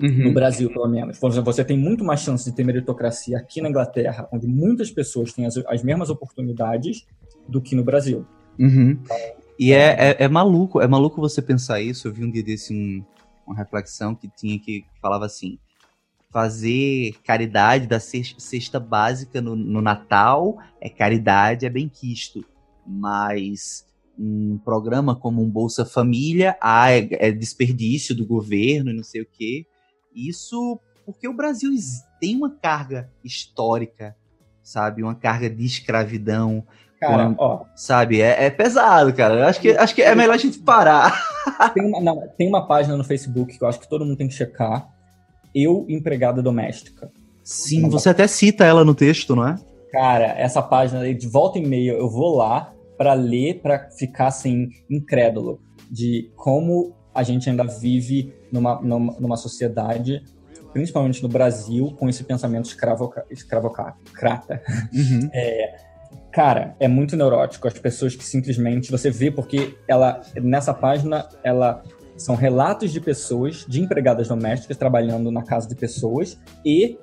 [0.00, 0.24] Uhum.
[0.24, 1.18] No Brasil, pelo menos.
[1.18, 5.46] Você tem muito mais chance de ter meritocracia aqui na Inglaterra, onde muitas pessoas têm
[5.46, 7.04] as, as mesmas oportunidades,
[7.48, 8.26] do que no Brasil.
[8.58, 8.98] Uhum.
[9.58, 12.06] E é, é, é, maluco, é maluco você pensar isso.
[12.06, 13.02] Eu vi um dia desse um,
[13.46, 15.58] uma reflexão que tinha que falava assim:
[16.30, 22.44] fazer caridade da cesta básica no, no Natal é caridade, é bem quisto.
[22.86, 23.86] Mas
[24.18, 29.22] um programa como um Bolsa Família, ah, é, é desperdício do governo e não sei
[29.22, 29.66] o quê.
[30.14, 31.70] Isso porque o Brasil
[32.20, 34.14] tem uma carga histórica,
[34.62, 35.02] sabe?
[35.02, 36.62] Uma carga de escravidão.
[37.00, 37.64] Cara, uma, ó.
[37.74, 38.20] Sabe?
[38.20, 39.34] É, é, pesado, cara.
[39.34, 41.26] Eu acho que, acho que é melhor a gente parar.
[41.72, 44.28] Tem uma, não, tem uma página no Facebook que eu acho que todo mundo tem
[44.28, 44.88] que checar.
[45.54, 47.10] Eu, empregada doméstica.
[47.42, 49.56] Sim, você até cita ela no texto, não é?
[49.90, 54.68] Cara, essa página de volta e meia eu vou lá para ler, para ficar assim,
[54.90, 55.58] incrédulo
[55.90, 60.22] de como a gente ainda vive numa, numa, numa sociedade,
[60.72, 64.62] principalmente no Brasil, com esse pensamento escravo, escravocrata.
[64.92, 65.30] Uhum.
[65.34, 65.76] É,
[66.32, 67.66] cara, é muito neurótico.
[67.66, 71.82] As pessoas que simplesmente você vê porque ela nessa página ela
[72.16, 76.98] são relatos de pessoas, de empregadas domésticas trabalhando na casa de pessoas e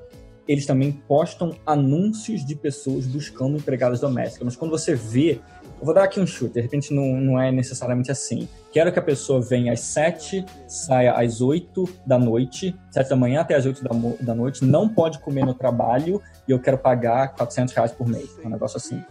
[0.48, 4.46] eles também postam anúncios de pessoas buscando empregadas domésticas.
[4.46, 5.40] Mas quando você vê
[5.82, 8.48] vou dar aqui um chute, de repente não, não é necessariamente assim.
[8.72, 13.42] Quero que a pessoa venha às 7, saia às 8 da noite, 7 da manhã
[13.42, 13.90] até às 8 da,
[14.22, 18.30] da noite, não pode comer no trabalho e eu quero pagar 400 reais por mês.
[18.44, 19.02] Um negócio assim.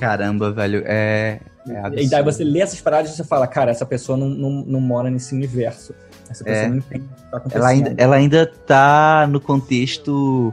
[0.00, 1.38] Caramba, velho, é.
[1.68, 4.50] é e daí você lê essas paradas e você fala, cara, essa pessoa não, não,
[4.50, 5.94] não mora nesse universo.
[6.30, 6.68] Essa pessoa é.
[6.68, 7.62] não entende o que tá acontecendo.
[7.62, 10.52] Ela ainda, ela ainda tá no contexto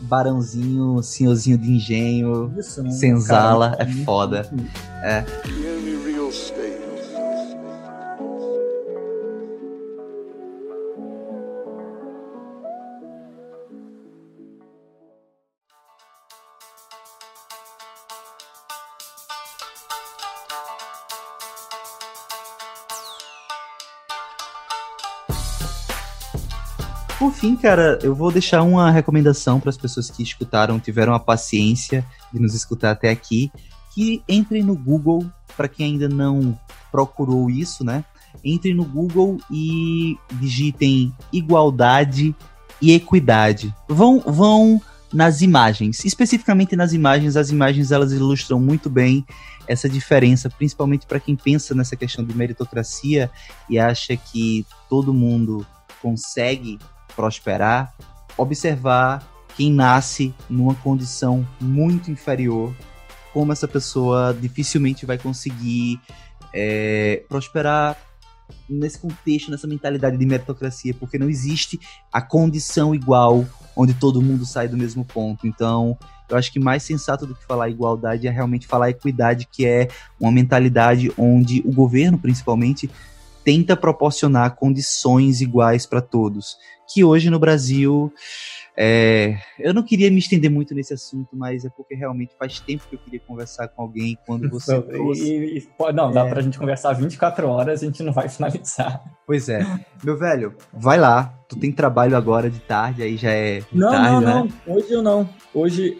[0.00, 2.90] barãozinho, senhorzinho de engenho, Isso, né?
[2.90, 4.50] senzala, cara, é foda.
[5.02, 5.24] É.
[27.20, 31.20] Por fim, cara, eu vou deixar uma recomendação para as pessoas que escutaram, tiveram a
[31.20, 32.02] paciência
[32.32, 33.52] de nos escutar até aqui,
[33.94, 36.58] que entrem no Google, para quem ainda não
[36.90, 38.06] procurou isso, né?
[38.42, 42.34] Entrem no Google e digitem igualdade
[42.80, 43.74] e equidade.
[43.86, 44.80] Vão, vão
[45.12, 49.26] nas imagens, especificamente nas imagens, as imagens elas ilustram muito bem
[49.68, 53.30] essa diferença, principalmente para quem pensa nessa questão de meritocracia
[53.68, 55.66] e acha que todo mundo
[56.00, 56.78] consegue
[57.14, 57.94] prosperar,
[58.36, 59.26] observar
[59.56, 62.74] quem nasce numa condição muito inferior,
[63.32, 66.00] como essa pessoa dificilmente vai conseguir
[66.52, 67.96] é, prosperar
[68.68, 71.78] nesse contexto, nessa mentalidade de meritocracia, porque não existe
[72.12, 73.44] a condição igual
[73.76, 75.46] onde todo mundo sai do mesmo ponto.
[75.46, 75.96] Então,
[76.28, 79.88] eu acho que mais sensato do que falar igualdade é realmente falar equidade, que é
[80.18, 82.90] uma mentalidade onde o governo, principalmente,
[83.44, 86.56] tenta proporcionar condições iguais para todos
[86.92, 88.12] que hoje no Brasil.
[88.76, 92.84] É, eu não queria me estender muito nesse assunto, mas é porque realmente faz tempo
[92.88, 95.22] que eu queria conversar com alguém quando você então, trouxe.
[95.22, 96.30] E, e, não, dá é.
[96.30, 99.02] pra gente conversar 24 horas, a gente não vai finalizar.
[99.26, 99.60] Pois é.
[100.02, 101.34] Meu velho, vai lá.
[101.48, 103.62] Tu tem trabalho agora de tarde, aí já é.
[103.72, 104.50] Não, tarde, não, né?
[104.66, 104.74] não.
[104.74, 105.28] Hoje eu não.
[105.52, 105.98] Hoje,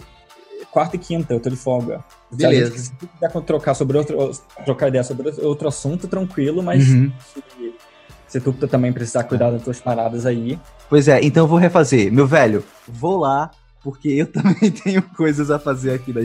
[0.70, 2.02] quarta e quinta, eu tô de folga.
[2.32, 2.77] Beleza.
[2.77, 4.31] Se quiser trocar sobre outro,
[4.65, 7.12] trocar ideia sobre outro assunto, tranquilo, mas uhum.
[7.35, 7.73] se,
[8.28, 10.59] se tu também precisar cuidar das tuas paradas aí,
[10.90, 12.12] Pois é, então eu vou refazer.
[12.12, 16.20] Meu velho, vou lá, porque eu também tenho coisas a fazer aqui da,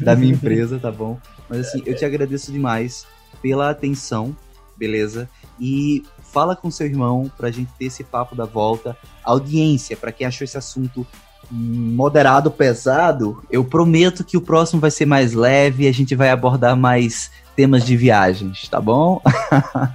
[0.00, 1.18] da minha empresa, tá bom?
[1.48, 3.04] Mas assim, eu te agradeço demais
[3.42, 4.34] pela atenção,
[4.76, 5.28] beleza?
[5.58, 8.96] E fala com seu irmão pra gente ter esse papo da volta.
[9.24, 11.04] Audiência, para quem achou esse assunto
[11.50, 16.30] moderado, pesado, eu prometo que o próximo vai ser mais leve e a gente vai
[16.30, 19.20] abordar mais temas de viagens, tá bom?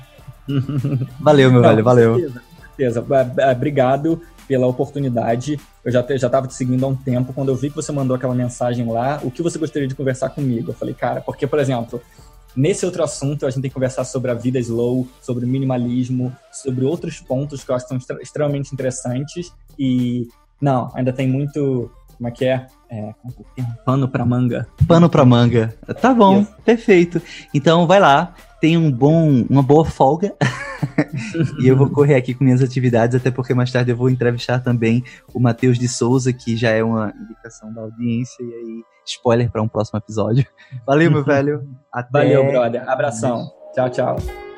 [1.20, 2.16] valeu, meu Não, velho, valeu.
[2.16, 2.44] Certeza,
[2.78, 3.06] certeza.
[3.52, 5.60] Obrigado pela oportunidade.
[5.86, 7.34] Eu já estava te seguindo há um tempo.
[7.34, 10.30] Quando eu vi que você mandou aquela mensagem lá, o que você gostaria de conversar
[10.30, 10.72] comigo?
[10.72, 12.02] Eu falei, cara, porque, por exemplo,
[12.56, 16.84] nesse outro assunto a gente tem que conversar sobre a vida slow, sobre minimalismo, sobre
[16.84, 19.54] outros pontos que eu acho que são extremamente interessantes.
[19.78, 20.28] E,
[20.62, 21.92] não, ainda tem muito.
[22.18, 22.68] Como é que é?
[22.92, 23.14] é
[23.86, 24.68] pano para manga.
[24.88, 25.74] Pano para manga.
[26.02, 26.56] Tá bom, Isso.
[26.66, 27.22] perfeito.
[27.54, 30.36] Então vai lá, tenha um bom, uma boa folga.
[31.62, 34.60] e eu vou correr aqui com minhas atividades, até porque mais tarde eu vou entrevistar
[34.60, 35.04] também
[35.34, 39.62] o Matheus de Souza, que já é uma indicação da audiência, e aí, spoiler para
[39.62, 40.46] um próximo episódio.
[40.86, 41.70] Valeu, meu velho.
[41.92, 42.10] Até...
[42.12, 42.90] Valeu, brother.
[42.90, 43.50] Abração.
[43.74, 44.49] Tchau, tchau.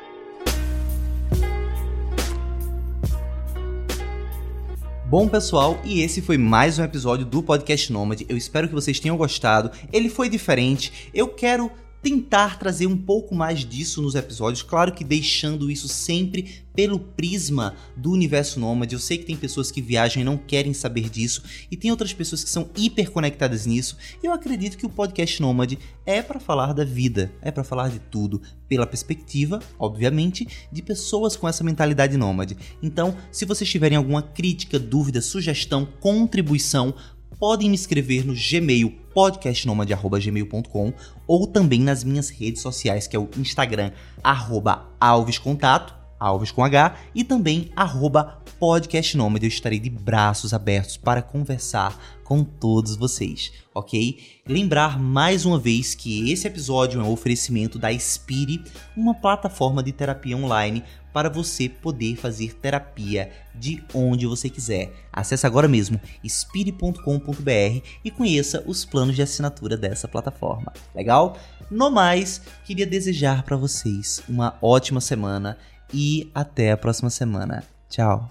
[5.12, 8.24] Bom, pessoal, e esse foi mais um episódio do Podcast Nômade.
[8.30, 9.70] Eu espero que vocês tenham gostado.
[9.92, 11.10] Ele foi diferente.
[11.12, 11.70] Eu quero
[12.02, 17.76] tentar trazer um pouco mais disso nos episódios, claro que deixando isso sempre pelo prisma
[17.96, 18.94] do universo nômade.
[18.94, 22.12] Eu sei que tem pessoas que viajam e não querem saber disso, e tem outras
[22.12, 23.96] pessoas que são hiper conectadas nisso.
[24.22, 28.00] Eu acredito que o podcast nômade é para falar da vida, é para falar de
[28.00, 32.56] tudo, pela perspectiva, obviamente, de pessoas com essa mentalidade nômade.
[32.82, 36.94] Então, se vocês tiverem alguma crítica, dúvida, sugestão, contribuição,
[37.42, 40.92] podem me escrever no Gmail podcastnomad.gmail.com
[41.26, 43.90] ou também nas minhas redes sociais, que é o Instagram,
[44.22, 45.92] arroba alvescontato,
[46.22, 49.42] alves com H, e também arroba podcastnomad.
[49.42, 54.18] Eu estarei de braços abertos para conversar com todos vocês, ok?
[54.46, 58.62] Lembrar mais uma vez que esse episódio é um oferecimento da Spire,
[58.96, 64.92] uma plataforma de terapia online para você poder fazer terapia de onde você quiser.
[65.12, 70.72] Acesse agora mesmo spire.com.br e conheça os planos de assinatura dessa plataforma.
[70.94, 71.36] Legal?
[71.70, 75.58] No mais, queria desejar para vocês uma ótima semana
[75.92, 77.64] e até a próxima semana.
[77.88, 78.30] Tchau.